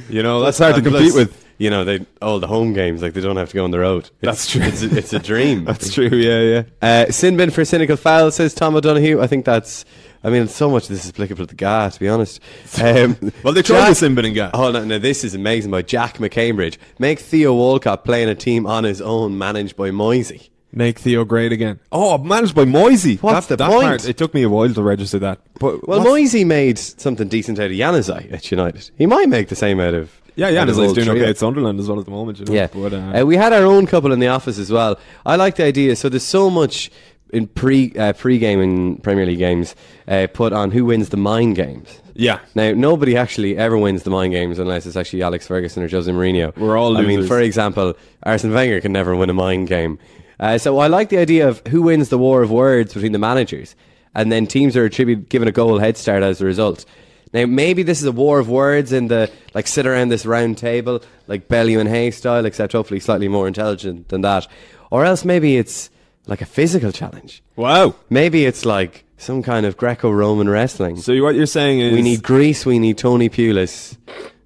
You 0.10 0.24
know, 0.24 0.42
that's 0.42 0.60
hard 0.60 0.76
to 0.76 0.82
compete 0.82 1.12
plus, 1.12 1.16
with. 1.16 1.43
You 1.58 1.70
know, 1.70 1.84
they 1.84 2.06
all 2.22 2.40
the 2.40 2.48
home 2.48 2.74
games 2.74 3.02
like 3.02 3.14
they 3.14 3.22
don't 3.22 3.38
have 3.38 3.50
to 3.50 3.56
go 3.56 3.64
on 3.64 3.72
the 3.72 3.80
road. 3.80 4.06
It's, 4.06 4.12
That's 4.22 4.48
true. 4.52 4.62
It's 4.64 4.82
a, 4.84 4.98
it's 4.98 5.14
a 5.14 5.20
dream. 5.20 5.64
That's 5.66 5.94
true, 5.94 6.08
yeah, 6.10 6.40
yeah. 6.42 6.64
Uh, 6.82 7.12
sin 7.12 7.38
bin 7.38 7.52
for 7.52 7.64
cynical 7.64 7.96
foul 7.96 8.32
says 8.32 8.54
Tom 8.54 8.76
O'Donoghue. 8.76 9.22
I 9.22 9.28
think 9.28 9.46
that's. 9.46 9.86
I 10.26 10.30
mean, 10.30 10.48
so 10.48 10.70
much 10.70 10.84
of 10.84 10.90
this 10.90 11.04
is 11.04 11.10
applicable 11.12 11.46
to 11.48 11.56
GAA, 11.56 11.90
to 11.90 12.00
be 12.00 12.08
honest. 12.08 12.40
Um, 12.82 13.18
Well, 13.44 13.54
they 13.54 13.62
tried 13.62 13.80
Jack- 13.80 13.90
the 13.90 13.96
sin 13.96 14.16
bin 14.16 14.26
and 14.26 14.36
GAA. 14.36 14.52
Oh 14.54 14.72
no, 14.72 14.84
no, 14.84 14.98
this 14.98 15.24
is 15.24 15.36
amazing 15.36 15.70
by 15.70 15.82
Jack 15.82 16.18
McCambridge. 16.18 16.78
Make 16.98 17.20
Theo 17.20 17.54
Walcott 17.54 18.04
play 18.06 18.24
in 18.24 18.30
a 18.30 18.36
team 18.36 18.66
on 18.66 18.84
his 18.84 19.02
own, 19.02 19.38
managed 19.38 19.76
by 19.76 19.90
Moyesy. 19.92 20.50
Make 20.76 20.98
Theo 20.98 21.24
great 21.24 21.52
again. 21.52 21.80
Oh, 21.92 22.18
managed 22.18 22.56
by 22.56 22.66
Moyesy. 22.66 23.22
What's 23.22 23.46
that, 23.46 23.58
the 23.58 23.64
that 23.64 23.70
point? 23.70 23.86
Part, 23.86 24.10
it 24.10 24.18
took 24.18 24.34
me 24.34 24.42
a 24.42 24.50
while 24.50 24.74
to 24.74 24.82
register 24.82 25.20
that. 25.20 25.40
But 25.60 25.88
Well, 25.88 26.04
Moyesy 26.04 26.46
made 26.48 26.80
something 26.80 27.28
decent 27.28 27.60
out 27.60 27.66
of 27.68 27.72
Januzaj 27.74 28.34
at 28.34 28.50
United. 28.50 28.90
He 28.98 29.06
might 29.06 29.30
make 29.30 29.50
the 29.50 29.56
same 29.56 29.80
out 29.80 29.94
of. 29.94 30.20
Yeah, 30.36 30.50
yeah, 30.50 30.62
out 30.62 30.70
of 30.70 30.76
he's 30.76 30.94
doing 30.94 31.08
trio. 31.08 31.22
okay 31.22 31.30
at 31.30 31.38
Sunderland 31.38 31.80
as 31.80 31.88
well 31.88 32.00
at 32.00 32.06
the 32.06 32.12
moment. 32.12 32.40
You 32.40 32.46
know? 32.46 32.54
Yeah, 32.54 32.68
but, 32.74 32.94
uh, 32.94 33.22
uh, 33.22 33.26
we 33.26 33.36
had 33.36 33.54
our 33.54 33.66
own 33.66 33.86
couple 33.88 34.12
in 34.12 34.20
the 34.20 34.28
office 34.28 34.58
as 34.58 34.72
well. 34.72 35.00
I 35.26 35.36
like 35.36 35.56
the 35.56 35.64
idea. 35.66 35.96
So 35.96 36.10
there's 36.10 36.24
so 36.24 36.50
much 36.50 36.90
in 37.32 37.48
pre 37.48 37.92
uh, 37.98 38.14
pre 38.14 38.38
game 38.38 38.62
in 38.62 38.98
Premier 38.98 39.26
League 39.26 39.40
games 39.40 39.76
uh, 40.08 40.28
put 40.34 40.54
on 40.54 40.72
who 40.72 40.86
wins 40.86 41.10
the 41.10 41.18
mind 41.18 41.56
games. 41.56 42.00
yeah. 42.14 42.40
Now 42.56 42.72
nobody 42.72 43.18
actually 43.18 43.58
ever 43.58 43.78
wins 43.78 44.04
the 44.04 44.10
mind 44.12 44.34
games 44.34 44.60
unless 44.60 44.86
it's 44.86 44.96
actually 44.96 45.24
Alex 45.24 45.48
Ferguson 45.48 45.82
or 45.84 45.90
Jose 45.90 46.12
Mourinho. 46.12 46.56
We're 46.58 46.78
all 46.78 46.98
I 46.98 47.02
mean, 47.02 47.26
for 47.26 47.40
example, 47.40 47.96
Arsene 48.24 48.52
Wenger 48.54 48.82
can 48.82 48.92
never 48.92 49.16
win 49.16 49.30
a 49.30 49.34
mind 49.34 49.68
game. 49.68 49.98
Uh, 50.40 50.58
so 50.58 50.78
I 50.80 50.88
like 50.88 51.10
the 51.10 51.18
idea 51.18 51.48
of 51.48 51.62
who 51.68 51.84
wins 51.84 52.10
the 52.10 52.18
war 52.18 52.42
of 52.42 52.52
words 52.52 52.94
between 52.94 53.14
the 53.14 53.20
managers, 53.20 53.76
and 54.14 54.32
then 54.32 54.46
teams 54.46 54.76
are 54.76 54.84
attributed 54.84 55.30
given 55.30 55.48
a 55.48 55.52
goal 55.52 55.80
head 55.80 55.96
start 55.96 56.22
as 56.22 56.42
a 56.42 56.46
result. 56.46 56.86
Now 57.34 57.46
maybe 57.46 57.84
this 57.84 58.00
is 58.00 58.06
a 58.06 58.12
war 58.12 58.40
of 58.40 58.50
words 58.50 58.94
in 58.94 59.08
the 59.08 59.32
like 59.54 59.68
sit 59.68 59.86
around 59.86 60.10
this 60.10 60.26
round 60.26 60.58
table 60.58 61.02
like 61.28 61.48
Bellew 61.48 61.80
and 61.80 61.90
Haye 61.90 62.12
style, 62.12 62.46
except 62.46 62.74
hopefully 62.74 63.00
slightly 63.00 63.28
more 63.28 63.48
intelligent 63.48 64.10
than 64.10 64.22
that, 64.22 64.48
or 64.92 65.06
else 65.06 65.26
maybe 65.26 65.58
it's 65.58 65.90
like 66.28 66.42
a 66.42 66.46
physical 66.46 66.92
challenge. 66.92 67.44
Wow. 67.56 67.96
Maybe 68.10 68.46
it's 68.46 68.66
like 68.66 69.06
some 69.18 69.42
kind 69.44 69.66
of 69.66 69.78
Greco-Roman 69.78 70.50
wrestling. 70.50 70.98
So 70.98 71.22
what 71.24 71.36
you're 71.36 71.46
saying 71.46 71.80
is 71.80 71.94
we 71.94 72.02
need 72.02 72.24
Greece. 72.24 72.66
We 72.66 72.80
need 72.80 72.98
Tony 72.98 73.30
Pulis. 73.30 73.98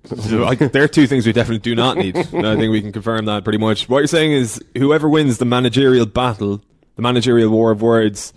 I, 0.09 0.55
there 0.55 0.83
are 0.83 0.87
two 0.87 1.05
things 1.05 1.25
we 1.25 1.33
definitely 1.33 1.59
do 1.59 1.75
not 1.75 1.97
need. 1.97 2.15
I 2.17 2.21
think 2.55 2.71
we 2.71 2.81
can 2.81 2.93
confirm 2.93 3.25
that 3.25 3.43
pretty 3.43 3.59
much. 3.59 3.89
What 3.89 3.99
you're 3.99 4.07
saying 4.07 4.31
is 4.31 4.63
whoever 4.77 5.09
wins 5.09 5.37
the 5.37 5.45
managerial 5.45 6.05
battle, 6.05 6.61
the 6.95 7.01
managerial 7.01 7.49
war 7.49 7.71
of 7.71 7.81
words, 7.81 8.33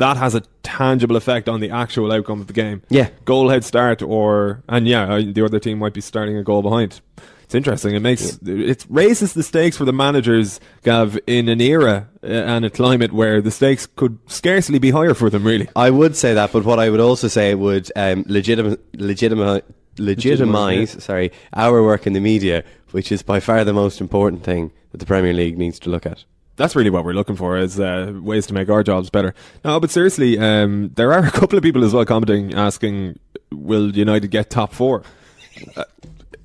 that 0.00 0.16
has 0.16 0.34
a 0.34 0.40
tangible 0.62 1.16
effect 1.16 1.48
on 1.48 1.60
the 1.60 1.70
actual 1.70 2.10
outcome 2.10 2.40
of 2.40 2.46
the 2.46 2.52
game. 2.52 2.82
Yeah. 2.88 3.10
Goal 3.24 3.50
head 3.50 3.64
start 3.64 4.02
or 4.02 4.62
and 4.68 4.88
yeah, 4.88 5.14
uh, 5.14 5.22
the 5.24 5.44
other 5.44 5.60
team 5.60 5.78
might 5.78 5.94
be 5.94 6.00
starting 6.00 6.36
a 6.36 6.42
goal 6.42 6.62
behind. 6.62 7.00
It's 7.44 7.54
interesting. 7.54 7.94
It 7.94 8.00
makes 8.00 8.38
it 8.46 8.86
raises 8.88 9.34
the 9.34 9.42
stakes 9.42 9.76
for 9.76 9.84
the 9.84 9.92
managers, 9.92 10.60
Gav, 10.84 11.18
in 11.26 11.48
an 11.48 11.60
era 11.60 12.08
uh, 12.22 12.26
and 12.26 12.64
a 12.64 12.70
climate 12.70 13.12
where 13.12 13.42
the 13.42 13.50
stakes 13.50 13.86
could 13.86 14.18
scarcely 14.26 14.78
be 14.78 14.90
higher 14.90 15.14
for 15.14 15.30
them. 15.30 15.44
Really, 15.44 15.68
I 15.74 15.90
would 15.90 16.16
say 16.16 16.32
that, 16.34 16.52
but 16.52 16.64
what 16.64 16.78
I 16.78 16.90
would 16.90 17.00
also 17.00 17.28
say 17.28 17.54
would 17.54 17.90
um, 17.96 18.24
legitim- 18.24 18.78
legitimize, 18.94 19.62
legitimize, 19.98 19.98
Legitimize, 19.98 21.04
sorry, 21.04 21.32
our 21.52 21.82
work 21.82 22.06
in 22.06 22.12
the 22.12 22.20
media, 22.20 22.62
which 22.92 23.10
is 23.10 23.22
by 23.22 23.40
far 23.40 23.64
the 23.64 23.72
most 23.72 24.00
important 24.00 24.44
thing 24.44 24.70
that 24.92 24.98
the 24.98 25.06
Premier 25.06 25.32
League 25.34 25.58
needs 25.58 25.78
to 25.80 25.90
look 25.90 26.06
at. 26.06 26.24
That's 26.60 26.76
really 26.76 26.90
what 26.90 27.04
we're 27.04 27.14
looking 27.14 27.36
for 27.36 27.56
is 27.56 27.80
uh, 27.80 28.12
ways 28.22 28.46
to 28.46 28.54
make 28.54 28.68
our 28.68 28.82
jobs 28.82 29.08
better. 29.10 29.34
No, 29.64 29.80
but 29.80 29.90
seriously, 29.90 30.38
um, 30.38 30.90
there 30.94 31.12
are 31.12 31.24
a 31.26 31.30
couple 31.40 31.56
of 31.56 31.62
people 31.64 31.84
as 31.84 31.94
well 31.94 32.04
commenting, 32.04 32.54
asking, 32.54 33.18
"Will 33.50 33.90
United 33.96 34.28
get 34.28 34.50
top 34.50 34.72
four? 34.72 35.02
Uh, 35.76 35.84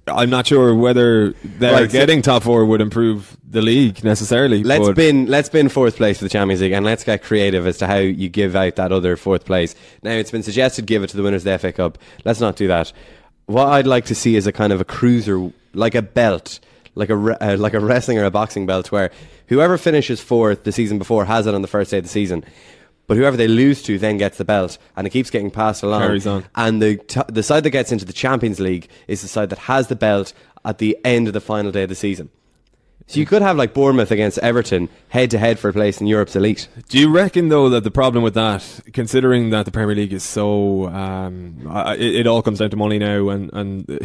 I'm 0.08 0.30
not 0.30 0.47
sure 0.47 0.73
whether 0.75 1.32
they're 1.43 1.73
Right, 1.73 1.89
getting 1.89 2.21
top 2.21 2.43
four 2.43 2.65
would 2.65 2.80
improve 2.80 3.38
the 3.49 3.62
league 3.62 4.04
necessarily. 4.04 4.63
Let's 4.63 4.89
bin 4.91 5.25
let's 5.25 5.49
bin 5.49 5.67
fourth 5.67 5.97
place 5.97 6.19
for 6.19 6.25
the 6.25 6.30
Champions 6.30 6.62
League, 6.62 6.73
and 6.73 6.86
let's 6.86 7.04
get 7.04 7.23
creative 7.23 7.65
as 7.65 7.78
to 7.80 7.88
how 7.88 7.97
you 7.97 8.30
give 8.30 8.56
out 8.56 8.75
that 8.75 8.91
other 8.91 9.17
fourth 9.17 9.45
place. 9.45 9.75
Now 10.04 10.12
it's 10.12 10.32
been 10.32 10.43
suggested 10.43 10.86
give 10.86 11.04
it 11.04 11.08
to 11.08 11.17
the 11.17 11.23
winners 11.23 11.45
of 11.45 11.51
the 11.51 11.60
FA 11.60 11.73
Cup. 11.73 11.97
Let's 12.23 12.39
not 12.39 12.56
do 12.56 12.67
that. 12.67 12.93
What 13.47 13.67
I'd 13.67 13.88
like 13.88 14.06
to 14.06 14.15
see 14.15 14.36
is 14.36 14.47
a 14.47 14.51
kind 14.51 14.71
of 14.71 14.80
a 14.80 14.86
cruiser, 14.86 15.51
like 15.73 15.95
a 15.95 16.01
belt, 16.01 16.60
like 16.95 17.10
a 17.10 17.15
uh, 17.15 17.58
like 17.58 17.73
a 17.73 17.79
wrestling 17.79 18.17
or 18.17 18.23
a 18.23 18.31
boxing 18.31 18.65
belt, 18.65 18.91
where 18.91 19.12
whoever 19.47 19.77
finishes 19.77 20.21
fourth 20.21 20.63
the 20.63 20.71
season 20.71 20.97
before 20.97 21.25
has 21.25 21.45
it 21.45 21.53
on 21.53 21.62
the 21.62 21.67
first 21.67 21.91
day 21.91 21.97
of 21.97 22.03
the 22.03 22.10
season. 22.10 22.43
But 23.08 23.17
whoever 23.17 23.38
they 23.38 23.47
lose 23.47 23.84
to 23.84 23.99
then 23.99 24.17
gets 24.17 24.38
the 24.38 24.45
belt, 24.45 24.79
and 24.95 25.05
it 25.05 25.12
keeps 25.12 25.29
getting 25.29 25.51
passed 25.51 25.84
along. 25.84 26.01
Carries 26.01 26.25
on. 26.25 26.45
And 26.55 26.81
the 26.81 26.97
t- 26.97 27.21
the 27.27 27.43
side 27.43 27.63
that 27.63 27.69
gets 27.69 27.91
into 27.91 28.05
the 28.05 28.13
Champions 28.13 28.60
League 28.60 28.88
is 29.08 29.21
the 29.21 29.27
side 29.27 29.49
that 29.51 29.60
has 29.60 29.88
the 29.88 29.95
belt 29.95 30.34
at 30.63 30.79
the 30.79 30.97
end 31.05 31.27
of 31.27 31.34
the 31.34 31.41
final 31.41 31.71
day 31.71 31.84
of 31.84 31.89
the 31.89 31.95
season. 31.95 32.29
So 33.08 33.19
you 33.19 33.27
could 33.27 33.43
have 33.43 33.55
like 33.55 33.75
Bournemouth 33.75 34.10
against 34.10 34.39
Everton 34.39 34.89
head 35.10 35.29
to 35.29 35.38
head 35.38 35.60
for 35.60 35.69
a 35.69 35.73
place 35.73 36.01
in 36.01 36.08
Europe's 36.08 36.36
elite. 36.36 36.67
Do 36.89 36.97
you 36.97 37.12
reckon 37.12 37.49
though 37.49 37.69
that 37.69 37.84
the 37.84 37.91
problem 37.91 38.23
with 38.23 38.34
that, 38.34 38.79
considering 38.93 39.51
that 39.51 39.65
the 39.65 39.71
Premier 39.71 39.95
League 39.95 40.13
is 40.13 40.23
so, 40.23 40.88
um, 40.88 41.69
it, 41.99 42.15
it 42.15 42.27
all 42.27 42.41
comes 42.41 42.58
down 42.58 42.71
to 42.71 42.77
money 42.77 42.97
now, 42.97 43.29
and 43.29 43.53
and 43.53 43.99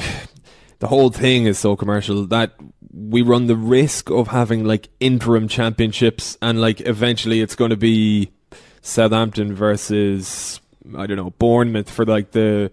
the 0.80 0.88
whole 0.88 1.10
thing 1.10 1.44
is 1.44 1.58
so 1.58 1.76
commercial 1.76 2.26
that 2.26 2.54
we 2.92 3.22
run 3.22 3.46
the 3.46 3.56
risk 3.56 4.10
of 4.10 4.28
having 4.28 4.64
like 4.64 4.88
interim 4.98 5.46
championships, 5.46 6.36
and 6.42 6.60
like 6.60 6.80
eventually 6.80 7.40
it's 7.40 7.54
going 7.54 7.70
to 7.70 7.76
be 7.76 8.32
Southampton 8.80 9.54
versus 9.54 10.60
I 10.96 11.06
don't 11.06 11.16
know 11.16 11.30
Bournemouth 11.38 11.88
for 11.88 12.04
like 12.04 12.32
the 12.32 12.72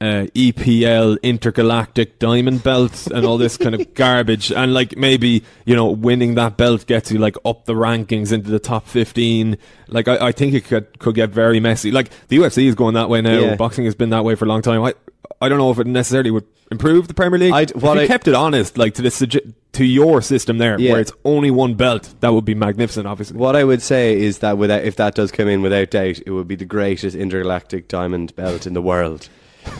uh, 0.00 0.26
EPL 0.34 1.20
intergalactic 1.22 2.18
diamond 2.18 2.62
belt 2.62 3.08
and 3.08 3.24
all 3.26 3.36
this 3.38 3.56
kind 3.56 3.74
of 3.74 3.94
garbage. 3.94 4.52
And 4.52 4.72
like 4.72 4.96
maybe 4.96 5.42
you 5.66 5.74
know 5.74 5.90
winning 5.90 6.34
that 6.36 6.56
belt 6.56 6.86
gets 6.86 7.10
you 7.10 7.18
like 7.18 7.36
up 7.44 7.64
the 7.66 7.74
rankings 7.74 8.32
into 8.32 8.50
the 8.50 8.58
top 8.60 8.86
15 8.86 9.56
like 9.88 10.06
I, 10.06 10.28
I 10.28 10.32
think 10.32 10.54
it 10.54 10.64
could 10.64 10.98
could 10.98 11.14
get 11.14 11.30
very 11.30 11.60
messy. 11.60 11.90
Like 11.90 12.10
the 12.28 12.38
UFC 12.38 12.66
is 12.66 12.74
going 12.74 12.94
that 12.94 13.08
way 13.08 13.20
now. 13.22 13.38
Yeah. 13.38 13.56
boxing 13.56 13.84
has 13.86 13.94
been 13.94 14.10
that 14.10 14.24
way 14.24 14.34
for 14.34 14.44
a 14.44 14.48
long 14.48 14.62
time. 14.62 14.82
I 14.82 14.94
I 15.40 15.48
don't 15.48 15.58
know 15.58 15.70
if 15.70 15.78
it 15.78 15.86
necessarily 15.86 16.30
would 16.30 16.44
improve 16.70 17.08
the 17.08 17.14
Premier 17.14 17.38
League. 17.38 17.52
I'd- 17.52 17.72
if 17.74 17.82
you 17.82 17.88
I- 17.90 18.06
kept 18.06 18.28
it 18.28 18.34
honest 18.34 18.76
like 18.78 18.94
to 18.94 19.02
the 19.02 19.52
to 19.72 19.84
your 19.84 20.22
system 20.22 20.58
there 20.58 20.78
Yeah. 20.80 20.92
where 20.92 21.00
it's 21.00 21.12
only 21.24 21.50
one 21.50 21.74
belt 21.74 22.14
that 22.20 22.32
would 22.32 22.44
be 22.44 22.54
magnificent 22.54 23.06
obviously. 23.06 23.36
What 23.36 23.56
I 23.56 23.64
would 23.64 23.82
say 23.82 24.18
is 24.18 24.38
that 24.38 24.58
without, 24.58 24.84
if 24.84 24.96
that 24.96 25.14
does 25.14 25.30
come 25.32 25.48
in 25.48 25.60
without 25.62 25.90
doubt, 25.90 26.20
it 26.24 26.30
would 26.30 26.48
be 26.48 26.56
the 26.56 26.64
greatest 26.64 27.14
intergalactic 27.16 27.88
diamond 27.88 28.34
belt 28.36 28.66
in 28.66 28.74
the 28.74 28.82
world. 28.82 29.28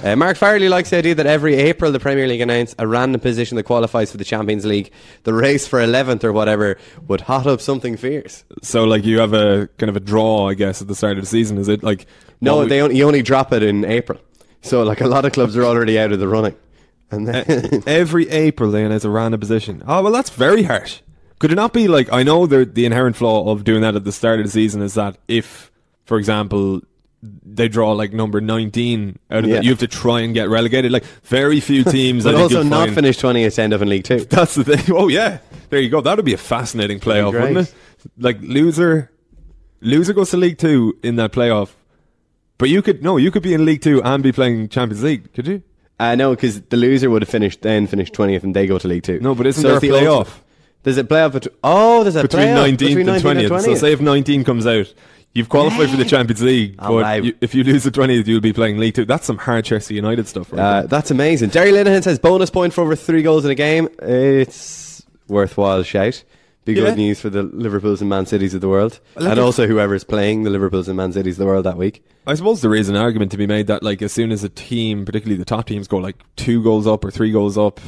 Uh, 0.04 0.14
Mark 0.16 0.36
Farley 0.36 0.68
likes 0.68 0.90
the 0.90 0.96
idea 0.96 1.14
that 1.14 1.26
every 1.26 1.54
April 1.56 1.90
the 1.90 1.98
Premier 2.00 2.26
League 2.28 2.40
announce 2.40 2.74
a 2.78 2.86
random 2.86 3.20
position 3.20 3.56
that 3.56 3.64
qualifies 3.64 4.10
for 4.10 4.16
the 4.16 4.24
Champions 4.24 4.64
League. 4.64 4.90
The 5.24 5.34
race 5.34 5.66
for 5.66 5.80
11th 5.80 6.24
or 6.24 6.32
whatever 6.32 6.78
would 7.08 7.22
hot 7.22 7.46
up 7.46 7.60
something 7.60 7.96
fierce. 7.96 8.44
so 8.62 8.84
like 8.84 9.04
you 9.04 9.18
have 9.18 9.32
a 9.32 9.68
kind 9.78 9.90
of 9.90 9.96
a 9.96 10.00
draw 10.00 10.48
I 10.48 10.54
guess 10.54 10.80
at 10.80 10.88
the 10.88 10.94
start 10.94 11.18
of 11.18 11.24
the 11.24 11.28
season 11.28 11.58
is 11.58 11.68
it 11.68 11.82
like 11.82 12.06
No, 12.40 12.64
they 12.64 12.80
only, 12.80 12.96
you 12.96 13.06
only 13.06 13.22
drop 13.22 13.52
it 13.52 13.62
in 13.62 13.84
April. 13.84 14.20
So 14.62 14.82
like 14.82 15.00
a 15.00 15.08
lot 15.08 15.24
of 15.24 15.32
clubs 15.32 15.56
are 15.56 15.64
already 15.64 15.98
out 15.98 16.12
of 16.12 16.20
the 16.20 16.28
running. 16.28 16.54
And 17.10 17.26
then 17.26 17.82
every 17.86 18.28
April 18.28 18.70
then 18.70 18.92
as 18.92 19.04
a 19.04 19.10
random 19.10 19.40
position. 19.40 19.82
Oh 19.86 20.02
well, 20.02 20.12
that's 20.12 20.30
very 20.30 20.62
harsh. 20.64 21.00
Could 21.38 21.52
it 21.52 21.56
not 21.56 21.72
be 21.72 21.88
like 21.88 22.12
I 22.12 22.22
know 22.22 22.46
the 22.46 22.64
the 22.64 22.84
inherent 22.84 23.16
flaw 23.16 23.50
of 23.50 23.64
doing 23.64 23.82
that 23.82 23.94
at 23.96 24.04
the 24.04 24.12
start 24.12 24.40
of 24.40 24.46
the 24.46 24.52
season 24.52 24.82
is 24.82 24.94
that 24.94 25.18
if, 25.28 25.70
for 26.04 26.18
example, 26.18 26.82
they 27.22 27.68
draw 27.68 27.92
like 27.92 28.12
number 28.12 28.40
nineteen 28.40 29.18
out 29.30 29.44
of 29.44 29.50
Yeah. 29.50 29.56
it, 29.56 29.64
you 29.64 29.70
have 29.70 29.78
to 29.80 29.88
try 29.88 30.20
and 30.20 30.32
get 30.34 30.48
relegated. 30.48 30.92
Like 30.92 31.04
very 31.24 31.60
few 31.60 31.82
teams, 31.96 32.24
but 32.24 32.34
also 32.34 32.62
not 32.62 32.84
find- 32.86 32.94
finish 32.94 33.18
20th 33.18 33.54
to 33.56 33.62
end 33.62 33.74
up 33.74 33.82
in 33.82 33.88
League 33.88 34.04
Two. 34.04 34.20
That's 34.30 34.54
the 34.54 34.64
thing. 34.64 34.94
Oh 34.96 35.08
yeah, 35.08 35.38
there 35.70 35.80
you 35.80 35.88
go. 35.90 36.00
That 36.00 36.16
would 36.16 36.24
be 36.24 36.34
a 36.34 36.38
fascinating 36.38 37.00
playoff, 37.00 37.32
wouldn't 37.32 37.58
it? 37.68 37.74
Like 38.18 38.38
loser, 38.40 39.10
loser 39.80 40.12
goes 40.12 40.30
to 40.30 40.36
League 40.36 40.58
Two 40.58 40.96
in 41.02 41.16
that 41.16 41.32
playoff. 41.32 41.70
But 42.58 42.68
you 42.70 42.82
could 42.82 43.02
no, 43.02 43.16
you 43.16 43.30
could 43.30 43.42
be 43.42 43.54
in 43.54 43.64
League 43.64 43.82
Two 43.82 44.02
and 44.02 44.22
be 44.22 44.32
playing 44.32 44.68
Champions 44.68 45.02
League, 45.02 45.32
could 45.32 45.46
you? 45.46 45.62
Uh, 46.00 46.14
no, 46.14 46.30
because 46.30 46.60
the 46.62 46.76
loser 46.76 47.10
would 47.10 47.22
have 47.22 47.28
finished 47.28 47.62
then 47.62 47.88
finished 47.88 48.14
20th 48.14 48.44
and 48.44 48.54
they 48.54 48.66
go 48.68 48.78
to 48.78 48.86
League 48.86 49.02
Two. 49.02 49.18
No, 49.20 49.34
but 49.34 49.46
isn't 49.48 49.60
So 49.62 49.68
there 49.68 49.76
a 49.78 49.80
the 49.80 49.88
playoff? 49.88 50.18
ultimate- 50.18 50.42
There's 50.84 50.98
a 50.98 51.04
playoff 51.04 51.32
between. 51.32 51.54
Oh, 51.64 52.04
there's 52.04 52.14
a 52.14 52.22
between 52.22 52.46
playoff 52.48 52.68
19th 52.68 52.78
between 52.78 53.08
and 53.08 53.22
19th 53.24 53.48
20th. 53.48 53.64
So 53.64 53.74
say 53.74 53.92
if 53.92 54.00
19 54.00 54.44
comes 54.44 54.64
out, 54.66 54.94
you've 55.34 55.48
qualified 55.48 55.90
for 55.90 55.96
the 55.96 56.04
Champions 56.04 56.42
League, 56.42 56.74
Oh, 56.78 57.00
but 57.00 57.24
you, 57.24 57.34
if 57.40 57.54
you 57.54 57.64
lose 57.64 57.84
the 57.84 57.90
20th, 57.90 58.26
you'll 58.26 58.40
be 58.40 58.52
playing 58.52 58.78
League 58.78 58.94
Two. 58.94 59.04
That's 59.04 59.26
some 59.26 59.38
hard 59.38 59.64
Chelsea 59.64 59.94
United 59.94 60.26
stuff, 60.28 60.52
right? 60.52 60.60
Uh, 60.60 60.82
that's 60.86 61.10
amazing. 61.10 61.50
Derry 61.50 61.70
Linehan 61.72 62.02
says 62.02 62.18
bonus 62.18 62.50
point 62.50 62.72
for 62.72 62.82
over 62.82 62.96
three 62.96 63.22
goals 63.22 63.44
in 63.44 63.50
a 63.50 63.54
game. 63.54 63.88
It's 64.02 65.04
worthwhile 65.28 65.82
shout 65.82 66.24
Be 66.64 66.72
Yeah. 66.74 66.84
good 66.86 66.96
news 66.96 67.20
for 67.20 67.30
the 67.30 67.42
Liverpools 67.42 68.00
and 68.00 68.10
Man 68.10 68.26
Cities 68.26 68.52
of 68.54 68.60
the 68.60 68.68
world, 68.68 69.00
Like 69.16 69.30
and 69.30 69.40
also 69.40 69.66
whoever's 69.66 70.04
playing 70.04 70.42
the 70.42 70.50
Liverpools 70.50 70.88
and 70.88 70.96
Man 70.96 71.12
Cities 71.12 71.34
of 71.34 71.38
the 71.40 71.46
world 71.46 71.64
that 71.64 71.76
week. 71.76 72.02
I 72.26 72.34
suppose 72.34 72.60
there 72.60 72.74
is 72.74 72.88
an 72.90 72.96
argument 72.96 73.30
to 73.30 73.38
be 73.38 73.46
made 73.46 73.68
that 73.68 73.82
like 73.82 74.02
as 74.02 74.12
soon 74.12 74.32
as 74.32 74.44
a 74.44 74.48
team, 74.50 75.04
particularly 75.06 75.38
the 75.38 75.44
top 75.46 75.66
teams, 75.66 75.88
go 75.88 75.96
like 75.98 76.16
two 76.36 76.62
goals 76.62 76.86
up 76.86 77.04
or 77.04 77.10
three 77.10 77.30
goals 77.32 77.56
up, 77.56 77.80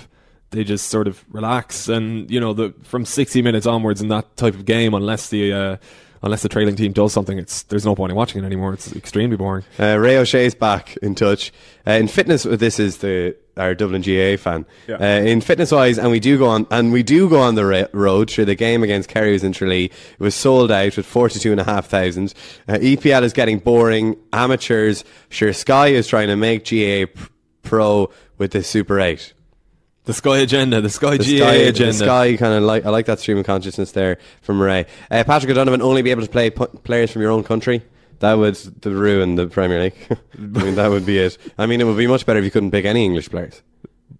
they 0.50 0.64
just 0.64 0.88
sort 0.88 1.06
of 1.06 1.24
relax, 1.30 1.88
and 1.88 2.30
you 2.30 2.40
know 2.40 2.52
the 2.54 2.72
from 2.82 3.04
sixty 3.04 3.42
minutes 3.42 3.66
onwards 3.66 4.00
in 4.00 4.08
that 4.08 4.34
type 4.36 4.54
of 4.54 4.64
game, 4.64 4.94
unless 4.94 5.28
the 5.28 5.52
uh, 5.52 5.76
unless 6.22 6.42
the 6.42 6.48
trailing 6.48 6.76
team 6.76 6.92
does 6.92 7.12
something, 7.12 7.38
it's 7.38 7.62
there's 7.64 7.84
no 7.84 7.94
point 7.94 8.10
in 8.10 8.16
watching 8.16 8.42
it 8.42 8.46
anymore. 8.46 8.72
It's 8.74 8.94
extremely 8.94 9.36
boring. 9.36 9.64
Uh, 9.78 9.98
Ray 9.98 10.16
O'Shea's 10.18 10.54
back 10.54 10.96
in 10.98 11.14
touch. 11.14 11.52
Uh, 11.86 11.92
in 11.92 12.08
fitness, 12.08 12.42
this 12.44 12.78
is 12.78 12.98
the 12.98 13.36
our 13.56 13.74
Dublin 13.74 14.00
GAA 14.00 14.36
fan. 14.40 14.64
Yeah. 14.88 14.94
Uh, 14.96 15.22
in 15.22 15.40
fitness 15.42 15.70
wise, 15.72 15.98
and 15.98 16.10
we 16.10 16.20
do 16.20 16.38
go 16.38 16.46
on, 16.46 16.66
and 16.70 16.92
we 16.92 17.02
do 17.02 17.28
go 17.28 17.40
on 17.40 17.56
the 17.56 17.66
ra- 17.66 17.84
road. 17.92 18.30
Through 18.30 18.46
the 18.46 18.54
game 18.54 18.82
against 18.82 19.08
Kerry 19.08 19.32
was 19.32 19.44
in 19.44 19.52
Tralee, 19.52 19.86
it 19.86 19.92
was 20.20 20.34
sold 20.34 20.70
out 20.70 20.96
with 20.96 21.06
forty 21.06 21.38
two 21.38 21.50
and 21.52 21.60
a 21.60 21.64
half 21.64 21.86
thousand. 21.86 22.32
Uh, 22.68 22.74
EPL 22.74 23.22
is 23.22 23.32
getting 23.32 23.58
boring. 23.58 24.16
Amateurs, 24.32 25.04
sure. 25.28 25.52
Sky 25.52 25.88
is 25.88 26.06
trying 26.06 26.28
to 26.28 26.36
make 26.36 26.64
GAA 26.64 27.06
p- 27.12 27.28
pro 27.62 28.10
with 28.38 28.52
the 28.52 28.62
Super 28.62 28.98
Eight. 29.00 29.32
The 30.04 30.14
Sky 30.14 30.38
agenda, 30.38 30.80
the 30.80 30.88
Sky 30.90 31.16
The 31.18 31.24
GA 31.24 31.38
Sky, 31.38 31.52
agenda. 31.54 31.92
The 31.92 32.04
Sky 32.04 32.36
kind 32.36 32.54
of 32.54 32.62
like 32.62 32.86
I 32.86 32.90
like 32.90 33.06
that 33.06 33.20
stream 33.20 33.38
of 33.38 33.46
consciousness 33.46 33.92
there 33.92 34.18
from 34.42 34.60
Ray. 34.60 34.86
Uh, 35.10 35.24
Patrick 35.24 35.50
O'Donovan 35.50 35.82
only 35.82 36.02
be 36.02 36.10
able 36.10 36.22
to 36.22 36.28
play 36.30 36.50
pu- 36.50 36.66
players 36.66 37.10
from 37.10 37.22
your 37.22 37.30
own 37.30 37.42
country. 37.44 37.82
That 38.20 38.34
would 38.34 38.54
the 38.54 38.90
ruin 38.90 39.36
the 39.36 39.46
Premier 39.46 39.80
League. 39.82 39.96
I 40.34 40.38
mean, 40.40 40.74
that 40.74 40.88
would 40.90 41.06
be 41.06 41.18
it. 41.18 41.38
I 41.58 41.66
mean, 41.66 41.80
it 41.80 41.84
would 41.84 41.96
be 41.98 42.06
much 42.06 42.26
better 42.26 42.38
if 42.38 42.44
you 42.44 42.50
couldn't 42.50 42.70
pick 42.70 42.84
any 42.84 43.04
English 43.04 43.30
players. 43.30 43.62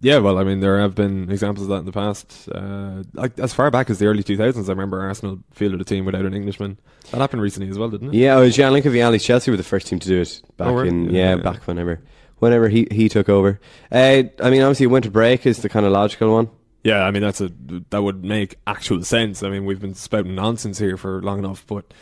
Yeah, 0.03 0.19
well, 0.19 0.39
I 0.39 0.45
mean, 0.45 0.61
there 0.61 0.81
have 0.81 0.95
been 0.95 1.31
examples 1.31 1.65
of 1.65 1.71
that 1.71 1.81
in 1.81 1.85
the 1.85 1.93
past. 1.93 2.49
Uh, 2.51 3.03
like 3.13 3.39
as 3.39 3.53
far 3.53 3.71
back 3.71 3.91
as 3.91 3.99
the 3.99 4.07
early 4.07 4.23
2000s, 4.23 4.67
I 4.67 4.71
remember 4.73 5.01
Arsenal 5.03 5.41
fielded 5.53 5.81
a 5.81 5.85
team 5.85 6.07
without 6.07 6.25
an 6.25 6.33
Englishman. 6.33 6.79
That 7.11 7.21
happened 7.21 7.43
recently 7.43 7.69
as 7.69 7.79
well, 7.79 7.91
didn't 7.91 8.09
it? 8.09 8.15
Yeah, 8.15 8.37
oh, 8.37 8.49
Gianluca 8.49 8.89
Vialli, 8.89 9.21
Chelsea 9.23 9.51
were 9.51 9.59
the 9.59 9.63
first 9.63 9.89
team 9.89 9.99
to 9.99 10.09
do 10.09 10.21
it 10.23 10.41
back 10.57 10.69
Oh, 10.69 10.79
in 10.79 11.09
they? 11.09 11.19
yeah, 11.19 11.35
Yeah. 11.37 11.43
back 11.43 11.67
whenever 11.67 12.01
whenever 12.41 12.69
he 12.69 12.89
he 12.91 13.09
took 13.09 13.29
over. 13.29 13.61
Uh, 13.93 14.25
I 14.43 14.51
mean, 14.51 14.63
obviously, 14.63 14.87
winter 14.87 15.11
break 15.11 15.47
is 15.47 15.59
the 15.63 15.69
kind 15.69 15.87
of 15.87 15.93
logical 15.93 16.33
one. 16.33 16.51
Yeah, 16.83 17.05
I 17.05 17.11
mean 17.11 17.23
that's 17.23 17.41
a 17.41 17.51
that 17.91 18.03
would 18.03 18.25
make 18.25 18.57
actual 18.67 19.05
sense. 19.05 19.43
I 19.43 19.51
mean 19.51 19.65
we've 19.65 19.81
been 19.81 19.95
spouting 19.95 20.35
nonsense 20.35 20.79
here 20.79 20.97
for 20.97 21.23
long 21.23 21.39
enough, 21.39 21.65
but 21.67 21.93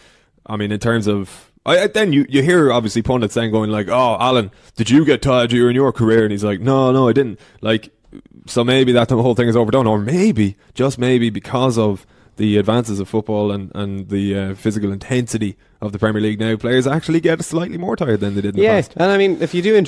I 0.47 0.57
mean 0.57 0.71
in 0.73 0.79
terms 0.79 1.07
of 1.07 1.53
I, 1.67 1.87
then 1.89 2.13
you 2.13 2.27
you 2.29 2.43
hear 2.43 2.73
obviously 2.73 3.03
pundits 3.03 3.35
saying 3.35 3.51
going 3.51 3.71
like, 3.71 3.89
"Oh, 3.89 4.17
Alan, 4.21 4.51
did 4.77 4.89
you 4.89 5.05
get 5.05 5.21
tired 5.21 5.51
during 5.51 5.75
your 5.75 5.93
career?" 5.93 6.23
And 6.23 6.31
he's 6.31 6.45
like, 6.45 6.61
"No, 6.61 6.93
no, 6.93 7.09
I 7.09 7.13
didn't." 7.13 7.41
Like, 7.61 7.91
so 8.47 8.63
maybe 8.65 8.93
that 8.93 9.11
whole 9.11 9.35
thing 9.35 9.49
is 9.49 9.57
overdone, 9.57 9.87
or 9.87 9.99
maybe 9.99 10.57
just 10.75 10.99
maybe 10.99 11.29
because 11.29 11.77
of 11.77 12.07
the 12.39 12.57
advances 12.57 12.99
of 12.99 13.09
football 13.09 13.53
and 13.53 13.71
and 13.75 14.09
the 14.09 14.37
uh, 14.39 14.55
physical 14.55 14.91
intensity 14.91 15.57
of 15.81 15.93
the 15.93 15.99
Premier 15.99 16.23
League 16.23 16.41
now, 16.41 16.57
players 16.57 16.87
actually 16.87 17.21
get 17.21 17.45
slightly 17.45 17.79
more 17.79 17.95
tired 17.95 18.21
than 18.21 18.35
they 18.35 18.41
did 18.41 18.55
in 18.55 18.61
the 18.61 18.67
past. 18.67 18.95
and 18.97 19.11
I 19.13 19.19
mean, 19.19 19.43
if 19.43 19.55
you 19.55 19.63
do 19.63 19.81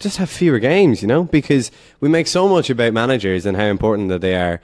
just 0.00 0.16
have 0.16 0.30
fewer 0.30 0.58
games, 0.58 1.02
you 1.02 1.08
know, 1.08 1.24
because 1.24 1.70
we 2.00 2.08
make 2.08 2.26
so 2.26 2.48
much 2.48 2.70
about 2.70 2.92
managers 2.92 3.44
and 3.44 3.56
how 3.56 3.66
important 3.66 4.08
that 4.08 4.22
they 4.22 4.34
are, 4.34 4.60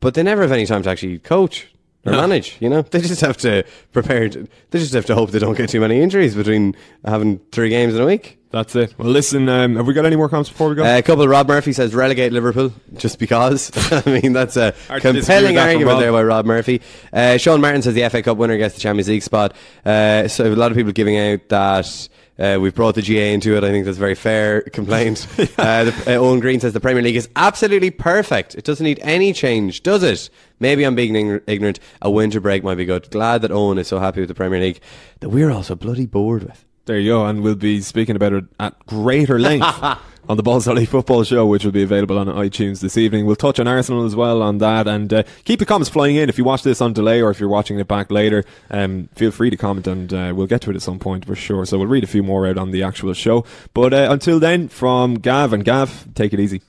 but 0.00 0.14
they 0.14 0.22
never 0.22 0.42
have 0.42 0.52
any 0.52 0.66
time 0.66 0.82
to 0.82 0.90
actually 0.90 1.18
coach 1.18 1.68
or 2.08 2.12
No. 2.12 2.20
manage. 2.20 2.56
You 2.60 2.68
know, 2.68 2.82
they 2.82 3.00
just 3.00 3.20
have 3.20 3.36
to 3.38 3.64
prepare. 3.92 4.28
To, 4.28 4.48
they 4.70 4.78
just 4.78 4.94
have 4.94 5.06
to 5.06 5.14
hope 5.14 5.30
they 5.30 5.38
don't 5.38 5.56
get 5.56 5.68
too 5.70 5.80
many 5.80 6.00
injuries 6.00 6.34
between 6.34 6.74
having 7.04 7.38
three 7.52 7.68
games 7.68 7.94
in 7.94 8.02
a 8.02 8.06
week. 8.06 8.34
That's 8.50 8.74
it. 8.76 8.94
Well, 8.96 9.08
listen, 9.10 9.46
um, 9.50 9.76
have 9.76 9.86
we 9.86 9.92
got 9.92 10.06
any 10.06 10.16
more 10.16 10.30
comments 10.30 10.48
before 10.48 10.70
we 10.70 10.74
go? 10.74 10.82
Uh, 10.82 10.96
a 10.96 11.02
couple. 11.02 11.28
Rob 11.28 11.48
Murphy 11.48 11.74
says 11.74 11.94
relegate 11.94 12.32
Liverpool 12.32 12.72
just 12.96 13.18
because. 13.18 13.70
I 14.06 14.20
mean, 14.22 14.32
that's 14.32 14.56
a 14.56 14.74
Hard 14.88 15.02
to 15.02 15.12
disagree 15.12 15.12
with 15.12 15.26
compelling 15.26 15.58
argument 15.58 15.98
there 16.00 16.12
by 16.12 16.22
Rob 16.22 16.46
Murphy. 16.46 16.80
Uh, 17.12 17.36
Sean 17.36 17.60
Martin 17.60 17.82
says 17.82 17.92
the 17.94 18.08
FA 18.08 18.22
Cup 18.22 18.38
winner 18.38 18.56
gets 18.56 18.74
the 18.74 18.80
Champions 18.80 19.08
League 19.08 19.22
spot. 19.22 19.54
Uh, 19.84 20.28
so 20.28 20.50
a 20.50 20.54
lot 20.56 20.70
of 20.70 20.76
people 20.78 20.92
giving 20.92 21.18
out 21.18 21.46
that. 21.48 22.08
Uh, 22.38 22.58
we've 22.60 22.74
brought 22.74 22.94
the 22.94 23.02
GAA 23.02 23.32
into 23.32 23.56
it. 23.56 23.64
I 23.64 23.70
think 23.70 23.84
that's 23.84 23.96
a 23.96 24.00
very 24.00 24.14
fair 24.14 24.60
complaint. 24.72 25.26
uh, 25.58 25.84
the, 25.84 26.04
uh, 26.06 26.10
Owen 26.20 26.40
Green 26.40 26.60
says 26.60 26.72
the 26.72 26.80
Premier 26.80 27.02
League 27.02 27.16
is 27.16 27.28
absolutely 27.34 27.90
perfect. 27.90 28.54
It 28.54 28.64
doesn't 28.64 28.84
need 28.84 29.00
any 29.02 29.32
change, 29.32 29.82
does 29.82 30.02
it? 30.02 30.30
Maybe 30.60 30.84
I'm 30.84 30.94
being 30.94 31.14
ign- 31.14 31.42
ignorant. 31.46 31.80
A 32.00 32.10
winter 32.10 32.40
break 32.40 32.62
might 32.62 32.76
be 32.76 32.84
good. 32.84 33.10
Glad 33.10 33.42
that 33.42 33.50
Owen 33.50 33.78
is 33.78 33.88
so 33.88 33.98
happy 33.98 34.20
with 34.20 34.28
the 34.28 34.34
Premier 34.34 34.60
League 34.60 34.80
that 35.20 35.30
we're 35.30 35.50
also 35.50 35.74
bloody 35.74 36.06
bored 36.06 36.44
with. 36.44 36.64
There 36.84 36.98
you 36.98 37.10
go, 37.10 37.26
and 37.26 37.42
we'll 37.42 37.54
be 37.54 37.80
speaking 37.82 38.16
about 38.16 38.32
it 38.32 38.44
at 38.58 38.86
greater 38.86 39.38
length 39.38 39.66
on 40.28 40.36
the 40.36 40.42
Balls 40.42 40.66
Football 40.66 41.24
Show, 41.24 41.46
which 41.46 41.64
will 41.64 41.72
be 41.72 41.82
available 41.82 42.18
on 42.18 42.26
iTunes 42.26 42.80
this 42.80 42.98
evening. 42.98 43.24
We'll 43.24 43.36
touch 43.36 43.58
on 43.58 43.66
Arsenal 43.66 44.04
as 44.04 44.14
well 44.14 44.42
on 44.42 44.58
that, 44.58 44.86
and 44.86 45.12
uh, 45.12 45.22
keep 45.44 45.60
your 45.60 45.66
comments 45.66 45.88
flying 45.88 46.16
in. 46.16 46.28
If 46.28 46.36
you 46.36 46.44
watch 46.44 46.62
this 46.62 46.80
on 46.80 46.92
delay 46.92 47.22
or 47.22 47.30
if 47.30 47.40
you're 47.40 47.48
watching 47.48 47.78
it 47.78 47.88
back 47.88 48.10
later, 48.10 48.44
um, 48.70 49.08
feel 49.14 49.30
free 49.30 49.48
to 49.50 49.56
comment, 49.56 49.86
and 49.86 50.12
uh, 50.12 50.32
we'll 50.34 50.46
get 50.46 50.60
to 50.62 50.70
it 50.70 50.76
at 50.76 50.82
some 50.82 50.98
point 50.98 51.24
for 51.24 51.34
sure. 51.34 51.64
So 51.64 51.78
we'll 51.78 51.86
read 51.86 52.04
a 52.04 52.08
few 52.08 52.22
more 52.22 52.46
out 52.46 52.58
on 52.58 52.70
the 52.70 52.82
actual 52.82 53.14
show. 53.14 53.44
But 53.72 53.94
uh, 53.94 54.08
until 54.10 54.38
then, 54.38 54.68
from 54.68 55.14
Gav 55.14 55.52
and 55.52 55.64
Gav, 55.64 56.14
take 56.14 56.34
it 56.34 56.40
easy. 56.40 56.60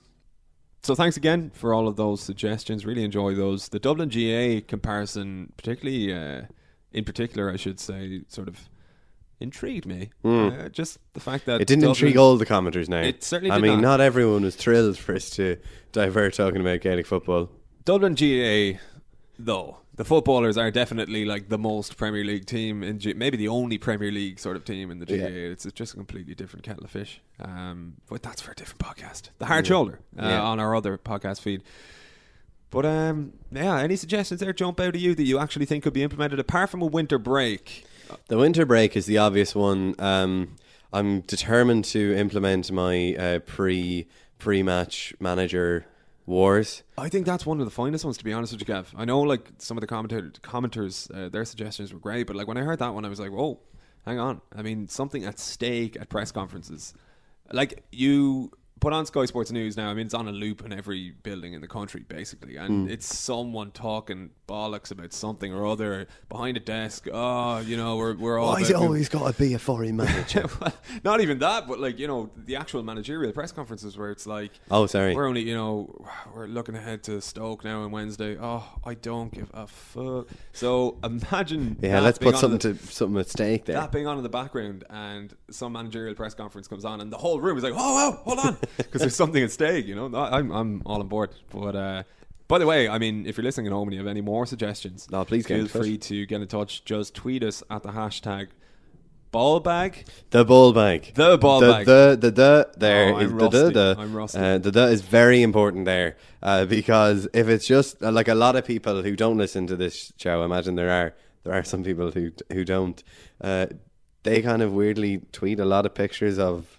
So 0.82 0.96
thanks 0.96 1.18
again 1.18 1.52
for 1.54 1.74
all 1.74 1.90
of 1.90 1.98
those 1.98 2.22
suggestions. 2.22 2.86
Really 2.86 3.04
enjoy 3.04 3.36
those. 3.36 3.68
The 3.68 3.80
Dublin 3.80 4.08
GAA 4.08 4.66
comparison, 4.66 5.52
particularly 5.58 6.14
uh, 6.14 6.44
in 6.94 7.04
particular, 7.04 7.52
I 7.52 7.58
should 7.58 7.80
say, 7.80 8.22
sort 8.30 8.48
of 8.48 8.70
intrigued 9.40 9.86
me. 9.86 10.10
Uh, 10.24 10.70
just 10.70 10.98
the 11.14 11.20
fact 11.20 11.46
that. 11.46 11.62
It 11.62 11.68
didn't 11.68 11.82
Dublin- 11.84 11.96
intrigue 11.96 12.18
all 12.18 12.38
the 12.38 12.46
commenters 12.46 12.88
now. 12.90 13.02
It 13.02 13.24
certainly 13.24 13.52
I 13.52 13.60
mean, 13.60 13.82
not. 13.82 13.98
not 13.98 14.02
everyone 14.02 14.44
was 14.44 14.56
thrilled 14.56 14.98
for 14.98 15.16
us 15.16 15.30
to 15.32 15.58
divert 15.92 16.34
talking 16.34 16.62
about 16.62 16.82
Gaelic 16.82 17.06
football. 17.06 17.50
Dublin 17.86 18.14
GAA, 18.16 18.80
though, 19.40 19.78
the 19.96 20.06
footballers 20.06 20.58
are 20.58 20.70
definitely 20.72 21.26
like 21.26 21.50
the 21.50 21.58
most 21.58 21.98
Premier 21.98 22.24
League 22.24 22.46
team 22.46 22.84
in 22.84 23.00
G- 23.00 23.14
maybe 23.14 23.38
the 23.38 23.48
only 23.48 23.78
Premier 23.78 24.12
League 24.12 24.40
sort 24.40 24.56
of 24.56 24.64
team 24.66 24.92
in 24.92 25.00
the 25.00 25.06
GAA. 25.06 25.16
Yeah. 25.16 25.52
It's 25.52 25.66
just 25.74 25.94
a 25.94 25.96
completely 25.98 26.36
different 26.36 26.64
kettle 26.64 26.84
of 26.84 26.92
fish. 26.92 27.22
Um, 27.40 27.96
but 28.08 28.22
that's 28.22 28.42
for 28.42 28.52
a 28.52 28.56
different 28.56 28.80
podcast. 28.80 29.30
The 29.40 29.46
Hard 29.46 29.66
Shoulder 29.68 30.00
uh, 30.18 30.26
Yeah. 30.28 30.42
on 30.42 30.60
our 30.60 30.76
other 30.76 30.98
podcast 30.98 31.42
feed. 31.42 31.64
But 32.72 32.86
um, 32.86 33.34
yeah, 33.52 33.80
any 33.80 33.96
suggestions 33.96 34.40
there 34.42 34.54
jump 34.54 34.80
out 34.80 34.94
at 34.96 35.02
you 35.02 35.16
that 35.16 35.24
you 35.24 35.40
actually 35.40 35.66
think 35.66 35.84
could 35.84 35.94
be 35.94 36.04
implemented 36.04 36.40
apart 36.40 36.70
from 36.70 36.82
a 36.84 36.86
winter 36.86 37.18
break? 37.18 37.84
The 38.28 38.38
winter 38.38 38.66
break 38.66 38.96
is 38.96 39.06
the 39.06 39.18
obvious 39.18 39.56
one. 39.56 39.96
Um, 40.00 40.56
I'm 40.92 41.22
determined 41.22 41.86
to 41.86 42.16
implement 42.16 42.72
my 42.72 43.16
uh, 43.16 43.40
pre 43.40 44.08
pre 44.38 44.64
match 44.64 45.14
manager 45.20 45.86
wars. 46.26 46.84
I 46.98 47.10
think 47.10 47.26
that's 47.26 47.46
one 47.46 47.60
of 47.60 47.66
the 47.66 47.72
finest 47.72 48.06
ones, 48.06 48.18
to 48.18 48.24
be 48.24 48.34
honest 48.34 48.54
with 48.54 48.62
you, 48.62 48.68
Gav. 48.68 48.94
I 48.96 49.06
know, 49.06 49.22
like 49.22 49.50
some 49.58 49.78
of 49.78 49.82
the 49.82 49.88
commentator, 49.88 50.32
commenters, 50.42 51.10
uh, 51.14 51.30
their 51.30 51.46
suggestions 51.46 51.94
were 51.94 52.00
great, 52.00 52.28
but 52.28 52.36
like 52.36 52.48
when 52.48 52.58
I 52.58 52.62
heard 52.62 52.80
that 52.80 52.94
one, 52.94 53.06
I 53.06 53.10
was 53.10 53.20
like, 53.20 53.32
"Whoa, 53.32 53.60
hang 54.06 54.20
on!" 54.20 54.42
I 54.56 54.62
mean, 54.62 54.88
something 54.88 55.26
at 55.26 55.40
stake 55.40 55.98
at 56.00 56.10
press 56.10 56.32
conferences. 56.32 56.94
Like 57.52 57.84
you 57.92 58.52
put 58.80 58.94
on 58.94 59.06
Sky 59.06 59.26
Sports 59.26 59.52
News 59.52 59.76
now. 59.78 59.90
I 59.90 59.94
mean, 59.94 60.06
it's 60.06 60.14
on 60.14 60.28
a 60.28 60.32
loop 60.32 60.64
in 60.66 60.72
every 60.74 61.12
building 61.24 61.54
in 61.54 61.62
the 61.62 61.68
country, 61.68 62.04
basically, 62.08 62.56
and 62.58 62.86
Hmm. 62.88 62.90
it's 62.94 63.14
someone 63.14 63.72
talking 63.72 64.30
bollocks 64.48 64.92
about 64.92 65.14
something 65.14 65.54
or 65.54 65.66
other 65.68 66.08
behind 66.30 66.58
a 66.58 66.60
desk. 66.60 67.08
Oh, 67.12 67.60
you 67.60 67.78
know, 67.78 67.98
we're 67.98 68.16
we're 68.16 68.40
all. 68.40 68.54
about- 68.72 69.10
got 69.10 69.34
to 69.36 69.40
be 69.40 69.54
a 69.54 69.60
foreign 69.60 69.96
manager? 70.04 70.46
Well, 70.62 70.74
not 71.04 71.22
even 71.22 71.40
that, 71.40 71.68
but 71.68 71.80
like 71.80 72.00
you 72.00 72.08
know, 72.08 72.30
the 72.36 72.56
actual 72.56 72.84
managerial 72.84 73.32
press 73.34 73.52
conferences 73.52 73.98
where 73.98 74.12
it's 74.12 74.26
like, 74.28 74.52
Oh, 74.72 74.86
sorry. 74.86 75.16
we're 75.16 75.28
only 75.28 75.42
you 75.42 75.56
know, 75.56 76.06
we're 76.34 76.48
looking 76.48 76.76
ahead 76.76 77.04
to 77.04 77.22
Stoke 77.22 77.64
now 77.64 77.82
on 77.84 77.92
Wednesday. 77.92 78.38
Oh, 78.40 78.64
I 78.86 78.94
don't 78.96 79.32
give 79.34 79.50
a 79.54 79.68
fuck. 79.68 80.28
So 80.54 80.98
imagine, 81.04 81.78
yeah, 81.82 82.00
let's 82.00 82.18
put 82.18 82.38
something 82.38 82.60
the, 82.60 82.78
to 82.80 82.88
something 82.92 83.20
at 83.20 83.30
stake 83.30 83.66
there. 83.66 83.76
that 83.76 83.92
being 83.92 84.08
on 84.08 84.18
in 84.18 84.24
the 84.24 84.30
background, 84.30 84.84
and 84.90 85.34
some 85.52 85.74
managerial 85.74 86.16
press 86.16 86.34
conference 86.34 86.68
comes 86.68 86.86
on, 86.86 87.02
and 87.02 87.12
the 87.12 87.18
whole 87.18 87.40
room 87.40 87.58
is 87.58 87.64
like, 87.64 87.74
oh, 87.76 87.96
wow, 88.12 88.20
hold 88.24 88.40
on, 88.40 88.58
because 88.78 89.02
there's 89.02 89.16
something 89.16 89.44
at 89.44 89.52
stake. 89.52 89.88
You 89.88 89.96
know, 89.96 90.16
I'm 90.16 90.52
I'm 90.52 90.82
all 90.86 91.00
on 91.00 91.08
board. 91.08 91.32
But 91.50 91.76
uh, 91.76 92.04
by 92.48 92.60
the 92.60 92.66
way, 92.66 92.90
I 92.90 92.98
mean, 92.98 93.26
if 93.26 93.38
you're 93.38 93.44
listening 93.44 93.68
at 93.68 93.74
home 93.74 93.88
and 93.88 93.94
you 93.94 94.00
have 94.00 94.08
any 94.08 94.22
more 94.22 94.46
suggestions, 94.46 95.08
No, 95.12 95.24
please 95.26 95.46
feel 95.46 95.68
free 95.68 95.98
to 95.98 96.26
get 96.26 96.42
in 96.42 96.48
touch. 96.48 96.84
Just 96.86 97.14
tweet 97.14 97.44
us 97.44 97.64
at 97.70 97.84
the 97.84 97.90
hashtag 97.90 98.48
ballbag. 99.32 100.06
The 100.32 100.46
ball 100.46 100.74
bag. 100.74 101.12
The 101.14 101.38
ball 101.38 101.60
the, 101.60 101.72
bag. 101.72 101.86
The 101.86 102.18
the 102.20 102.32
the 102.32 102.70
there 102.78 103.14
Oh, 103.14 103.20
is 103.20 103.32
the 103.32 103.50
the 103.50 103.72
the. 103.72 103.96
I'm 104.00 104.16
rusty. 104.16 104.40
Uh, 104.40 104.58
the 104.58 104.72
the 104.72 104.88
is 104.88 105.02
very 105.02 105.42
important 105.42 105.86
there 105.86 106.18
uh, 106.42 106.66
because 106.66 107.28
if 107.34 107.48
it's 107.48 107.68
just 107.68 108.02
uh, 108.04 108.12
like 108.12 108.28
a 108.28 108.36
lot 108.36 108.56
of 108.56 108.66
people 108.66 109.04
who 109.04 109.16
don't 109.16 109.38
listen 109.38 109.68
to 109.68 109.76
this 109.76 110.14
show, 110.18 110.42
I 110.42 110.46
imagine 110.46 110.76
there 110.76 110.92
are 110.92 111.16
there 111.44 111.54
are 111.54 111.64
some 111.64 111.84
people 111.84 112.12
who 112.12 112.32
who 112.52 112.66
don't. 112.66 113.04
Uh, 113.42 113.68
they 114.24 114.42
kind 114.42 114.62
of 114.62 114.74
weirdly 114.74 115.22
tweet 115.32 115.60
a 115.60 115.66
lot 115.66 115.86
of 115.86 115.94
pictures 115.94 116.38
of 116.38 116.79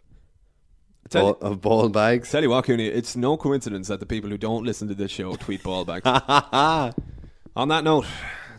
Ball, 1.10 1.30
of 1.40 1.60
ball 1.60 1.88
bags. 1.88 2.30
Tell 2.30 2.42
you 2.42 2.50
what, 2.50 2.64
Cooney, 2.64 2.86
it's 2.86 3.16
no 3.16 3.36
coincidence 3.36 3.88
that 3.88 3.98
the 4.00 4.06
people 4.06 4.30
who 4.30 4.38
don't 4.38 4.64
listen 4.64 4.86
to 4.88 4.94
this 4.94 5.10
show 5.10 5.34
tweet 5.34 5.62
ball 5.62 5.84
back. 5.84 6.02
On 7.56 7.68
that 7.68 7.82
note, 7.82 8.06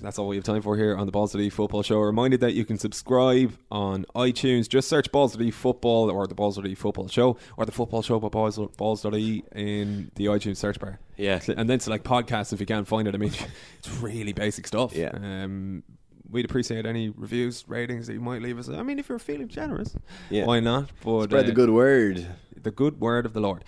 That's 0.02 0.18
all 0.20 0.28
we 0.28 0.36
have 0.36 0.44
time 0.44 0.62
for 0.64 0.76
here 0.76 0.98
on 0.98 1.06
the 1.06 1.12
Balls.ie 1.12 1.50
Football 1.52 1.84
Show. 1.84 2.00
Reminded 2.00 2.40
that 2.42 2.54
you 2.54 2.66
can 2.66 2.78
subscribe 2.80 3.56
on 3.70 4.06
iTunes. 4.16 4.68
Just 4.68 4.90
search 4.90 5.12
Balls.ie 5.12 5.52
Football 5.52 6.10
or 6.10 6.26
the 6.26 6.34
Balls.ie 6.36 6.74
Football 6.76 7.08
Show 7.08 7.38
or 7.56 7.66
the 7.66 7.72
Football 7.72 8.02
Show 8.02 8.20
by 8.20 8.28
Balls 8.30 8.60
Balls.ie 8.78 9.44
in 9.54 10.12
the 10.16 10.26
iTunes 10.26 10.58
search 10.58 10.80
bar. 10.80 11.00
Yeah. 11.18 11.40
and 11.56 11.70
then 11.70 11.80
select 11.80 12.04
podcasts 12.04 12.52
if 12.52 12.60
you 12.60 12.66
can't 12.66 12.88
find 12.88 13.08
it. 13.08 13.14
I 13.14 13.20
mean, 13.20 13.32
it's 13.78 13.90
really 14.02 14.34
basic 14.34 14.66
stuff. 14.66 14.94
Yeah. 14.94 15.12
Um, 15.14 15.84
we'd 16.32 16.46
appreciate 16.46 16.86
any 16.86 17.10
reviews, 17.10 17.64
ratings 17.68 18.08
that 18.08 18.14
you 18.14 18.22
might 18.22 18.42
leave 18.42 18.58
us. 18.58 18.70
I 18.70 18.82
mean, 18.84 19.00
if 19.00 19.10
you're 19.10 19.20
feeling 19.20 19.48
generous, 19.48 19.96
Yeah. 20.30 20.46
why 20.46 20.60
not? 20.60 20.90
But 21.04 21.26
Spread 21.26 21.46
the 21.48 21.52
uh, 21.52 21.56
good 21.56 21.70
word. 21.70 22.26
the 22.62 22.72
good 22.72 23.00
word 23.00 23.26
of 23.26 23.34
the 23.34 23.42
Lord. 23.42 23.64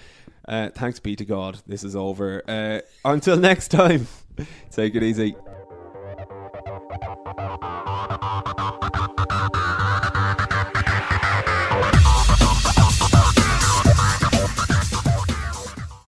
Uh, 0.47 0.69
thanks 0.69 0.99
be 0.99 1.15
to 1.15 1.25
God. 1.25 1.61
This 1.67 1.83
is 1.83 1.95
over. 1.95 2.41
Uh, 2.47 2.81
until 3.05 3.37
next 3.37 3.69
time, 3.69 4.07
take 4.71 4.95
it 4.95 5.03
easy. 5.03 5.35